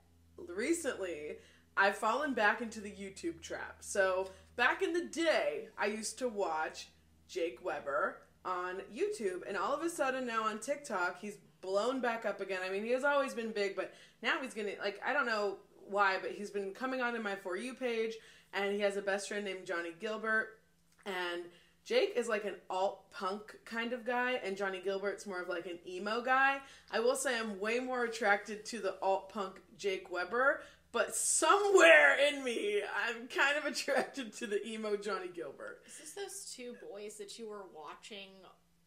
recently 0.49 1.37
I've 1.77 1.97
fallen 1.97 2.35
back 2.35 2.61
into 2.61 2.81
the 2.81 2.91
YouTube 2.91 3.41
trap. 3.41 3.77
So 3.81 4.31
back 4.57 4.83
in 4.83 4.93
the 4.93 5.05
day, 5.07 5.69
I 5.79 5.87
used 5.87 6.19
to 6.19 6.29
watch 6.29 6.89
Jake 7.29 7.65
Webber 7.65 8.19
on 8.45 8.83
YouTube, 8.95 9.47
and 9.49 9.57
all 9.57 9.75
of 9.75 9.83
a 9.83 9.89
sudden 9.91 10.27
now 10.27 10.45
on 10.45 10.59
TikTok, 10.59 11.21
he's 11.21 11.39
blown 11.61 12.01
back 12.01 12.27
up 12.27 12.41
again. 12.41 12.61
I 12.65 12.71
mean, 12.71 12.85
he 12.85 12.91
has 12.91 13.05
always 13.05 13.35
been 13.35 13.53
big, 13.53 13.77
but 13.77 13.95
now 14.23 14.41
he's 14.43 14.55
getting 14.55 14.79
like 14.79 15.01
I 15.05 15.13
don't 15.13 15.27
know 15.27 15.59
why, 15.89 16.17
but 16.21 16.33
he's 16.33 16.51
been 16.51 16.73
coming 16.73 17.01
on 17.01 17.15
in 17.17 17.23
my 17.23 17.37
for 17.37 17.57
you 17.57 17.75
page, 17.75 18.15
and 18.53 18.73
he 18.73 18.81
has 18.81 18.97
a 18.97 19.03
best 19.03 19.29
friend 19.29 19.45
named 19.45 19.67
Johnnie 19.67 19.95
Guilbert, 20.01 20.59
and 21.07 21.45
Jake 21.85 22.13
is 22.17 22.29
like 22.29 22.45
an 22.45 22.55
alt 22.71 23.11
punk 23.11 23.57
kind 23.65 23.93
of 23.93 24.07
guy, 24.07 24.41
and 24.45 24.57
Johnnie 24.57 24.81
Guilbert's 24.83 25.27
more 25.27 25.43
of 25.43 25.49
like 25.49 25.67
an 25.67 25.79
emo 25.87 26.21
guy. 26.21 26.59
I 26.91 27.01
will 27.01 27.17
say 27.17 27.39
I'm 27.39 27.59
way 27.59 27.81
more 27.81 28.05
attracted 28.05 28.65
to 28.67 28.79
the 28.79 28.95
alt 29.03 29.31
punk 29.31 29.61
Jake 29.77 30.11
Webber, 30.11 30.63
but 30.93 31.17
somewhere 31.17 32.17
in 32.29 32.45
me, 32.45 32.83
I'm 32.83 33.27
kind 33.27 33.57
of 33.57 33.65
attracted 33.65 34.33
to 34.35 34.47
the 34.47 34.65
emo 34.67 34.97
Johnny 34.97 35.29
Gilbert. 35.35 35.81
Is 35.87 35.99
this 35.99 36.13
those 36.13 36.55
two 36.55 36.75
boys 36.91 37.17
that 37.17 37.39
you 37.39 37.49
were 37.49 37.65
watching 37.75 38.29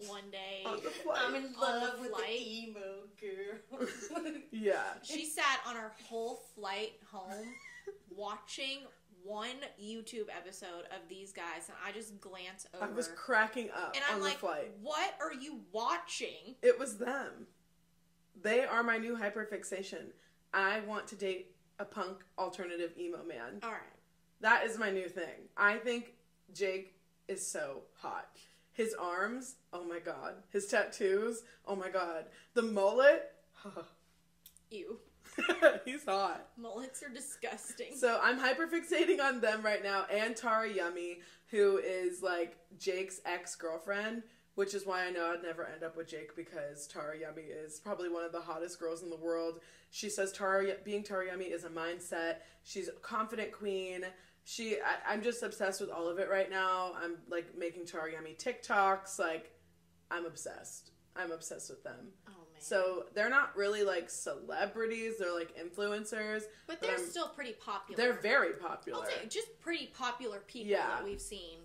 one 0.08 0.30
day? 0.32 0.64
On 0.66 0.78
the 0.78 0.90
flight. 0.90 1.20
I'm 1.26 1.36
in 1.36 1.46
on 1.46 1.52
the 1.54 1.60
love 1.60 2.00
with 2.00 2.12
flight. 2.12 2.26
the 2.28 2.64
emo 2.64 3.80
girl. 3.80 3.88
yeah. 4.52 4.84
She 5.04 5.26
sat 5.26 5.60
on 5.68 5.76
her 5.76 5.92
whole 6.08 6.42
flight 6.56 6.94
home 7.12 7.48
watching 8.16 8.80
one 9.26 9.58
YouTube 9.82 10.28
episode 10.30 10.86
of 10.92 11.10
these 11.10 11.34
guys, 11.34 11.68
and 11.68 11.78
I 11.86 11.92
just 11.92 12.22
glance 12.22 12.68
over. 12.76 12.86
I 12.86 12.96
was 12.96 13.10
cracking 13.16 13.70
up 13.72 13.96
and 13.96 14.04
I'm 14.10 14.18
on 14.18 14.22
like, 14.22 14.34
the 14.34 14.40
flight. 14.40 14.72
what 14.82 15.16
are 15.20 15.34
you 15.34 15.62
watching? 15.72 16.56
It 16.62 16.78
was 16.78 16.98
them. 16.98 17.48
They 18.42 18.64
are 18.64 18.84
my 18.84 18.98
new 18.98 19.18
hyperfixation. 19.18 20.12
I 20.54 20.82
want 20.82 21.08
to 21.08 21.16
date 21.16 21.56
a 21.80 21.86
punk 21.86 22.18
alternative 22.38 22.92
emo 23.00 23.24
man. 23.24 23.60
All 23.64 23.72
right. 23.72 23.80
That 24.42 24.66
is 24.66 24.78
my 24.78 24.92
new 24.92 25.10
thing. 25.10 25.50
I 25.58 25.78
think 25.78 26.14
Jake 26.54 26.96
is 27.28 27.46
so 27.46 27.82
hot. 27.96 28.38
His 28.72 28.94
arms, 28.94 29.56
oh 29.74 29.86
my 29.86 30.00
god. 30.00 30.36
His 30.52 30.68
tattoos, 30.68 31.44
oh 31.66 31.76
my 31.76 31.90
god. 31.90 32.26
The 32.54 32.62
mullet, 32.62 33.32
Ew. 34.70 35.00
he's 35.86 36.06
hot. 36.06 36.48
Mullets 36.58 37.04
are 37.04 37.10
disgusting. 37.10 37.96
So 37.96 38.20
I'm 38.22 38.40
hyperfixating 38.40 39.22
on 39.22 39.42
them 39.42 39.62
right 39.62 39.84
now 39.84 40.06
and 40.12 40.36
Tara 40.36 40.72
Yummy, 40.72 41.20
who 41.52 41.78
is 41.78 42.22
like 42.22 42.58
Jake's 42.78 43.20
ex 43.26 43.56
girlfriend, 43.56 44.24
which 44.56 44.74
is 44.74 44.86
why 44.86 45.06
I 45.06 45.12
know 45.12 45.34
I'd 45.34 45.44
never 45.44 45.66
end 45.66 45.84
up 45.84 45.98
with 45.98 46.08
Jake 46.08 46.36
because 46.36 46.88
Tara 46.88 47.20
Yummy 47.20 47.44
is 47.44 47.80
probably 47.80 48.10
one 48.10 48.24
of 48.24 48.32
the 48.32 48.42
hottest 48.42 48.80
girls 48.80 49.04
in 49.04 49.10
the 49.10 49.18
world. 49.18 49.60
She 49.92 50.10
says 50.10 50.32
Tara 50.32 50.76
being 50.84 51.04
Tara 51.04 51.28
Yummy 51.28 51.46
is 51.46 51.64
a 51.64 51.70
mindset. 51.70 52.38
She's 52.64 52.88
a 52.88 52.94
confident 52.94 53.52
queen. 53.52 54.06
She, 54.44 54.76
I, 54.76 55.14
I'm 55.14 55.24
just 55.24 55.42
obsessed 55.44 55.82
with 55.82 55.90
all 55.90 56.08
of 56.08 56.20
it 56.20 56.30
right 56.30 56.50
now. 56.50 56.94
I'm 57.02 57.18
like 57.30 57.58
making 57.58 57.86
Tara 57.88 58.12
Yummy 58.12 58.36
TikToks. 58.38 59.18
Like, 59.20 59.52
I'm 60.12 60.26
obsessed. 60.26 60.92
I'm 61.16 61.32
obsessed 61.32 61.70
with 61.70 61.84
them. 61.84 62.10
oh. 62.30 62.45
So 62.66 63.06
they're 63.14 63.30
not 63.30 63.56
really 63.56 63.84
like 63.84 64.10
celebrities. 64.10 65.20
They're 65.20 65.32
like 65.34 65.56
influencers. 65.56 66.44
but 66.66 66.82
they're 66.82 66.98
I'm- 66.98 67.06
still 67.06 67.28
pretty 67.28 67.54
popular. 67.54 67.96
They're 67.96 68.20
very 68.22 68.54
popular. 68.54 69.02
I'll 69.02 69.06
say 69.06 69.28
just 69.30 69.60
pretty 69.60 69.88
popular 69.88 70.40
people 70.48 70.72
Yeah. 70.72 70.88
that 70.88 71.04
we've 71.04 71.22
seen. 71.22 71.60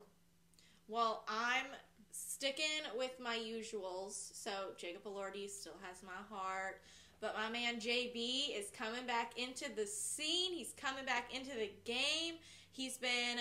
Well, 0.88 1.24
I'm 1.26 1.64
sticking 2.10 2.82
with 2.98 3.18
my 3.18 3.38
usuals. 3.38 4.12
So 4.34 4.50
Jacob 4.76 5.04
Elordi 5.04 5.48
still 5.48 5.78
has 5.88 6.02
my 6.02 6.12
heart. 6.28 6.82
But 7.20 7.34
my 7.34 7.48
man 7.48 7.80
JB 7.80 8.50
is 8.58 8.68
coming 8.70 9.06
back 9.06 9.38
into 9.38 9.74
the 9.74 9.86
scene. 9.86 10.52
He's 10.52 10.72
coming 10.76 11.06
back 11.06 11.34
into 11.34 11.50
the 11.56 11.70
game. 11.86 12.34
He's 12.72 12.98
been 12.98 13.38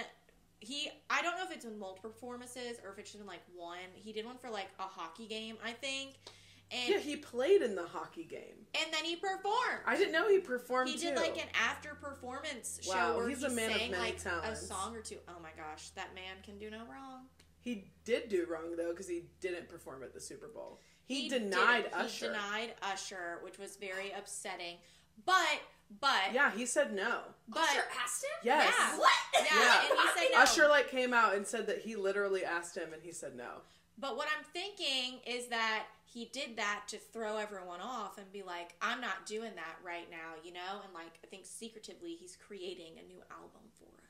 he 0.61 0.89
I 1.09 1.21
don't 1.21 1.37
know 1.37 1.43
if 1.43 1.51
it's 1.51 1.65
in 1.65 1.77
multiple 1.77 2.09
performances 2.09 2.77
or 2.85 2.91
if 2.91 2.99
it's 2.99 3.11
just 3.11 3.19
been 3.19 3.27
like 3.27 3.43
one. 3.53 3.77
He 3.95 4.13
did 4.13 4.25
one 4.25 4.37
for 4.37 4.49
like 4.49 4.67
a 4.79 4.83
hockey 4.83 5.27
game, 5.27 5.57
I 5.63 5.71
think. 5.73 6.15
And 6.71 6.89
Yeah, 6.89 6.99
he 6.99 7.15
played 7.15 7.61
in 7.63 7.73
the 7.75 7.85
hockey 7.87 8.23
game. 8.23 8.65
and 8.75 8.93
then 8.93 9.03
he 9.03 9.15
performed. 9.15 9.81
I 9.87 9.95
didn't 9.97 10.11
know 10.13 10.29
he 10.29 10.39
performed 10.39 10.89
He 10.89 10.97
too. 10.97 11.07
did 11.09 11.15
like 11.15 11.35
an 11.37 11.49
after 11.55 11.95
performance 11.95 12.79
show 12.83 12.91
Wow, 12.91 13.17
where 13.17 13.27
he's 13.29 13.39
he 13.39 13.45
a 13.45 13.49
man 13.49 13.71
of 13.71 13.77
sang 13.77 13.91
many 13.91 14.03
like 14.03 14.25
a 14.43 14.55
song 14.55 14.95
or 14.95 15.01
two. 15.01 15.17
Oh 15.27 15.39
my 15.41 15.49
gosh, 15.57 15.89
that 15.91 16.13
man 16.13 16.35
can 16.43 16.57
do 16.59 16.69
no 16.69 16.79
wrong. 16.79 17.25
He 17.61 17.91
did 18.05 18.29
do 18.29 18.45
wrong 18.49 18.75
though 18.77 18.91
because 18.91 19.07
he 19.07 19.23
didn't 19.41 19.67
perform 19.67 20.03
at 20.03 20.13
the 20.13 20.21
Super 20.21 20.47
Bowl. 20.47 20.79
He, 21.05 21.27
did- 21.27 21.49
denied 21.49 21.85
He 21.87 21.93
Usher. 21.93 22.27
denied 22.27 22.75
Usher, 22.83 23.39
which 23.43 23.57
was 23.57 23.75
very 23.77 24.11
upsetting. 24.11 24.77
But 25.25 25.59
but 25.99 26.33
Yeah, 26.33 26.51
he 26.51 26.67
said 26.67 26.93
no. 26.93 27.21
but 27.47 27.63
Usher 27.63 27.83
asked 27.99 28.23
him? 28.23 28.29
Yes. 28.43 28.71
yeah, 28.77 28.97
What? 28.99 29.11
yeah, 29.33 29.45
Yeah. 29.59 29.81
and 29.89 29.99
he 29.99 30.07
said 30.19 30.27
no. 30.33 30.37
Usher 30.39 30.67
like 30.67 30.91
came 30.91 31.13
out 31.15 31.33
and 31.33 31.47
said 31.47 31.65
that 31.65 31.79
he 31.79 31.95
literally 31.95 32.45
asked 32.45 32.77
him 32.77 32.93
and 32.93 33.01
he 33.01 33.11
said 33.11 33.35
no. 33.35 33.61
But 33.97 34.15
what 34.15 34.27
I'm 34.37 34.43
thinking 34.53 35.19
is 35.25 35.47
that 35.47 35.85
he 36.11 36.25
did 36.25 36.57
that 36.57 36.83
to 36.87 36.97
throw 36.97 37.37
everyone 37.37 37.81
off 37.81 38.17
and 38.17 38.31
be 38.31 38.41
like, 38.41 38.75
I'm 38.81 38.99
not 38.99 39.25
doing 39.25 39.51
that 39.55 39.77
right 39.83 40.09
now, 40.09 40.41
you 40.43 40.51
know? 40.51 40.81
And 40.83 40.93
like, 40.93 41.19
I 41.23 41.27
think 41.27 41.45
secretively 41.45 42.15
he's 42.19 42.35
creating 42.35 42.93
a 42.97 43.07
new 43.07 43.21
album 43.29 43.69
for 43.77 43.89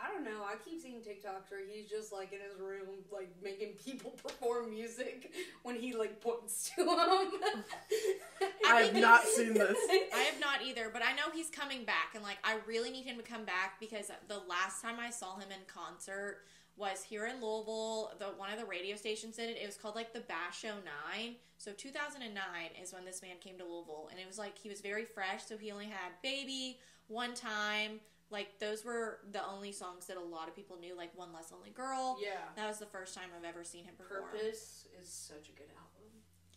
I 0.00 0.10
don't 0.10 0.24
know. 0.24 0.42
I 0.42 0.54
keep 0.64 0.80
seeing 0.80 0.96
TikToks 0.96 1.50
where 1.50 1.60
he's 1.70 1.88
just 1.88 2.12
like 2.12 2.32
in 2.32 2.40
his 2.40 2.58
room, 2.58 3.04
like 3.12 3.28
making 3.42 3.74
people 3.84 4.10
perform 4.22 4.70
music 4.70 5.32
when 5.62 5.76
he 5.76 5.94
like 5.94 6.20
points 6.20 6.70
to 6.76 6.84
them. 6.84 6.94
I 8.66 8.80
have 8.82 8.94
not 8.94 9.24
seen 9.24 9.54
this. 9.54 9.76
I 10.14 10.18
have 10.30 10.40
not 10.40 10.62
either, 10.64 10.90
but 10.92 11.02
I 11.02 11.12
know 11.12 11.30
he's 11.32 11.50
coming 11.50 11.84
back, 11.84 12.14
and 12.14 12.22
like 12.22 12.38
I 12.42 12.58
really 12.66 12.90
need 12.90 13.04
him 13.04 13.16
to 13.16 13.22
come 13.22 13.44
back 13.44 13.78
because 13.80 14.10
the 14.28 14.42
last 14.48 14.82
time 14.82 14.96
I 14.98 15.10
saw 15.10 15.36
him 15.36 15.48
in 15.50 15.60
concert 15.66 16.38
was 16.76 17.02
here 17.02 17.26
in 17.26 17.34
Louisville. 17.40 18.12
The 18.18 18.26
one 18.36 18.52
of 18.52 18.58
the 18.58 18.64
radio 18.64 18.96
stations 18.96 19.36
did 19.36 19.50
it. 19.50 19.58
It 19.62 19.66
was 19.66 19.76
called 19.76 19.94
like 19.94 20.12
the 20.12 20.20
Bash 20.20 20.60
Show 20.60 20.74
Nine. 20.84 21.36
So 21.58 21.72
2009 21.72 22.34
is 22.82 22.92
when 22.92 23.04
this 23.04 23.22
man 23.22 23.36
came 23.40 23.56
to 23.58 23.64
Louisville, 23.64 24.08
and 24.10 24.18
it 24.18 24.26
was 24.26 24.38
like 24.38 24.58
he 24.58 24.68
was 24.68 24.80
very 24.80 25.04
fresh. 25.04 25.44
So 25.46 25.56
he 25.56 25.70
only 25.70 25.86
had 25.86 26.12
"Baby" 26.22 26.78
one 27.06 27.34
time, 27.34 28.00
Like 28.30 28.58
those 28.58 28.84
were 28.84 29.20
the 29.30 29.44
only 29.46 29.70
songs 29.70 30.06
that 30.06 30.16
a 30.16 30.20
lot 30.20 30.48
of 30.48 30.56
people 30.56 30.76
knew. 30.78 30.96
Like 30.96 31.16
One 31.16 31.32
Less 31.32 31.52
Lonely 31.52 31.70
Girl. 31.70 32.18
Yeah. 32.20 32.40
That 32.56 32.66
was 32.66 32.78
the 32.78 32.86
first 32.86 33.14
time 33.14 33.30
I've 33.36 33.44
ever 33.44 33.62
seen 33.62 33.84
him 33.84 33.94
perform. 33.96 34.30
Purpose 34.32 34.86
is 35.00 35.08
such 35.08 35.48
a 35.48 35.52
good 35.52 35.70
album. 35.76 36.03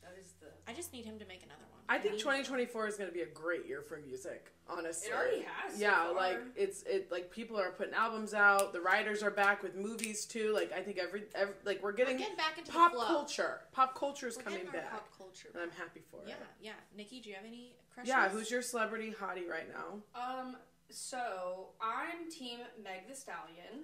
That 0.08 0.20
is 0.20 0.34
the. 0.39 0.48
I 0.70 0.74
just 0.74 0.93
need 0.93 1.06
him 1.06 1.20
to 1.20 1.26
make 1.26 1.43
another 1.43 1.62
one. 1.72 1.82
I 1.89 1.98
think 1.98 2.17
2024 2.17 2.88
is 2.88 2.96
going 2.98 3.10
to 3.10 3.13
be 3.13 3.22
a 3.22 3.26
great 3.28 3.65
year 3.65 3.82
for 3.82 3.98
music. 4.06 4.52
Honestly, 4.70 5.10
It 5.10 5.15
already 5.15 5.46
has. 5.48 5.80
yeah, 5.80 6.04
far. 6.08 6.13
like 6.13 6.39
it's 6.58 6.84
it 6.84 7.10
like 7.12 7.32
people 7.32 7.58
are 7.58 7.72
putting 7.72 7.93
albums 7.93 8.34
out. 8.34 8.74
The 8.74 8.82
writers 8.82 9.24
are 9.24 9.32
back 9.32 9.63
with 9.63 9.76
movies 9.76 10.26
too. 10.26 10.52
Like 10.54 10.74
I 10.74 10.82
think 10.82 10.98
every, 10.98 11.24
every 11.36 11.54
like 11.63 11.82
we're 11.82 11.91
We're 11.91 11.96
getting 11.98 12.17
getting 12.17 12.36
back 12.36 12.58
into 12.58 12.72
pop 12.74 12.91
the 12.91 12.98
flow. 13.00 13.08
culture. 13.08 13.62
Pop 13.72 13.96
culture 13.98 14.28
is 14.28 14.36
We're 14.38 14.43
coming 14.43 14.67
our 14.67 14.74
back, 14.74 14.91
pop 14.91 15.08
culture. 15.17 15.48
and 15.54 15.63
I'm 15.63 15.72
happy 15.72 16.02
for 16.12 16.20
Yeah, 16.26 16.34
it. 16.34 16.39
Yeah, 16.62 16.72
yeah. 16.72 16.98
Nikki, 16.98 17.22
do 17.22 17.30
you 17.30 17.36
have 17.36 17.46
any 17.46 17.76
crushes? 17.93 18.10
Yeah, 18.10 18.28
who's 18.30 18.52
your 18.52 18.62
celebrity 18.62 19.13
hottie 19.17 19.48
right 19.50 19.67
now? 19.72 20.00
Um. 20.22 20.58
So 20.89 21.70
I'm 21.82 22.30
Team 22.32 22.60
Meg 22.84 23.08
the 23.10 23.15
Stallion. 23.15 23.84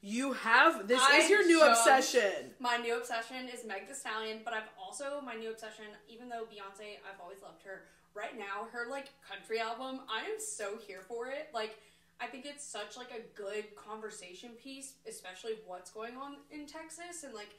You 0.00 0.32
have 0.32 0.86
this 0.86 1.00
I 1.00 1.18
is 1.18 1.30
your 1.30 1.44
new 1.46 1.60
obsession. 1.60 2.54
My 2.60 2.76
new 2.76 2.96
obsession 2.96 3.48
is 3.52 3.64
Meg 3.66 3.88
the 3.88 3.94
Stallion, 3.94 4.40
but 4.44 4.54
I've 4.54 4.68
also 4.80 5.20
my 5.24 5.34
new 5.34 5.50
obsession. 5.50 5.86
Even 6.08 6.28
though 6.28 6.44
Beyonce, 6.44 6.98
I've 7.02 7.20
always 7.20 7.42
loved 7.42 7.62
her. 7.64 7.82
Right 8.14 8.38
now, 8.38 8.68
her 8.72 8.88
like 8.88 9.10
country 9.28 9.58
album, 9.58 10.00
I 10.08 10.20
am 10.20 10.38
so 10.38 10.78
here 10.86 11.00
for 11.02 11.26
it. 11.28 11.48
Like, 11.52 11.78
I 12.20 12.26
think 12.26 12.46
it's 12.46 12.64
such 12.64 12.96
like 12.96 13.10
a 13.10 13.22
good 13.36 13.74
conversation 13.74 14.50
piece, 14.62 14.94
especially 15.08 15.52
what's 15.66 15.90
going 15.90 16.16
on 16.16 16.36
in 16.50 16.66
Texas 16.66 17.24
and 17.24 17.34
like 17.34 17.50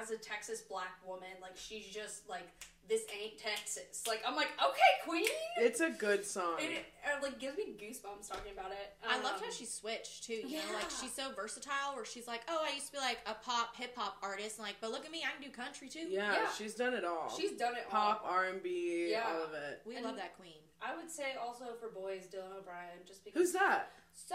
as 0.00 0.10
a 0.10 0.16
Texas 0.18 0.60
black 0.62 0.98
woman, 1.06 1.28
like 1.40 1.56
she's 1.56 1.86
just 1.86 2.28
like 2.28 2.48
this 2.88 3.02
ain't 3.22 3.36
Texas. 3.38 4.04
Like 4.08 4.22
I'm 4.26 4.34
like 4.34 4.48
okay, 4.58 4.92
queen. 5.06 5.26
It's 5.58 5.80
a 5.80 5.90
good 5.90 6.24
song. 6.24 6.56
It, 6.58 6.70
it 6.70 7.22
like 7.22 7.38
gives 7.38 7.56
me 7.58 7.74
goosebumps 7.78 8.28
talking 8.28 8.52
about 8.52 8.70
it. 8.72 8.94
I 9.06 9.16
loved 9.20 9.38
Um, 9.42 9.44
how 9.44 9.50
she 9.50 9.66
switched 9.66 10.24
too. 10.24 10.34
You 10.44 10.56
know, 10.58 10.72
like 10.74 10.90
she's 11.00 11.12
so 11.12 11.30
versatile. 11.36 11.94
Where 11.94 12.04
she's 12.04 12.26
like, 12.26 12.40
"Oh, 12.48 12.64
I 12.68 12.74
used 12.74 12.86
to 12.86 12.92
be 12.92 12.98
like 12.98 13.18
a 13.26 13.34
pop, 13.34 13.76
hip 13.76 13.94
hop 13.96 14.16
artist, 14.22 14.58
and 14.58 14.66
like, 14.66 14.76
but 14.80 14.90
look 14.90 15.04
at 15.04 15.10
me, 15.12 15.22
I 15.26 15.32
can 15.38 15.50
do 15.50 15.54
country 15.54 15.88
too." 15.88 16.06
yeah, 16.08 16.32
Yeah. 16.32 16.48
she's 16.56 16.74
done 16.74 16.94
it 16.94 17.04
all. 17.04 17.28
She's 17.36 17.52
done 17.52 17.74
it 17.76 17.88
pop, 17.90 18.22
all. 18.24 18.30
R 18.30 18.44
and 18.46 18.62
B, 18.62 19.08
Yeah. 19.10 19.24
all 19.28 19.42
of 19.44 19.52
it. 19.52 19.82
we 19.84 19.96
And- 19.96 20.04
love 20.04 20.16
that 20.16 20.36
queen. 20.36 20.54
I 20.80 20.94
would 20.96 21.10
say 21.10 21.34
also 21.34 21.74
for 21.80 21.88
boys, 21.88 22.28
Dylan 22.32 22.56
O'Brien, 22.56 23.00
just 23.04 23.24
because. 23.24 23.38
Who's 23.40 23.52
that? 23.52 23.90
So 24.26 24.34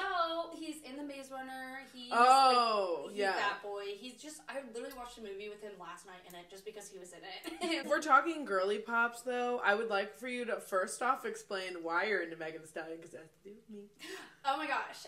he's 0.57 0.77
in 0.81 0.95
the 0.97 1.03
Maze 1.03 1.29
Runner. 1.31 1.81
He's 1.93 2.11
Oh, 2.13 3.01
like, 3.03 3.11
he's 3.11 3.19
yeah. 3.19 3.33
that 3.33 3.61
boy. 3.61 3.83
He's 3.99 4.13
just. 4.15 4.41
I 4.47 4.59
literally 4.73 4.95
watched 4.97 5.17
a 5.17 5.21
movie 5.21 5.49
with 5.49 5.61
him 5.61 5.73
last 5.79 6.05
night 6.05 6.21
in 6.27 6.33
it 6.35 6.49
just 6.49 6.65
because 6.65 6.87
he 6.89 6.97
was 6.97 7.11
in 7.13 7.19
If 7.61 7.85
it. 7.85 7.89
we're 7.89 8.01
talking 8.01 8.45
girly 8.45 8.79
pops, 8.79 9.21
though, 9.21 9.61
I 9.63 9.75
would 9.75 9.89
like 9.89 10.15
for 10.17 10.27
you 10.27 10.45
to 10.45 10.55
first 10.59 11.01
off 11.01 11.25
explain 11.25 11.83
why 11.83 12.05
you're 12.05 12.23
into 12.23 12.37
Megan 12.37 12.61
Thee 12.61 12.67
Stallion 12.67 12.97
because 12.97 13.13
it 13.13 13.19
has 13.19 13.29
to 13.43 13.49
do 13.49 13.55
with 13.55 13.69
me. 13.69 13.83
oh 14.45 14.57
my 14.57 14.67
gosh. 14.67 15.05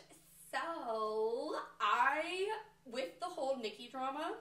So 0.51 1.55
I, 1.81 2.47
with 2.85 3.19
the 3.19 3.25
whole 3.27 3.57
Nikki 3.57 3.89
drama, 3.91 4.33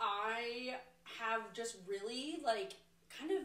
I 0.00 0.76
have 1.20 1.52
just 1.52 1.76
really 1.86 2.38
like 2.44 2.72
kind 3.18 3.32
of 3.32 3.38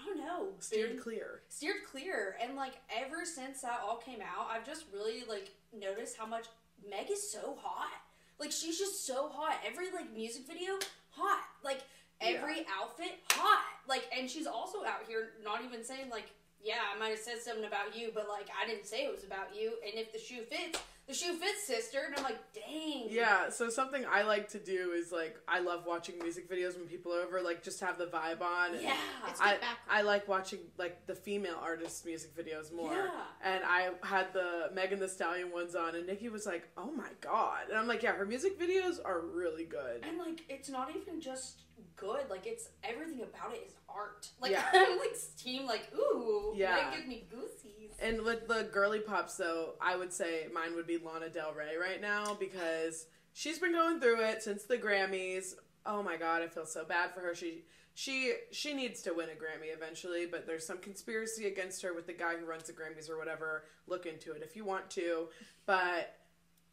I 0.00 0.04
don't 0.06 0.18
know. 0.18 0.48
Steered 0.60 0.90
been- 0.94 1.00
clear. 1.02 1.40
steered 1.48 1.84
clear. 1.90 2.36
And 2.42 2.56
like 2.56 2.74
ever 2.94 3.24
since 3.24 3.62
that 3.62 3.80
all 3.84 3.96
came 3.96 4.20
out 4.20 4.48
i've 4.50 4.66
just 4.66 4.84
really 4.92 5.24
like 5.28 5.50
noticed 5.78 6.16
how 6.16 6.26
much 6.26 6.46
meg 6.88 7.10
is 7.10 7.30
so 7.30 7.56
hot. 7.60 8.00
Like 8.38 8.52
she's 8.52 8.78
just 8.78 9.06
so 9.06 9.28
hot. 9.28 9.56
Every 9.66 9.90
like 9.92 10.12
music 10.14 10.46
video 10.46 10.72
hot. 11.10 11.44
Like 11.64 11.82
every 12.20 12.66
outfit 12.80 13.18
hot. 13.32 13.64
Like 13.88 14.04
and 14.16 14.28
she's 14.28 14.46
also 14.46 14.84
out 14.84 15.02
here 15.08 15.30
not 15.44 15.64
even 15.64 15.82
saying 15.84 16.10
like 16.10 16.30
yeah 16.62 16.80
i 16.94 16.98
might 16.98 17.10
have 17.10 17.18
said 17.18 17.38
something 17.38 17.66
about 17.66 17.94
you 17.96 18.10
but 18.14 18.26
like 18.28 18.48
i 18.60 18.66
didn't 18.66 18.86
say 18.86 19.04
it 19.04 19.12
was 19.12 19.24
about 19.24 19.54
you. 19.58 19.74
And 19.84 19.94
if 19.94 20.12
the 20.12 20.18
shoe 20.18 20.42
fits 20.42 20.80
the 21.06 21.14
shoe 21.14 21.34
fits 21.34 21.66
sister 21.66 21.98
and 22.06 22.14
i'm 22.16 22.24
like 22.24 22.38
dang 22.52 23.06
Yeah, 23.08 23.48
so 23.50 23.68
something 23.70 24.04
I 24.10 24.22
like 24.22 24.48
to 24.50 24.58
do 24.58 24.92
is 24.92 25.12
like 25.12 25.36
I 25.48 25.60
love 25.60 25.84
watching 25.86 26.18
music 26.18 26.50
videos 26.50 26.76
when 26.76 26.86
people 26.88 27.12
are 27.14 27.20
over, 27.22 27.40
like 27.40 27.62
just 27.62 27.80
have 27.80 27.96
the 27.98 28.06
vibe 28.06 28.40
on. 28.42 28.74
and 28.74 28.82
yeah 28.82 28.96
It's 29.28 29.40
I, 29.40 29.52
good 29.52 29.60
background. 29.60 29.78
I 29.88 30.02
like 30.02 30.26
watching 30.28 30.58
like 30.78 31.06
the 31.06 31.14
female 31.14 31.58
artists' 31.62 32.04
music 32.04 32.36
videos 32.36 32.72
more. 32.74 32.92
Yeah. 32.92 33.10
And 33.44 33.62
I 33.64 33.90
had 34.02 34.32
the 34.32 34.70
Megan 34.74 34.98
Thee 34.98 35.08
Stallion 35.08 35.52
ones 35.52 35.74
on, 35.76 35.94
and 35.94 36.06
Nikki 36.06 36.28
was 36.28 36.44
like, 36.46 36.68
"Oh 36.76 36.90
my 36.90 37.10
god!" 37.20 37.68
And 37.68 37.78
I'm 37.78 37.86
like, 37.86 38.02
"Yeah, 38.02 38.12
her 38.12 38.26
music 38.26 38.58
videos 38.58 38.96
are 39.04 39.20
really 39.20 39.64
good." 39.64 40.04
And 40.08 40.18
like, 40.18 40.42
it's 40.48 40.68
not 40.68 40.90
even 40.96 41.20
just 41.20 41.62
good. 41.96 42.28
Like, 42.30 42.46
it's 42.46 42.68
everything 42.84 43.22
about 43.22 43.54
it 43.54 43.64
is 43.66 43.74
art. 43.88 44.28
Like, 44.40 44.52
Yeah. 44.52 44.64
I'm 44.72 44.98
like 44.98 45.16
team. 45.38 45.66
Like, 45.66 45.88
ooh, 45.96 46.52
Yeah. 46.56 46.90
gives 46.94 47.06
me 47.06 47.26
goosies. 47.30 47.90
And 48.00 48.22
with 48.22 48.46
the 48.48 48.68
girly 48.72 49.00
pops, 49.00 49.36
though, 49.36 49.74
I 49.80 49.96
would 49.96 50.12
say 50.12 50.46
mine 50.52 50.74
would 50.74 50.86
be 50.86 50.98
Lana 50.98 51.28
Del 51.28 51.52
Rey 51.54 51.76
right 51.80 52.00
now 52.00 52.34
because 52.38 53.06
she's 53.32 53.58
been 53.58 53.72
going 53.72 54.00
through 54.00 54.20
it 54.22 54.42
since 54.42 54.64
the 54.64 54.76
Grammys. 54.78 55.54
Oh 55.86 56.02
my 56.02 56.16
god, 56.16 56.42
I 56.42 56.48
feel 56.48 56.66
so 56.66 56.84
bad 56.84 57.14
for 57.14 57.20
her. 57.20 57.34
She 57.34 57.64
she 57.94 58.34
she 58.50 58.74
needs 58.74 59.00
to 59.02 59.14
win 59.14 59.28
a 59.30 59.32
Grammy 59.32 59.74
eventually, 59.74 60.26
but 60.26 60.46
there's 60.46 60.66
some 60.66 60.78
conspiracy 60.78 61.46
against 61.46 61.80
her 61.82 61.94
with 61.94 62.06
the 62.06 62.12
guy 62.12 62.36
who 62.36 62.44
runs 62.44 62.64
the 62.64 62.72
Grammys 62.74 63.08
or 63.08 63.16
whatever. 63.16 63.64
Look 63.86 64.04
into 64.04 64.32
it 64.32 64.42
if 64.42 64.54
you 64.56 64.64
want 64.64 64.90
to. 64.90 65.28
But 65.64 66.14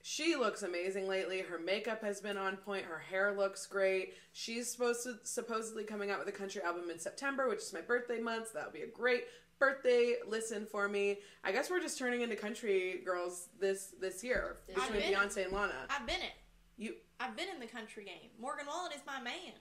she 0.06 0.36
looks 0.36 0.64
amazing 0.64 1.08
lately. 1.08 1.40
Her 1.40 1.58
makeup 1.58 2.04
has 2.04 2.20
been 2.20 2.38
on 2.38 2.58
point. 2.58 2.84
Her 2.84 3.00
hair 3.00 3.34
looks 3.34 3.66
great. 3.66 4.16
She's 4.34 4.70
supposed 4.70 5.04
to 5.04 5.16
supposedly 5.24 5.86
coming 5.86 6.12
out 6.12 6.20
with 6.20 6.28
a 6.28 6.38
country 6.38 6.62
album 6.62 6.90
in 6.90 7.00
September, 7.00 7.48
which 7.48 7.60
is 7.60 7.72
my 7.72 7.80
birthday 7.80 8.20
month. 8.20 8.48
So 8.48 8.56
that'll 8.56 8.74
be 8.74 8.82
a 8.82 8.88
great 8.88 9.24
birthday 9.60 10.16
listen 10.28 10.68
for 10.70 10.90
me. 10.90 11.20
I 11.46 11.54
guess 11.54 11.70
we're 11.70 11.80
just 11.80 11.98
turning 11.98 12.20
into 12.20 12.36
country 12.36 13.02
girls 13.06 13.48
this 13.62 13.94
this 14.02 14.26
year 14.26 14.58
between 14.68 15.04
Beyonce 15.04 15.46
and 15.46 15.54
Lana. 15.54 15.88
I've 15.90 16.06
been 16.06 16.18
it. 16.20 16.34
You 16.76 16.96
I've 17.22 17.38
been 17.38 17.48
in 17.48 17.62
the 17.62 17.68
country 17.68 18.04
game. 18.04 18.32
Morgan 18.38 18.66
Wallen 18.68 18.92
is 18.92 19.02
my 19.08 19.22
man. 19.22 19.54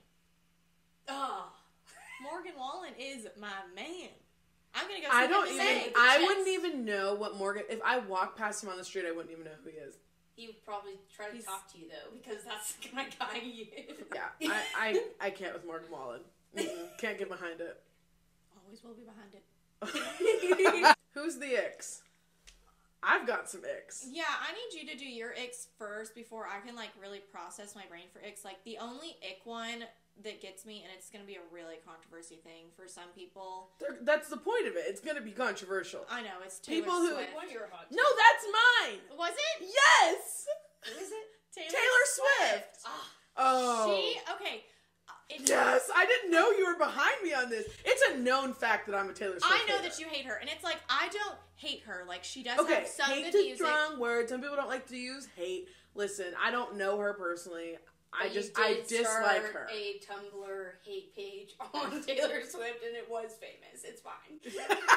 Oh, 1.09 1.53
Morgan 2.21 2.55
Wallen 2.59 2.95
is 2.99 3.29
my 3.41 3.47
man. 3.77 4.09
I'm 4.75 4.89
gonna 4.89 5.03
go. 5.03 5.07
See 5.07 5.13
I 5.13 5.27
don't 5.29 5.49
even 5.49 5.93
I 5.97 6.19
wouldn't 6.21 6.49
even 6.49 6.85
know 6.85 7.15
what 7.15 7.37
Morgan 7.37 7.63
if 7.71 7.79
I 7.85 7.99
walked 7.99 8.37
past 8.37 8.65
him 8.65 8.71
on 8.71 8.77
the 8.77 8.85
street 8.85 9.05
I 9.07 9.13
wouldn't 9.13 9.31
even 9.31 9.45
know 9.45 9.53
who 9.63 9.71
he 9.71 9.77
is. 9.77 9.99
He 10.43 10.49
would 10.49 10.65
probably 10.65 10.95
try 11.15 11.27
to 11.29 11.33
He's- 11.33 11.45
talk 11.45 11.71
to 11.73 11.79
you 11.79 11.87
though, 11.89 12.11
because 12.19 12.43
that's 12.45 12.73
the 12.75 12.89
kind 12.89 13.07
of 13.09 13.19
guy 13.19 13.39
he 13.39 13.71
is. 13.77 13.97
Yeah. 14.13 14.51
I 14.51 14.61
I, 15.21 15.27
I 15.27 15.31
can't 15.31 15.55
with 15.55 15.65
Morgan 15.65 15.89
Wallen. 15.93 16.21
Mm-mm, 16.57 16.99
can't 16.99 17.17
get 17.17 17.29
behind 17.29 17.61
it. 17.61 17.81
Always 18.65 18.83
will 18.83 18.95
be 18.95 19.05
behind 19.05 19.33
it. 19.35 20.97
Who's 21.15 21.39
the 21.39 21.47
icks? 21.57 22.01
I've 23.05 23.27
got 23.27 23.49
some 23.51 23.63
icks. 23.65 24.07
Yeah, 24.11 24.23
I 24.29 24.53
need 24.53 24.81
you 24.81 24.89
to 24.93 24.97
do 24.99 25.05
your 25.09 25.31
icks 25.35 25.67
first 25.79 26.15
before 26.15 26.47
I 26.47 26.65
can 26.65 26.75
like 26.77 26.91
really 27.01 27.19
process 27.19 27.75
my 27.75 27.83
brain 27.89 28.05
for 28.13 28.21
icks. 28.21 28.45
Like 28.45 28.63
the 28.65 28.79
only 28.79 29.17
ick 29.23 29.41
one 29.45 29.85
that 30.25 30.41
gets 30.41 30.65
me, 30.67 30.83
and 30.85 30.93
it's 30.97 31.11
gonna 31.11 31.25
be 31.25 31.35
a 31.37 31.47
really 31.53 31.77
controversy 31.87 32.37
thing 32.37 32.67
for 32.77 32.87
some 32.87 33.09
people. 33.15 33.71
They're- 33.81 33.99
That's 34.03 34.29
the 34.29 34.37
point 34.37 34.67
of 34.67 34.77
it. 34.77 34.85
It's 34.87 35.01
going 35.01 35.17
to 35.17 35.23
be 35.23 35.33
controversial. 35.33 36.07
I 36.11 36.23
know 36.23 36.41
it's 36.45 36.59
Taylor 36.59 36.81
People 36.83 36.97
who- 37.01 37.15
Swift. 37.15 37.35
One 37.35 37.47
of 37.47 37.51
your 37.53 37.67
hot. 37.73 37.87
No, 37.91 38.03
that's 38.05 38.47
mine. 38.53 39.01
Was 39.19 39.33
it 39.33 39.69
Yes. 39.75 40.47
Who 40.85 40.99
is 41.01 41.11
it? 41.13 41.27
Taylor 41.71 42.05
Swift. 42.07 42.79
Ah, 42.87 43.09
Oh. 43.37 43.95
She 43.97 44.21
okay. 44.35 44.65
uh, 45.09 45.13
It's, 45.31 45.49
Yes, 45.49 45.91
I 45.95 46.05
didn't 46.07 46.31
know 46.31 46.51
you 46.51 46.67
were 46.67 46.77
behind 46.79 47.23
me 47.23 47.33
on 47.33 47.49
this. 47.51 47.67
It's 47.85 48.03
a 48.11 48.19
known 48.19 48.53
fact 48.55 48.87
that 48.87 48.95
I'm 48.95 49.09
a 49.09 49.15
Taylor 49.15 49.41
Swift. 49.41 49.47
I 49.47 49.59
know 49.67 49.77
hater. 49.79 49.89
that 49.89 49.99
you 49.99 50.07
hate 50.07 50.27
her, 50.27 50.35
and 50.35 50.49
it's 50.51 50.63
like 50.65 50.79
I 50.91 51.09
don't 51.09 51.37
hate 51.57 51.83
her. 51.85 52.05
Like 52.07 52.23
she 52.25 52.43
does 52.43 52.59
Okay, 52.61 52.75
have 52.75 52.87
some 52.89 53.11
hate 53.11 53.25
good 53.33 53.35
is 53.39 53.45
music. 53.47 53.67
strong 53.67 53.99
word. 53.99 54.29
Some 54.29 54.41
people 54.41 54.57
don't 54.57 54.69
like 54.69 54.87
to 54.89 54.97
use 54.97 55.27
hate. 55.37 55.69
Listen, 55.95 56.35
I 56.43 56.51
don't 56.51 56.77
know 56.77 56.99
her 56.99 57.15
personally. 57.15 57.79
I 58.13 58.25
but 58.25 58.33
just 58.35 58.53
I 58.59 58.75
did 58.75 58.87
dislike 58.89 59.07
start 59.09 59.53
her. 59.55 59.69
A 59.73 60.01
Tumblr 60.05 60.71
hate 60.85 61.15
page 61.17 61.55
on 61.75 62.03
Taylor 62.03 62.41
Swift, 62.43 62.85
and 62.87 62.95
it 62.97 63.07
was 63.11 63.31
famous. 63.41 63.85
It's 63.85 64.01
fine. 64.01 64.41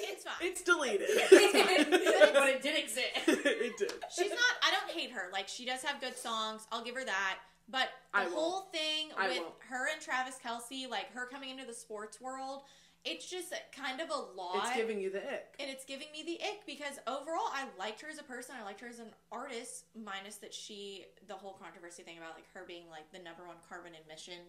It's 0.00 0.22
fine. 0.22 0.34
it's 0.42 0.62
deleted. 0.62 1.08
but 1.30 2.48
it 2.48 2.62
did 2.62 2.78
exist. 2.78 3.08
it 3.26 3.76
did. 3.78 3.92
She's 4.14 4.30
not. 4.30 4.38
I 4.62 4.70
don't 4.70 4.96
hate 4.96 5.10
her. 5.10 5.28
Like 5.32 5.48
she 5.48 5.64
does 5.66 5.82
have 5.82 6.00
good 6.00 6.16
songs. 6.16 6.68
I'll 6.70 6.84
give 6.84 6.94
her 6.94 7.04
that. 7.04 7.38
But 7.68 7.88
the 8.14 8.20
I 8.20 8.22
won't. 8.26 8.34
whole 8.34 8.60
thing 8.72 9.08
with 9.18 9.42
her 9.68 9.88
and 9.92 10.00
Travis 10.00 10.36
Kelce, 10.44 10.88
like 10.88 11.12
her 11.14 11.26
coming 11.26 11.50
into 11.50 11.66
the 11.66 11.74
sports 11.74 12.20
world, 12.20 12.62
it's 13.04 13.30
just 13.30 13.52
kind 13.74 14.00
of 14.00 14.10
a 14.10 14.40
lot. 14.40 14.56
It's 14.66 14.76
giving 14.76 15.00
you 15.00 15.10
the 15.10 15.18
ick. 15.18 15.54
and 15.60 15.70
it's 15.70 15.84
giving 15.84 16.08
me 16.12 16.22
the 16.24 16.44
ick 16.44 16.66
because 16.66 16.98
overall 17.06 17.48
I 17.52 17.64
liked 17.78 18.00
her 18.02 18.08
as 18.08 18.18
a 18.18 18.22
person. 18.22 18.54
I 18.60 18.64
liked 18.64 18.80
her 18.80 18.88
as 18.88 18.98
an 18.98 19.12
artist, 19.32 19.84
minus 19.94 20.36
that 20.36 20.52
she 20.52 21.04
the 21.26 21.34
whole 21.34 21.52
controversy 21.54 22.02
thing 22.02 22.18
about 22.18 22.34
like 22.34 22.44
her 22.54 22.64
being 22.66 22.84
like 22.90 23.10
the 23.12 23.18
number 23.18 23.46
one 23.46 23.56
carbon 23.68 23.92
emission 24.06 24.40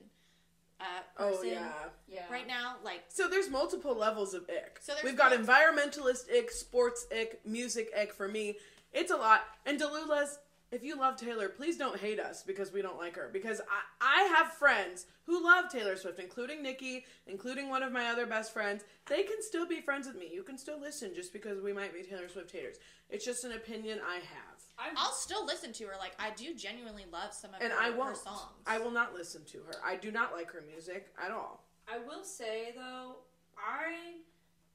uh, 0.81 0.83
Oh 1.17 1.43
yeah. 1.43 1.69
Yeah. 2.07 2.21
right 2.31 2.47
now. 2.47 2.75
Like 2.83 3.03
So 3.09 3.27
there's 3.27 3.49
multiple 3.49 3.95
levels 3.95 4.33
of 4.33 4.43
ick. 4.49 4.79
So 4.81 4.93
there's 4.93 5.03
We've 5.03 5.17
got 5.17 5.31
multi- 5.31 5.43
environmentalist 5.43 6.29
ick, 6.33 6.51
sports 6.51 7.05
ick, 7.11 7.41
music 7.45 7.89
ick 7.97 8.13
for 8.13 8.27
me. 8.27 8.55
It's 8.93 9.11
a 9.11 9.17
lot. 9.17 9.41
And 9.65 9.77
Delulu's, 9.77 10.39
if 10.71 10.83
you 10.83 10.95
love 10.97 11.15
Taylor, 11.17 11.49
please 11.49 11.77
don't 11.77 11.99
hate 11.99 12.19
us 12.19 12.43
because 12.43 12.71
we 12.71 12.81
don't 12.81 12.97
like 12.97 13.15
her. 13.15 13.29
Because 13.31 13.59
I, 14.01 14.21
I 14.21 14.23
have 14.37 14.53
friends 14.53 15.05
who 15.25 15.43
love 15.43 15.69
Taylor 15.69 15.95
Swift, 15.95 16.19
including 16.19 16.61
Nikki, 16.61 17.05
including 17.27 17.69
one 17.69 17.81
of 17.83 17.91
my 17.91 18.07
other 18.07 18.25
best 18.25 18.53
friends. 18.53 18.83
They 19.07 19.23
can 19.23 19.41
still 19.41 19.65
be 19.67 19.81
friends 19.81 20.07
with 20.07 20.15
me. 20.15 20.29
You 20.31 20.43
can 20.43 20.57
still 20.57 20.79
listen 20.79 21.13
just 21.15 21.33
because 21.33 21.61
we 21.61 21.73
might 21.73 21.93
be 21.93 22.03
Taylor 22.03 22.29
Swift 22.29 22.51
haters. 22.51 22.77
It's 23.09 23.25
just 23.25 23.43
an 23.43 23.53
opinion 23.53 23.99
I 24.07 24.15
have. 24.15 24.59
I'm, 24.77 24.93
I'll 24.95 25.11
still 25.11 25.45
listen 25.45 25.73
to 25.73 25.85
her. 25.87 25.93
Like 25.99 26.13
I 26.19 26.29
do 26.35 26.53
genuinely 26.55 27.05
love 27.11 27.33
some 27.33 27.53
of 27.53 27.61
And 27.61 27.73
her, 27.73 27.79
I 27.79 27.91
her 27.91 27.97
won't. 27.97 28.17
songs. 28.17 28.39
I 28.67 28.77
will 28.77 28.91
not 28.91 29.13
listen 29.13 29.43
to 29.45 29.57
her. 29.59 29.73
I 29.85 29.95
do 29.95 30.11
not 30.11 30.33
like 30.33 30.51
her 30.51 30.63
music 30.67 31.07
at 31.23 31.31
all. 31.31 31.65
I 31.91 31.97
will 31.97 32.23
say 32.23 32.71
though, 32.75 33.15
I 33.57 34.17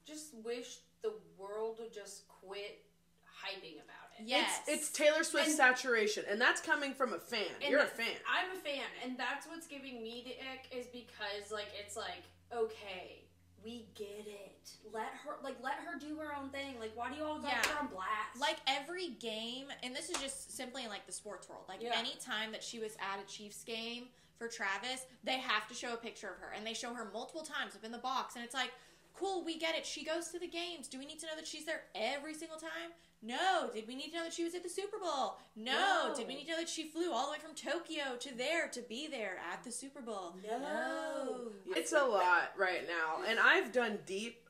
just 0.05 0.35
wish 0.43 0.77
the 1.01 1.13
world 1.37 1.77
would 1.79 1.93
just 1.93 2.27
quit 2.27 2.83
hyping 3.25 3.75
about 3.75 4.03
it. 4.03 4.04
Yes. 4.23 4.61
It's, 4.67 4.87
it's 4.87 4.97
Taylor 4.97 5.23
Swift 5.23 5.47
And- 5.47 5.55
saturation, 5.57 6.23
and 6.29 6.39
that's 6.39 6.61
coming 6.61 6.93
from 6.93 7.13
a 7.13 7.19
fan. 7.19 7.45
And 7.61 7.69
You're 7.71 7.81
a 7.81 7.85
fan. 7.85 8.15
I'm 8.29 8.55
a 8.57 8.59
fan, 8.61 8.83
and 9.03 9.17
that's 9.17 9.47
what's 9.47 9.67
giving 9.67 10.01
me 10.01 10.23
the 10.25 10.31
ick 10.51 10.67
is 10.77 10.87
because 10.87 11.51
like 11.51 11.67
it's 11.79 11.95
like 11.97 12.23
okay, 12.55 13.23
we 13.63 13.87
get 13.95 14.25
it. 14.27 14.69
Let 14.93 15.07
her 15.25 15.35
like 15.43 15.55
let 15.61 15.75
her 15.75 15.99
do 15.99 16.15
her 16.19 16.35
own 16.35 16.49
thing. 16.49 16.79
Like 16.79 16.91
why 16.95 17.09
do 17.11 17.17
you 17.17 17.23
all 17.23 17.39
got 17.39 17.51
Yeah. 17.51 17.67
her 17.73 17.79
on 17.79 17.87
blast? 17.87 18.39
like 18.39 18.57
every 18.67 19.09
game, 19.19 19.67
and 19.83 19.95
this 19.95 20.09
is 20.09 20.17
just 20.21 20.55
simply 20.55 20.83
in 20.83 20.89
like 20.89 21.05
the 21.05 21.11
sports 21.13 21.49
world. 21.49 21.63
Like 21.67 21.81
Yeah. 21.81 21.91
any 21.95 22.15
time 22.23 22.51
that 22.51 22.63
she 22.63 22.79
was 22.79 22.93
at 22.99 23.19
a 23.21 23.25
Chiefs 23.27 23.63
game 23.63 24.05
for 24.37 24.47
Travis, 24.47 25.05
they 25.23 25.37
have 25.39 25.67
to 25.67 25.73
show 25.73 25.93
a 25.93 25.97
picture 25.97 26.27
of 26.29 26.37
her, 26.39 26.51
and 26.55 26.65
they 26.65 26.73
show 26.73 26.93
her 26.93 27.09
multiple 27.13 27.41
times 27.43 27.75
up 27.75 27.83
in 27.83 27.91
the 27.91 27.97
box, 27.97 28.35
and 28.35 28.43
it's 28.43 28.53
like, 28.53 28.71
cool, 29.17 29.43
we 29.43 29.57
get 29.57 29.75
it. 29.75 29.85
She 29.85 30.03
goes 30.03 30.29
to 30.29 30.39
the 30.39 30.47
games. 30.47 30.87
Do 30.87 30.99
we 30.99 31.05
need 31.05 31.19
to 31.19 31.25
know 31.25 31.35
that 31.35 31.47
she's 31.47 31.65
there 31.65 31.83
every 31.95 32.33
single 32.33 32.57
time? 32.57 32.91
No. 33.21 33.69
Did 33.73 33.87
we 33.87 33.95
need 33.95 34.09
to 34.09 34.17
know 34.17 34.23
that 34.23 34.33
she 34.33 34.43
was 34.43 34.53
at 34.53 34.63
the 34.63 34.69
Super 34.69 34.97
Bowl? 34.99 35.37
No. 35.55 36.09
No. 36.09 36.13
Did 36.15 36.27
we 36.27 36.35
need 36.35 36.45
to 36.45 36.51
know 36.51 36.59
that 36.59 36.69
she 36.69 36.89
flew 36.89 37.11
all 37.11 37.25
the 37.25 37.31
way 37.31 37.39
from 37.39 37.55
Tokyo 37.55 38.17
to 38.19 38.35
there 38.35 38.67
to 38.67 38.81
be 38.81 39.07
there 39.07 39.37
at 39.51 39.63
the 39.63 39.71
Super 39.71 40.01
Bowl? 40.01 40.35
No. 40.47 41.51
It's 41.75 41.93
a 41.93 42.03
lot 42.03 42.51
right 42.57 42.87
now, 42.87 43.27
and 43.27 43.39
I've 43.39 43.71
done 43.71 43.99
deep 44.05 44.49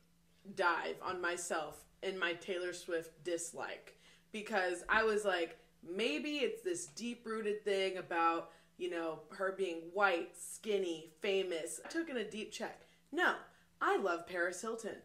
dive 0.54 0.96
on 1.02 1.20
myself 1.20 1.84
in 2.02 2.18
my 2.18 2.34
Taylor 2.34 2.72
Swift 2.72 3.24
dislike 3.24 3.96
because 4.32 4.84
I 4.88 5.02
was 5.02 5.24
like, 5.24 5.58
maybe 5.88 6.36
it's 6.38 6.62
this 6.62 6.86
deep 6.86 7.26
rooted 7.26 7.64
thing 7.64 7.96
about 7.96 8.50
you 8.78 8.90
know 8.90 9.20
her 9.30 9.54
being 9.56 9.82
white, 9.92 10.36
skinny, 10.38 11.12
famous. 11.20 11.80
I 11.84 11.88
took 11.88 12.10
in 12.10 12.18
a 12.18 12.30
deep 12.30 12.52
check. 12.52 12.82
No, 13.12 13.34
I 13.80 13.98
love 13.98 14.26
Paris 14.26 14.60
Hilton. 14.60 14.96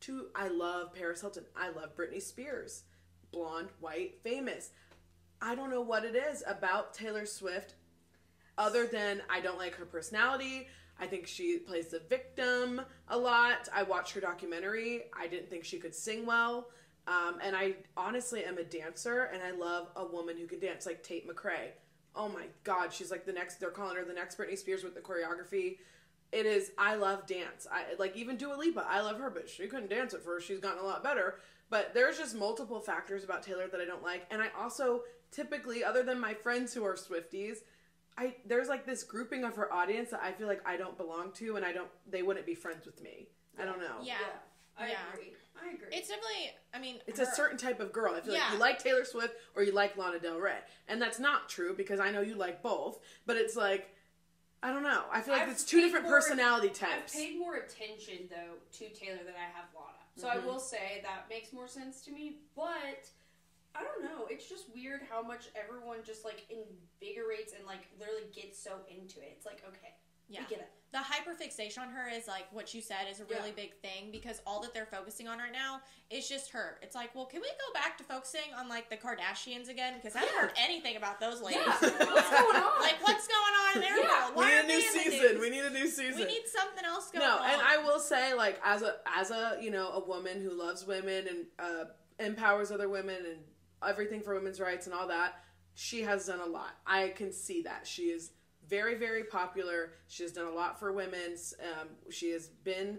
To 0.00 0.26
I 0.34 0.48
love 0.48 0.94
Paris 0.94 1.20
Hilton. 1.20 1.44
I 1.56 1.70
love 1.70 1.96
Britney 1.96 2.20
Spears, 2.20 2.82
blonde, 3.32 3.68
white, 3.80 4.20
famous. 4.22 4.70
I 5.40 5.54
don't 5.54 5.70
know 5.70 5.80
what 5.80 6.04
it 6.04 6.14
is 6.14 6.42
about 6.46 6.94
Taylor 6.94 7.26
Swift 7.26 7.74
other 8.58 8.86
than 8.86 9.22
I 9.28 9.40
don't 9.40 9.58
like 9.58 9.74
her 9.76 9.84
personality. 9.84 10.68
I 10.98 11.06
think 11.06 11.26
she 11.26 11.58
plays 11.58 11.88
the 11.88 12.00
victim 12.08 12.80
a 13.08 13.16
lot. 13.16 13.68
I 13.74 13.82
watched 13.82 14.12
her 14.14 14.20
documentary. 14.20 15.04
I 15.18 15.26
didn't 15.26 15.50
think 15.50 15.64
she 15.64 15.78
could 15.78 15.94
sing 15.94 16.24
well. 16.24 16.68
Um, 17.06 17.38
and 17.42 17.54
I 17.54 17.74
honestly 17.96 18.44
am 18.44 18.58
a 18.58 18.64
dancer 18.64 19.30
and 19.32 19.42
I 19.42 19.52
love 19.52 19.88
a 19.94 20.04
woman 20.04 20.36
who 20.36 20.46
can 20.46 20.58
dance 20.58 20.86
like 20.86 21.02
Tate 21.02 21.28
McRae. 21.28 21.70
Oh 22.14 22.28
my 22.28 22.46
god, 22.64 22.92
she's 22.92 23.10
like 23.10 23.26
the 23.26 23.32
next 23.32 23.60
they're 23.60 23.70
calling 23.70 23.96
her 23.96 24.04
the 24.04 24.12
next 24.12 24.38
Britney 24.38 24.58
Spears 24.58 24.82
with 24.82 24.94
the 24.94 25.00
choreography. 25.00 25.76
It 26.32 26.44
is 26.46 26.72
I 26.76 26.96
love 26.96 27.26
dance. 27.26 27.66
I 27.70 27.84
like 27.98 28.16
even 28.16 28.36
Dua 28.36 28.54
Lipa, 28.56 28.84
I 28.88 29.00
love 29.00 29.18
her, 29.18 29.30
but 29.30 29.48
she 29.48 29.66
couldn't 29.66 29.90
dance 29.90 30.12
at 30.14 30.22
first. 30.22 30.46
She's 30.46 30.58
gotten 30.60 30.80
a 30.82 30.86
lot 30.86 31.02
better. 31.04 31.36
But 31.70 31.94
there's 31.94 32.18
just 32.18 32.34
multiple 32.36 32.80
factors 32.80 33.24
about 33.24 33.42
Taylor 33.42 33.66
that 33.68 33.80
I 33.80 33.84
don't 33.84 34.02
like. 34.02 34.26
And 34.30 34.40
I 34.42 34.48
also 34.58 35.02
typically, 35.32 35.82
other 35.82 36.02
than 36.02 36.18
my 36.20 36.34
friends 36.34 36.72
who 36.74 36.84
are 36.84 36.94
Swifties, 36.94 37.58
I 38.18 38.34
there's 38.46 38.68
like 38.68 38.86
this 38.86 39.02
grouping 39.02 39.44
of 39.44 39.56
her 39.56 39.72
audience 39.72 40.10
that 40.10 40.20
I 40.22 40.32
feel 40.32 40.46
like 40.46 40.62
I 40.66 40.76
don't 40.76 40.96
belong 40.96 41.32
to, 41.34 41.56
and 41.56 41.64
I 41.64 41.72
don't. 41.72 41.88
They 42.10 42.22
wouldn't 42.22 42.46
be 42.46 42.54
friends 42.54 42.86
with 42.86 43.02
me. 43.02 43.28
I 43.60 43.64
don't 43.64 43.80
know. 43.80 43.96
Yeah. 44.02 44.16
I 44.78 44.88
Yeah. 44.88 44.96
agree. 45.12 45.32
I 45.58 45.70
agree. 45.70 45.88
It's 45.90 46.08
definitely, 46.08 46.50
I 46.74 46.78
mean, 46.78 47.00
It's 47.06 47.18
her- 47.18 47.24
a 47.24 47.34
certain 47.34 47.56
type 47.56 47.80
of 47.80 47.90
girl. 47.92 48.14
I 48.14 48.20
feel 48.20 48.34
like 48.34 48.42
Yeah. 48.42 48.52
you 48.52 48.58
like 48.58 48.78
Taylor 48.78 49.04
Swift 49.06 49.34
or 49.54 49.62
you 49.62 49.72
like 49.72 49.96
Lana 49.96 50.18
Del 50.18 50.38
Rey, 50.38 50.58
and 50.86 51.00
that's 51.00 51.18
not 51.18 51.48
true 51.48 51.74
because 51.74 51.98
I 51.98 52.10
know 52.10 52.20
you 52.20 52.34
like 52.34 52.62
both. 52.62 53.00
But 53.24 53.38
it's 53.38 53.56
like 53.56 53.94
I 54.62 54.72
don't 54.72 54.82
know. 54.82 55.02
I 55.12 55.20
feel 55.20 55.34
like 55.34 55.44
I've 55.44 55.50
it's 55.50 55.64
two 55.64 55.80
different 55.80 56.06
more- 56.06 56.14
personality 56.14 56.68
types. 56.70 57.14
I've 57.14 57.20
paid 57.22 57.38
more 57.38 57.54
attention 57.56 58.28
though 58.30 58.54
to 58.78 58.88
Taylor 58.90 59.18
than 59.24 59.34
I 59.34 59.44
have 59.54 59.66
Lana. 59.74 59.92
So 60.16 60.26
Mhm. 60.28 60.30
I 60.30 60.38
will 60.46 60.58
say 60.58 61.00
that 61.02 61.28
makes 61.28 61.52
more 61.52 61.68
sense 61.68 62.00
to 62.02 62.10
me, 62.10 62.38
but 62.54 63.08
I 63.74 63.82
don't 63.82 64.02
know. 64.02 64.26
It's 64.26 64.48
just 64.48 64.70
weird 64.70 65.02
how 65.02 65.20
much 65.22 65.48
everyone 65.54 66.02
just 66.02 66.24
like 66.24 66.46
invigorates 66.50 67.52
and 67.52 67.66
like 67.66 67.86
literally 67.98 68.26
gets 68.32 68.58
so 68.58 68.80
into 68.88 69.20
it. 69.20 69.32
It's 69.36 69.44
like, 69.44 69.62
okay, 69.68 69.94
Yeah. 70.28 70.40
we 70.40 70.46
get 70.46 70.58
it. 70.60 70.70
the 70.92 70.98
hyperfixation 70.98 71.78
on 71.78 71.88
her 71.90 72.08
is 72.08 72.26
like 72.26 72.46
what 72.52 72.72
you 72.74 72.80
said 72.80 73.06
is 73.10 73.20
a 73.20 73.24
really 73.26 73.48
Yeah. 73.50 73.62
big 73.64 73.74
thing 73.82 74.10
because 74.10 74.40
all 74.46 74.60
that 74.62 74.72
they're 74.72 74.86
focusing 74.86 75.28
on 75.28 75.38
right 75.38 75.52
now 75.52 75.80
is 76.10 76.28
just 76.28 76.50
her. 76.52 76.78
It's 76.82 76.94
like, 76.94 77.14
well, 77.14 77.26
can 77.26 77.40
we 77.42 77.48
go 77.48 77.72
back 77.74 77.98
to 77.98 78.04
focusing 78.04 78.52
on 78.56 78.68
like 78.68 78.88
the 78.88 78.96
Kardashians 78.96 79.68
again? 79.68 79.94
Because 79.96 80.16
I 80.16 80.20
haven't 80.20 80.34
Yeah. 80.34 80.40
heard 80.42 80.52
anything 80.56 80.96
about 80.96 81.20
those 81.20 81.40
ladies. 81.42 81.62
Yeah, 81.66 81.88
in 81.88 81.94
a 81.94 82.04
while. 82.06 82.14
what's 82.14 82.30
going 82.30 82.56
on? 82.62 82.80
Like, 82.80 83.02
what's 83.06 83.28
going 83.28 83.54
on 83.66 83.74
in 83.74 83.80
their 83.82 83.98
Yeah, 84.00 84.24
world? 84.30 84.36
we 84.36 84.44
need 84.46 84.52
a 84.58 84.62
new 84.62 84.68
they 84.68 84.74
in 84.74 84.80
the 84.80 85.10
season. 85.10 85.40
We 85.40 85.50
need 85.50 85.64
a 85.64 85.70
new 85.70 85.86
season. 85.88 86.16
We 86.20 86.24
need 86.26 86.46
something 86.46 86.84
else 86.84 87.10
going 87.10 87.26
no, 87.26 87.36
on. 87.36 87.46
No, 87.46 87.52
and 87.52 87.62
I 87.62 87.78
will 87.84 88.00
say, 88.00 88.32
like, 88.34 88.58
as 88.64 88.82
a 88.82 88.96
as 89.14 89.30
a 89.30 89.58
you 89.60 89.70
know 89.70 89.90
a 89.90 90.00
woman 90.04 90.40
who 90.40 90.50
loves 90.50 90.86
women 90.86 91.26
and 91.28 91.46
uh, 91.58 91.84
empowers 92.18 92.70
other 92.70 92.88
women 92.88 93.16
and 93.26 93.38
everything 93.86 94.22
for 94.22 94.34
women's 94.34 94.60
rights 94.60 94.86
and 94.86 94.94
all 94.94 95.08
that, 95.08 95.34
she 95.74 96.02
has 96.02 96.26
done 96.26 96.40
a 96.40 96.46
lot. 96.46 96.70
I 96.86 97.08
can 97.08 97.32
see 97.32 97.62
that 97.62 97.86
she 97.86 98.04
is 98.04 98.30
very 98.68 98.94
very 98.94 99.24
popular. 99.24 99.92
She 100.08 100.22
has 100.22 100.32
done 100.32 100.46
a 100.46 100.50
lot 100.54 100.78
for 100.78 100.92
women's. 100.92 101.54
Um, 101.62 101.88
she 102.10 102.30
has 102.32 102.48
been 102.48 102.98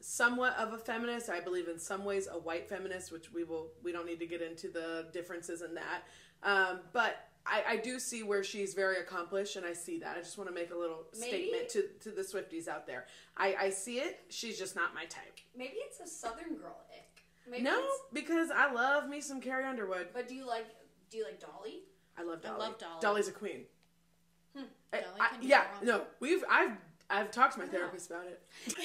somewhat 0.00 0.56
of 0.56 0.72
a 0.72 0.78
feminist. 0.78 1.28
I 1.30 1.40
believe 1.40 1.68
in 1.68 1.78
some 1.78 2.04
ways 2.04 2.28
a 2.30 2.38
white 2.38 2.68
feminist, 2.68 3.12
which 3.12 3.32
we 3.32 3.44
will 3.44 3.70
we 3.82 3.92
don't 3.92 4.06
need 4.06 4.20
to 4.20 4.26
get 4.26 4.42
into 4.42 4.68
the 4.68 5.06
differences 5.12 5.62
in 5.62 5.74
that. 5.74 6.02
Um, 6.42 6.80
but 6.92 7.16
I, 7.46 7.62
I 7.68 7.76
do 7.76 7.98
see 7.98 8.22
where 8.24 8.42
she's 8.42 8.74
very 8.74 8.96
accomplished, 8.98 9.56
and 9.56 9.64
I 9.64 9.72
see 9.72 10.00
that. 10.00 10.16
I 10.16 10.20
just 10.20 10.36
want 10.36 10.50
to 10.50 10.54
make 10.54 10.72
a 10.72 10.76
little 10.76 11.04
Maybe- 11.18 11.28
statement 11.28 11.68
to 11.70 11.84
to 12.10 12.10
the 12.10 12.22
Swifties 12.22 12.68
out 12.68 12.86
there. 12.86 13.06
I, 13.36 13.54
I 13.58 13.70
see 13.70 13.98
it. 13.98 14.20
She's 14.30 14.58
just 14.58 14.74
not 14.76 14.94
my 14.94 15.04
type. 15.04 15.38
Maybe 15.56 15.74
it's 15.88 16.00
a 16.00 16.06
Southern 16.06 16.56
girl 16.56 16.76
ick. 16.92 17.22
Maybe 17.48 17.62
no, 17.62 17.80
because 18.12 18.50
I 18.50 18.72
love 18.72 19.08
me 19.08 19.20
some 19.20 19.40
Carrie 19.40 19.64
Underwood. 19.64 20.08
but 20.12 20.28
do 20.28 20.34
you 20.34 20.46
like 20.46 20.66
do 21.10 21.18
you 21.18 21.24
like 21.24 21.40
Dolly? 21.40 21.84
I 22.18 22.22
love 22.24 22.42
Dolly. 22.42 22.54
I 22.56 22.58
love 22.58 22.78
Dolly. 22.78 23.00
Dolly's 23.00 23.28
a 23.28 23.32
queen. 23.32 23.66
I- 24.92 25.02
I- 25.20 25.36
yeah, 25.40 25.64
no 25.82 26.02
we've 26.20 26.42
I've 26.50 26.72
I've 27.10 27.30
talked 27.30 27.54
to 27.54 27.60
my 27.60 27.66
therapist 27.66 28.10
about 28.10 28.26
it. 28.26 28.42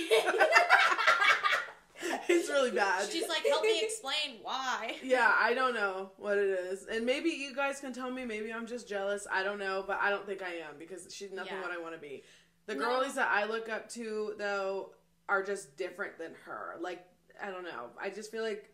it's 2.28 2.50
really 2.50 2.72
bad. 2.72 3.10
She's 3.10 3.28
like, 3.28 3.46
help 3.48 3.64
me 3.64 3.80
explain 3.84 4.40
why. 4.42 4.96
yeah, 5.04 5.34
I 5.40 5.54
don't 5.54 5.74
know 5.74 6.12
what 6.18 6.38
it 6.38 6.50
is, 6.50 6.86
and 6.92 7.06
maybe 7.06 7.30
you 7.30 7.56
guys 7.56 7.80
can 7.80 7.94
tell 7.94 8.12
me. 8.12 8.26
Maybe 8.26 8.52
I'm 8.54 8.68
just 8.68 8.88
jealous. 8.88 9.28
I 9.32 9.44
don't 9.44 9.60
know, 9.60 9.84
but 9.86 10.00
I 10.02 10.10
don't 10.10 10.26
think 10.26 10.42
I 10.42 10.56
am 10.68 10.76
because 10.80 11.14
she's 11.14 11.32
nothing 11.32 11.54
Yeah. 11.54 11.62
what 11.62 11.72
I 11.72 11.78
want 11.80 11.94
to 11.94 12.00
be. 12.00 12.24
The 12.68 12.76
No. 12.76 12.86
girlies 12.86 13.16
that 13.16 13.30
I 13.32 13.46
look 13.46 13.70
up 13.70 13.90
to 13.92 14.34
though 14.38 14.92
are 15.30 15.44
just 15.44 15.78
different 15.78 16.18
than 16.18 16.34
her. 16.46 16.76
Like 16.80 17.06
I 17.42 17.50
don't 17.50 17.64
know. 17.64 17.90
I 18.00 18.10
just 18.10 18.32
feel 18.32 18.44
like 18.44 18.70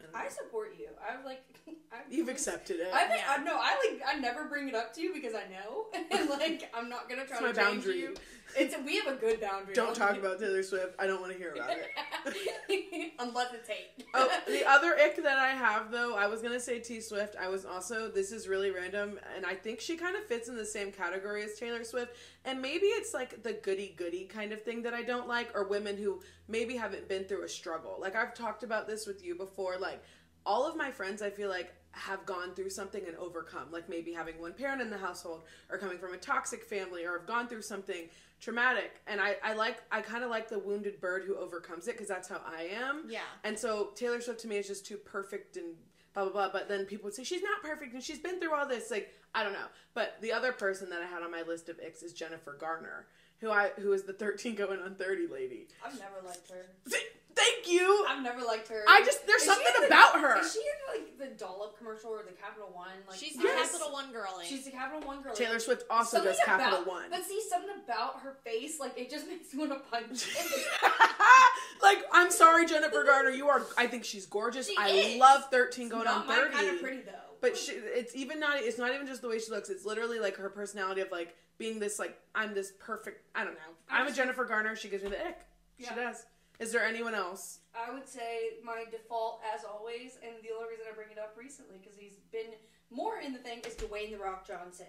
I 0.00 0.02
don't 0.04 0.12
know. 0.12 0.18
I 0.18 0.28
support 0.28 0.74
you. 0.78 0.88
I'm 1.08 1.24
like 1.24 1.42
I've 1.92 2.10
you've 2.12 2.28
accepted 2.28 2.80
it. 2.80 2.88
I 2.92 3.06
think 3.06 3.20
Yeah. 3.26 3.36
I 3.38 3.44
no, 3.44 3.56
I 3.56 3.76
like 3.90 4.02
I 4.06 4.18
never 4.18 4.44
bring 4.44 4.68
it 4.68 4.74
up 4.74 4.94
to 4.94 5.00
you 5.00 5.12
because 5.12 5.34
I 5.34 5.44
know, 5.50 5.86
and 6.10 6.30
like 6.30 6.70
I'm 6.74 6.88
not 6.88 7.08
gonna 7.08 7.26
try 7.26 7.38
It's 7.38 7.56
to 7.56 7.62
my 7.64 7.70
change 7.70 7.84
boundary. 7.84 8.00
you. 8.00 8.14
It's 8.56 8.74
we 8.84 8.96
have 8.96 9.06
a 9.06 9.16
good 9.16 9.40
boundary. 9.40 9.74
Don't 9.74 9.94
talk 9.94 10.16
about 10.16 10.38
Taylor 10.38 10.62
Swift. 10.62 10.94
I 10.98 11.06
don't 11.06 11.20
want 11.20 11.32
to 11.32 11.38
hear 11.38 11.52
about 11.54 11.70
it. 11.70 13.12
unless 13.18 13.52
it's 13.52 13.68
hate. 13.68 14.06
oh, 14.14 14.28
the 14.46 14.66
other 14.66 14.94
ick 14.98 15.22
that 15.22 15.38
I 15.38 15.50
have 15.50 15.90
though, 15.90 16.16
I 16.16 16.26
was 16.26 16.42
gonna 16.42 16.60
say 16.60 16.80
T 16.80 17.00
Swift. 17.00 17.36
I 17.40 17.48
was 17.48 17.64
also 17.64 18.10
this 18.10 18.32
is 18.32 18.48
really 18.48 18.70
random, 18.70 19.18
and 19.36 19.46
I 19.46 19.54
think 19.54 19.80
she 19.80 19.96
kind 19.96 20.16
of 20.16 20.24
fits 20.24 20.48
in 20.48 20.56
the 20.56 20.64
same 20.64 20.92
category 20.92 21.42
as 21.42 21.58
Taylor 21.58 21.84
Swift. 21.84 22.16
And 22.44 22.60
maybe 22.60 22.86
it's 22.86 23.14
like 23.14 23.42
the 23.42 23.54
goody 23.54 23.94
goody 23.96 24.24
kind 24.24 24.52
of 24.52 24.62
thing 24.62 24.82
that 24.82 24.94
I 24.94 25.02
don't 25.02 25.28
like, 25.28 25.50
or 25.54 25.68
women 25.68 25.96
who 25.96 26.20
maybe 26.48 26.76
haven't 26.76 27.08
been 27.08 27.24
through 27.24 27.44
a 27.44 27.48
struggle. 27.48 27.98
Like 28.00 28.16
I've 28.16 28.34
talked 28.34 28.62
about 28.62 28.86
this 28.86 29.06
with 29.06 29.24
you 29.24 29.34
before. 29.34 29.78
Like 29.78 30.02
all 30.46 30.66
of 30.66 30.76
my 30.76 30.90
friends, 30.90 31.22
I 31.22 31.30
feel 31.30 31.48
like 31.48 31.74
have 31.92 32.24
gone 32.24 32.54
through 32.54 32.70
something 32.70 33.02
and 33.06 33.16
overcome. 33.16 33.66
Like 33.70 33.88
maybe 33.88 34.12
having 34.12 34.40
one 34.40 34.52
parent 34.52 34.80
in 34.80 34.90
the 34.90 34.98
household, 34.98 35.42
or 35.70 35.78
coming 35.78 35.98
from 35.98 36.14
a 36.14 36.18
toxic 36.18 36.64
family, 36.64 37.04
or 37.04 37.18
have 37.18 37.26
gone 37.26 37.48
through 37.48 37.62
something 37.62 38.08
traumatic. 38.40 39.00
And 39.06 39.20
I, 39.20 39.36
I 39.42 39.52
like 39.54 39.82
I 39.92 40.00
kind 40.00 40.24
of 40.24 40.30
like 40.30 40.48
the 40.48 40.58
wounded 40.58 41.00
bird 41.00 41.24
who 41.26 41.36
overcomes 41.36 41.88
it 41.88 41.92
because 41.92 42.08
that's 42.08 42.28
how 42.28 42.40
I 42.44 42.62
am. 42.74 43.04
Yeah. 43.08 43.20
And 43.44 43.58
so 43.58 43.90
Taylor 43.94 44.20
Swift 44.20 44.40
to 44.40 44.48
me 44.48 44.56
is 44.56 44.66
just 44.66 44.86
too 44.86 44.96
perfect 44.96 45.56
and 45.56 45.74
blah 46.14 46.24
blah 46.24 46.32
blah. 46.32 46.50
But 46.52 46.68
then 46.68 46.86
people 46.86 47.04
would 47.04 47.14
say 47.14 47.24
she's 47.24 47.42
not 47.42 47.62
perfect 47.62 47.94
and 47.94 48.02
she's 48.02 48.18
been 48.18 48.40
through 48.40 48.54
all 48.54 48.66
this. 48.66 48.90
Like 48.90 49.12
I 49.34 49.44
don't 49.44 49.52
know. 49.52 49.66
But 49.94 50.16
the 50.20 50.32
other 50.32 50.52
person 50.52 50.90
that 50.90 51.02
I 51.02 51.06
had 51.06 51.22
on 51.22 51.30
my 51.30 51.42
list 51.42 51.68
of 51.68 51.78
icks 51.84 52.02
is 52.02 52.12
Jennifer 52.12 52.56
Garner, 52.58 53.06
who 53.38 53.50
I 53.50 53.70
who 53.78 53.92
is 53.92 54.04
the 54.04 54.12
thirteen 54.12 54.54
going 54.54 54.80
on 54.80 54.94
thirty 54.94 55.26
lady. 55.26 55.68
I've 55.84 55.98
never 55.98 56.26
liked 56.26 56.50
her. 56.50 56.66
See, 57.40 57.50
Thank 57.54 57.68
you. 57.72 58.06
I've 58.08 58.22
never 58.22 58.40
liked 58.44 58.68
her. 58.68 58.82
I 58.88 59.02
just 59.04 59.26
there's 59.26 59.42
Is 59.42 59.48
something 59.48 59.72
the- 59.80 59.86
about 59.86 60.20
her. 60.20 60.38
Is 60.40 60.52
she 60.52 60.60
in 60.60 61.00
like 61.00 61.18
the 61.18 61.34
Dollop 61.36 61.78
commercial 61.78 62.10
or 62.10 62.22
the 62.22 62.32
Capital 62.32 62.68
One? 62.72 62.88
Like 63.08 63.18
She's 63.18 63.36
the 63.36 63.44
Yes. 63.44 63.72
Capital 63.72 63.92
One 63.92 64.12
girlie. 64.12 64.44
Eh? 64.44 64.48
She's 64.48 64.64
the 64.64 64.70
Capital 64.70 65.06
One 65.06 65.22
girl. 65.22 65.34
Taylor 65.34 65.58
Swift 65.58 65.84
also 65.90 66.18
Something 66.18 66.32
does 66.32 66.40
Capital 66.44 66.74
about- 66.82 66.86
One. 66.86 67.04
But 67.10 67.24
see, 67.24 67.40
something 67.48 67.70
about 67.84 68.20
her 68.20 68.36
face, 68.44 68.78
like 68.80 68.98
it 68.98 69.10
just 69.10 69.26
makes 69.28 69.52
me 69.54 69.66
want 69.66 69.72
to 69.72 69.90
punch 69.90 70.28
it. 70.38 70.62
like 71.82 71.98
I'm 72.12 72.30
sorry, 72.30 72.66
Jennifer 72.66 73.04
Garner. 73.04 73.30
You 73.30 73.48
are. 73.48 73.62
I 73.78 73.86
think 73.86 74.04
she's 74.04 74.26
gorgeous. 74.26 74.68
She 74.68 74.76
I 74.78 74.88
is. 74.88 75.18
love 75.20 75.44
13 75.50 75.88
going 75.88 76.04
Not 76.04 76.28
on 76.28 76.36
30. 76.36 76.54
kind 76.54 76.70
of 76.70 76.80
pretty 76.82 77.02
though. 77.02 77.12
But 77.40 77.56
she, 77.56 77.72
it's 77.72 78.14
even 78.14 78.38
not. 78.38 78.58
It's 78.58 78.76
not 78.78 78.92
even 78.94 79.06
just 79.06 79.22
the 79.22 79.28
way 79.28 79.38
she 79.38 79.50
looks. 79.50 79.70
It's 79.70 79.86
literally 79.86 80.18
like 80.18 80.36
her 80.36 80.50
personality 80.50 81.00
of 81.00 81.10
like 81.10 81.34
being 81.58 81.78
this 81.78 81.98
like 81.98 82.18
I'm 82.34 82.54
this 82.54 82.72
perfect. 82.78 83.24
I 83.34 83.44
don't 83.44 83.54
know. 83.54 83.60
I 83.90 84.00
I'm 84.00 84.06
a 84.08 84.12
Jennifer 84.12 84.44
Garner. 84.44 84.76
She 84.76 84.88
gives 84.88 85.02
me 85.04 85.10
the 85.10 85.26
ick. 85.26 85.38
She 85.78 85.94
does. 85.94 86.26
Is 86.60 86.72
there 86.72 86.84
anyone 86.84 87.14
else? 87.14 87.60
I 87.74 87.92
would 87.92 88.06
say 88.06 88.60
my 88.64 88.84
default, 88.90 89.40
as 89.54 89.64
always, 89.64 90.18
and 90.22 90.32
the 90.42 90.50
only 90.54 90.68
reason 90.70 90.84
I 90.90 90.94
bring 90.94 91.10
it 91.10 91.18
up 91.18 91.34
recently 91.38 91.76
because 91.80 91.96
he's 91.98 92.16
been 92.30 92.52
more 92.90 93.18
in 93.18 93.32
the 93.32 93.38
thing 93.38 93.60
is 93.66 93.74
Dwayne 93.74 94.10
the 94.10 94.18
Rock 94.18 94.46
Johnson, 94.46 94.86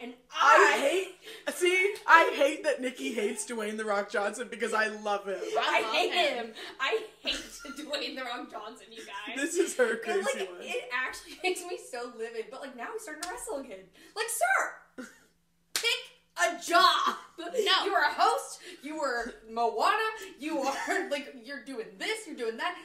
and 0.00 0.12
I 0.30 0.74
I, 0.74 0.78
hate. 0.80 1.54
See, 1.54 1.94
I 2.06 2.32
hate 2.36 2.64
that 2.64 2.80
Nikki 2.82 3.14
hates 3.14 3.46
Dwayne 3.46 3.76
the 3.78 3.84
Rock 3.86 4.10
Johnson 4.10 4.48
because 4.50 4.74
I 4.74 4.88
love 4.88 5.24
him. 5.26 5.38
I, 5.40 5.78
I 5.78 5.80
love 5.82 5.94
hate 5.94 6.12
him. 6.12 6.46
him. 6.46 6.52
I 6.80 7.00
hate 7.22 7.36
Dwayne 7.78 8.16
the 8.16 8.24
Rock 8.24 8.50
Johnson. 8.50 8.86
You 8.90 8.98
guys. 9.06 9.36
This 9.36 9.54
is 9.54 9.76
her 9.76 9.96
crazy 9.96 10.20
like 10.40 10.50
one. 10.50 10.58
it 10.60 10.90
actually 10.92 11.38
makes 11.44 11.60
me 11.62 11.78
so 11.90 12.10
livid. 12.18 12.46
But 12.50 12.60
like 12.60 12.76
now 12.76 12.88
he's 12.92 13.02
starting 13.02 13.22
to 13.22 13.28
wrestle 13.30 13.58
again. 13.60 13.86
Like, 14.16 14.28
sir, 14.28 14.72
pick 14.74 14.83
a 16.38 16.60
job. 16.62 17.16
No. 17.38 17.46
you 17.84 17.92
were 17.92 17.98
a 17.98 18.12
host. 18.12 18.60
You 18.82 18.96
were 18.98 19.34
Moana. 19.50 19.96
You 20.38 20.58
are 20.60 21.08
like 21.10 21.34
you're 21.44 21.64
doing 21.64 21.86
this. 21.98 22.26
You're 22.26 22.36
doing 22.36 22.56
that. 22.56 22.76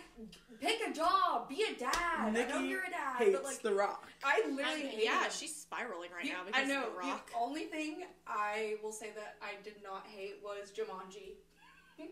Pick 0.59 0.79
a 0.87 0.91
job. 0.93 1.47
Be 1.49 1.63
a 1.63 1.79
dad. 1.79 1.93
I 1.95 2.29
know 2.29 2.45
Nikki 2.59 2.67
you're 2.67 2.83
a 2.83 2.89
dad, 2.89 3.15
hates 3.17 3.31
but 3.35 3.43
like 3.45 3.61
The 3.61 3.73
Rock. 3.73 4.07
I 4.23 4.41
literally 4.49 4.81
And, 4.81 4.89
hate 4.89 5.03
yeah, 5.05 5.23
him. 5.23 5.31
she's 5.31 5.55
spiraling 5.55 6.09
right 6.15 6.25
You- 6.25 6.33
now 6.33 6.43
because 6.45 6.61
I 6.61 6.65
know. 6.65 6.87
of 6.87 6.93
The 6.93 6.99
Rock. 6.99 7.29
The 7.31 7.37
only 7.37 7.63
thing 7.65 8.03
I 8.27 8.75
will 8.83 8.91
say 8.91 9.11
that 9.15 9.35
I 9.41 9.61
did 9.63 9.75
not 9.83 10.05
hate 10.07 10.35
was 10.43 10.71
Jumanji. 10.71 11.35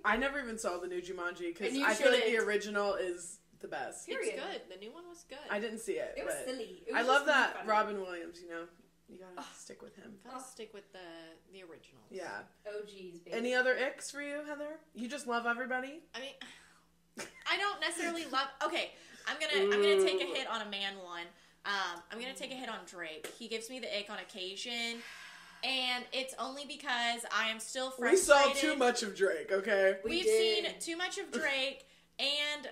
I 0.06 0.18
never 0.18 0.40
even 0.40 0.58
saw 0.58 0.78
the 0.80 0.88
new 0.88 1.02
Jumanji 1.02 1.54
because 1.54 1.68
And 1.70 1.78
you 1.78 1.86
I 1.86 1.94
feel 1.94 2.12
like 2.12 2.26
the 2.26 2.38
original 2.38 2.94
is 2.96 3.40
the 3.60 3.68
best. 3.68 4.06
Period. 4.08 4.36
It's 4.36 4.44
good. 4.44 4.62
The 4.70 4.78
new 4.86 4.94
one 4.94 5.08
was 5.08 5.24
good. 5.30 5.38
I 5.50 5.60
didn't 5.60 5.80
see 5.80 5.94
it, 5.94 6.14
It 6.18 6.26
was 6.26 6.36
silly. 6.46 6.84
It 6.86 6.94
was 6.94 7.04
I 7.04 7.08
love 7.08 7.26
that 7.26 7.56
funny. 7.58 7.70
Robin 7.70 8.02
Williams. 8.02 8.40
You 8.42 8.50
know, 8.50 8.64
you 9.10 9.18
gotta 9.18 9.48
stick 9.58 9.82
with 9.82 9.96
him. 9.96 10.18
Gotta 10.24 10.38
Oh. 10.38 10.46
stick 10.52 10.74
with 10.74 10.92
the 10.92 11.00
the 11.54 11.64
originals. 11.64 12.06
Yeah. 12.10 12.42
OGs, 12.68 13.20
baby. 13.20 13.32
Any 13.32 13.54
other 13.54 13.76
icks 13.78 14.12
for 14.12 14.22
you, 14.22 14.44
Heather? 14.46 14.80
You 14.94 15.08
just 15.08 15.28
love 15.28 15.46
everybody. 15.46 16.02
I 16.14 16.20
mean, 16.20 16.34
I 17.50 17.58
don't 17.58 17.80
necessarily 17.80 18.26
love. 18.32 18.48
Okay, 18.64 18.92
I'm 19.28 19.38
gonna 19.40 19.64
I'm 19.74 19.82
gonna 19.82 20.02
take 20.04 20.22
a 20.22 20.26
hit 20.26 20.48
on 20.48 20.62
a 20.62 20.70
man 20.70 20.98
one. 21.04 21.26
Um, 21.66 22.02
I'm 22.12 22.20
gonna 22.20 22.34
take 22.34 22.52
a 22.52 22.56
hit 22.56 22.70
on 22.70 22.80
Drake. 22.86 23.28
He 23.38 23.48
gives 23.48 23.70
me 23.70 23.80
the 23.80 23.88
ick 23.98 24.10
on 24.10 24.20
occasion, 24.20 25.02
and 25.64 26.06
it's 26.14 26.34
only 26.40 26.66
because 26.66 27.26
I 27.36 27.50
am 27.50 27.60
still 27.60 27.92
friends. 27.92 28.20
We 28.20 28.26
saw 28.26 28.54
too 28.54 28.76
much 28.76 29.04
of 29.04 29.16
Drake. 29.16 29.52
Okay. 29.52 29.98
We 30.04 30.12
We've 30.12 30.24
did. 30.26 30.66
seen 30.66 30.80
too 30.80 30.98
much 30.98 31.18
of 31.18 31.32
Drake, 31.32 31.86
and 32.20 32.70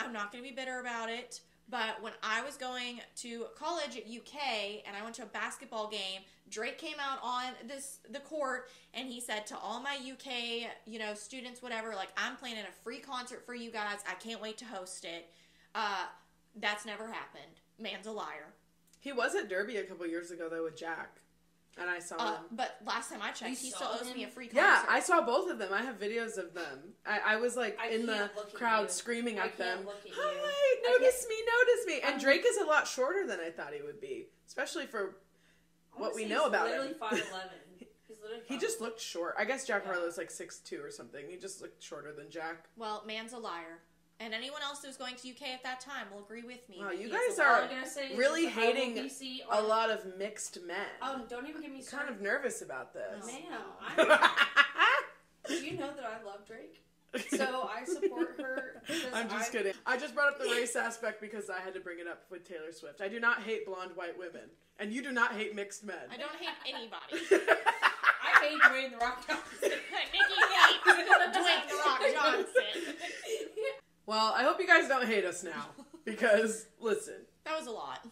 I'm 0.00 0.12
not 0.12 0.32
going 0.32 0.44
to 0.44 0.50
be 0.50 0.54
bitter 0.54 0.80
about 0.80 1.08
it. 1.08 1.40
But 1.68 2.00
when 2.00 2.12
I 2.22 2.42
was 2.42 2.56
going 2.56 3.00
to 3.16 3.46
college 3.58 3.96
at 3.96 4.04
UK 4.04 4.82
and 4.86 4.96
I 4.96 5.02
went 5.02 5.16
to 5.16 5.24
a 5.24 5.26
basketball 5.26 5.88
game, 5.88 6.22
Drake 6.48 6.78
came 6.78 6.96
out 7.00 7.18
on 7.22 7.54
this 7.66 7.98
the 8.08 8.20
court 8.20 8.70
and 8.94 9.08
he 9.08 9.20
said 9.20 9.46
to 9.48 9.58
all 9.58 9.80
my 9.80 9.96
UK, 9.96 10.70
you 10.86 11.00
know, 11.00 11.14
students, 11.14 11.60
whatever, 11.62 11.94
like 11.94 12.10
I'm 12.16 12.36
planning 12.36 12.62
a 12.68 12.84
free 12.84 13.00
concert 13.00 13.44
for 13.44 13.54
you 13.54 13.72
guys. 13.72 13.98
I 14.08 14.14
can't 14.14 14.40
wait 14.40 14.58
to 14.58 14.64
host 14.64 15.04
it. 15.04 15.28
Uh, 15.74 16.04
that's 16.60 16.86
never 16.86 17.08
happened. 17.08 17.60
Man's 17.80 18.06
a 18.06 18.12
liar. 18.12 18.54
He 19.00 19.12
was 19.12 19.34
at 19.34 19.48
Derby 19.48 19.76
a 19.76 19.84
couple 19.84 20.06
years 20.06 20.30
ago 20.30 20.48
though 20.48 20.64
with 20.64 20.76
Jack, 20.76 21.16
and 21.78 21.90
I 21.90 21.98
saw 21.98 22.16
Uh, 22.16 22.36
him. 22.36 22.44
but 22.52 22.78
last 22.86 23.10
time 23.10 23.20
I 23.22 23.32
checked, 23.32 23.50
You 23.50 23.56
he 23.56 23.70
still 23.70 23.88
owes 23.88 24.08
him? 24.08 24.16
me 24.16 24.24
a 24.24 24.28
free 24.28 24.46
concert. 24.48 24.60
Yeah, 24.62 24.84
I 24.88 25.00
saw 25.00 25.20
both 25.24 25.50
of 25.50 25.58
them. 25.58 25.72
I 25.72 25.82
have 25.82 25.98
videos 25.98 26.38
of 26.38 26.54
them. 26.54 26.94
I, 27.04 27.18
I 27.20 27.36
was 27.36 27.56
like 27.56 27.78
I 27.80 27.88
in 27.88 28.06
the 28.06 28.14
can't 28.14 28.36
look 28.36 28.48
at 28.48 28.54
crowd 28.54 28.82
you. 28.84 28.88
screaming 28.88 29.38
I 29.38 29.46
at 29.46 29.58
them. 29.58 29.80
at. 29.80 30.10
Hi, 30.14 30.50
I 30.86 30.90
notice 30.98 31.26
me, 31.28 31.34
notice 31.46 31.86
me. 31.86 31.94
And 32.00 32.10
I'm- 32.12 32.20
Drake 32.20 32.44
is 32.46 32.56
a 32.58 32.64
lot 32.64 32.86
shorter 32.88 33.26
than 33.26 33.40
I 33.40 33.50
thought 33.50 33.72
he 33.74 33.82
would 33.82 34.00
be, 34.00 34.28
especially 34.46 34.86
for 34.86 35.16
what 35.94 36.14
we 36.14 36.24
know 36.24 36.40
he's 36.40 36.48
about 36.48 36.66
literally 36.66 36.88
him. 36.88 36.94
five 36.98 37.12
eleven. 37.12 37.58
He's 38.08 38.18
literally. 38.22 38.44
he 38.46 38.56
just 38.56 38.80
looked 38.80 39.00
short. 39.00 39.34
I 39.36 39.44
guess 39.44 39.66
Jack 39.66 39.82
Yeah. 39.84 39.92
Harlow's 39.94 40.16
like 40.16 40.30
six 40.30 40.58
two 40.60 40.80
or 40.80 40.90
something. 40.92 41.28
He 41.28 41.36
just 41.36 41.60
looked 41.60 41.82
shorter 41.82 42.12
than 42.12 42.30
Jack. 42.30 42.66
Well, 42.76 43.02
man's 43.04 43.32
a 43.32 43.38
liar. 43.38 43.80
And 44.18 44.32
anyone 44.32 44.62
else 44.62 44.82
who's 44.82 44.96
going 44.96 45.14
to 45.16 45.28
UK 45.28 45.48
at 45.54 45.62
that 45.62 45.80
time 45.80 46.06
will 46.12 46.20
agree 46.22 46.42
with 46.42 46.66
me. 46.70 46.78
Wow, 46.80 46.90
you 46.90 47.10
guys 47.10 47.38
are 47.38 47.62
I'm 47.70 47.86
say 47.86 48.16
really 48.16 48.44
just 48.46 48.56
I 48.56 48.60
will 48.66 48.72
hating 48.74 48.94
be 48.94 49.08
see 49.10 49.42
A 49.50 49.60
lot 49.60 49.90
of 49.90 50.16
mixed 50.18 50.58
men. 50.66 50.76
Oh, 51.02 51.20
don't 51.28 51.46
even 51.46 51.60
get 51.60 51.70
me 51.70 51.78
I'm 51.78 51.82
started. 51.82 52.06
kind 52.06 52.16
of 52.16 52.22
nervous 52.22 52.62
about 52.62 52.94
this. 52.94 53.22
Oh. 53.22 53.26
Ma'am, 53.26 54.18
I, 54.18 55.02
you 55.62 55.72
know 55.76 55.90
that 55.94 56.04
I 56.04 56.24
love 56.24 56.46
Drake, 56.46 56.82
so 57.28 57.68
I 57.72 57.84
support 57.84 58.36
her. 58.40 58.82
I'm 59.12 59.28
just 59.28 59.50
I- 59.50 59.52
kidding. 59.58 59.72
I 59.84 59.98
just 59.98 60.14
brought 60.14 60.28
up 60.32 60.38
the 60.38 60.46
race 60.48 60.76
aspect 60.76 61.20
because 61.20 61.50
I 61.50 61.60
had 61.60 61.74
to 61.74 61.80
bring 61.80 61.98
it 61.98 62.06
up 62.08 62.24
with 62.30 62.48
Taylor 62.48 62.72
Swift. 62.72 63.02
I 63.02 63.08
do 63.08 63.20
not 63.20 63.42
hate 63.42 63.66
blonde 63.66 63.92
white 63.96 64.18
women, 64.18 64.48
and 64.80 64.92
you 64.94 65.02
do 65.02 65.12
not 65.12 65.32
hate 65.34 65.54
mixed 65.54 65.84
men. 65.84 65.96
I 66.10 66.16
don't 66.16 66.34
hate 66.36 66.74
anybody. 66.74 67.44
I 68.26 68.40
hate 68.40 68.60
Dwayne 68.60 68.90
the 68.90 68.96
Rock 68.98 69.26
Johnson. 69.26 69.44
Nikki 70.12 70.34
hates 70.50 70.82
Dwayne 70.84 71.68
The 71.68 71.76
Rock 71.84 72.02
Johnson. 72.12 72.94
Well, 74.06 74.32
I 74.36 74.44
hope 74.44 74.60
you 74.60 74.66
guys 74.66 74.88
don't 74.88 75.06
hate 75.06 75.24
us 75.24 75.42
now 75.44 75.66
because 76.04 76.66
listen, 76.80 77.22
That 77.44 77.58
was 77.58 77.66
a 77.66 77.72
lot. 77.72 78.06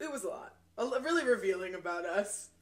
it 0.00 0.12
was 0.12 0.24
a 0.24 0.28
lot, 0.28 0.54
a 0.78 0.84
really 1.00 1.24
revealing 1.24 1.74
about 1.74 2.04
us. 2.04 2.48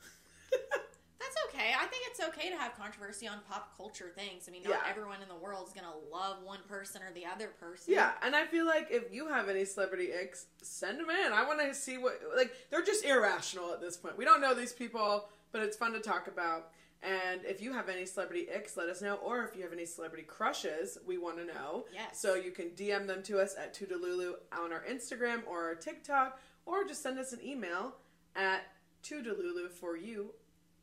That's 0.53 1.37
okay. 1.49 1.73
I 1.79 1.87
think 1.87 2.03
it's 2.11 2.21
okay 2.21 2.51
to 2.51 2.57
have 2.57 2.77
controversy 2.77 3.27
on 3.27 3.39
pop 3.49 3.75
culture 3.79 4.13
things. 4.15 4.45
I 4.47 4.51
mean, 4.53 4.63
not 4.63 4.71
Yeah. 4.73 4.91
everyone 4.91 5.23
in 5.23 5.29
the 5.29 5.35
world 5.35 5.67
is 5.67 5.73
going 5.73 5.87
to 5.87 6.15
love 6.15 6.43
one 6.45 6.59
person 6.69 7.01
or 7.03 7.13
the 7.15 7.25
other 7.25 7.49
person. 7.59 7.95
yeah, 7.95 8.13
and 8.23 8.37
I 8.37 8.45
feel 8.45 8.67
like 8.67 8.89
if 8.91 9.11
you 9.13 9.29
have 9.29 9.49
any 9.49 9.65
celebrity 9.65 10.11
icks, 10.13 10.47
send 10.63 11.01
them 11.01 11.09
in. 11.09 11.33
I 11.33 11.45
want 11.47 11.61
to 11.61 11.73
see 11.75 11.97
what 11.97 12.21
like 12.37 12.53
they're 12.71 12.83
just 12.85 13.05
irrational 13.07 13.73
at 13.73 13.81
this 13.81 13.97
point. 13.97 14.19
We 14.19 14.25
don't 14.27 14.43
know 14.43 14.53
these 14.55 14.75
people, 14.75 15.25
but 15.51 15.63
it's 15.63 15.77
fun 15.79 15.93
to 15.95 16.01
talk 16.01 16.27
about. 16.29 16.69
And 17.05 17.45
if 17.45 17.61
you 17.61 17.73
have 17.73 17.91
any 17.91 18.07
celebrity 18.07 18.47
icks, 18.55 18.77
let 18.77 18.89
us 18.89 19.03
know. 19.03 19.17
Or 19.17 19.45
if 19.45 19.55
you 19.55 19.63
have 19.63 19.73
any 19.73 19.85
celebrity 19.85 20.25
crushes, 20.25 20.97
we 21.07 21.19
want 21.19 21.37
to 21.37 21.45
know. 21.45 21.85
Yes. 21.93 22.21
So 22.21 22.35
you 22.35 22.51
can 22.51 22.71
DM 22.71 23.07
them 23.07 23.23
to 23.25 23.39
us 23.39 23.55
at 23.59 23.75
TooDelulu 23.75 24.33
on 24.59 24.73
our 24.73 24.83
Instagram 24.91 25.43
or 25.47 25.65
our 25.65 25.75
TikTok, 25.75 26.41
or 26.65 26.85
just 26.85 27.03
send 27.03 27.19
us 27.19 27.33
an 27.33 27.41
email 27.45 27.97
at 28.35 28.63
TooDelulu 29.03 29.71
for 29.71 29.97
you 29.97 30.31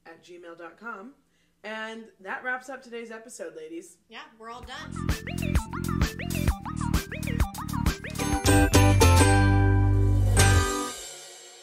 at 0.06 0.24
gmail.com. 0.24 1.14
And 1.64 2.06
that 2.20 2.44
wraps 2.44 2.70
up 2.70 2.84
today's 2.84 3.12
episode, 3.12 3.56
ladies. 3.56 3.98
Yeah, 4.10 4.22
we're 4.38 4.50
all 4.50 4.64
done. 4.64 5.10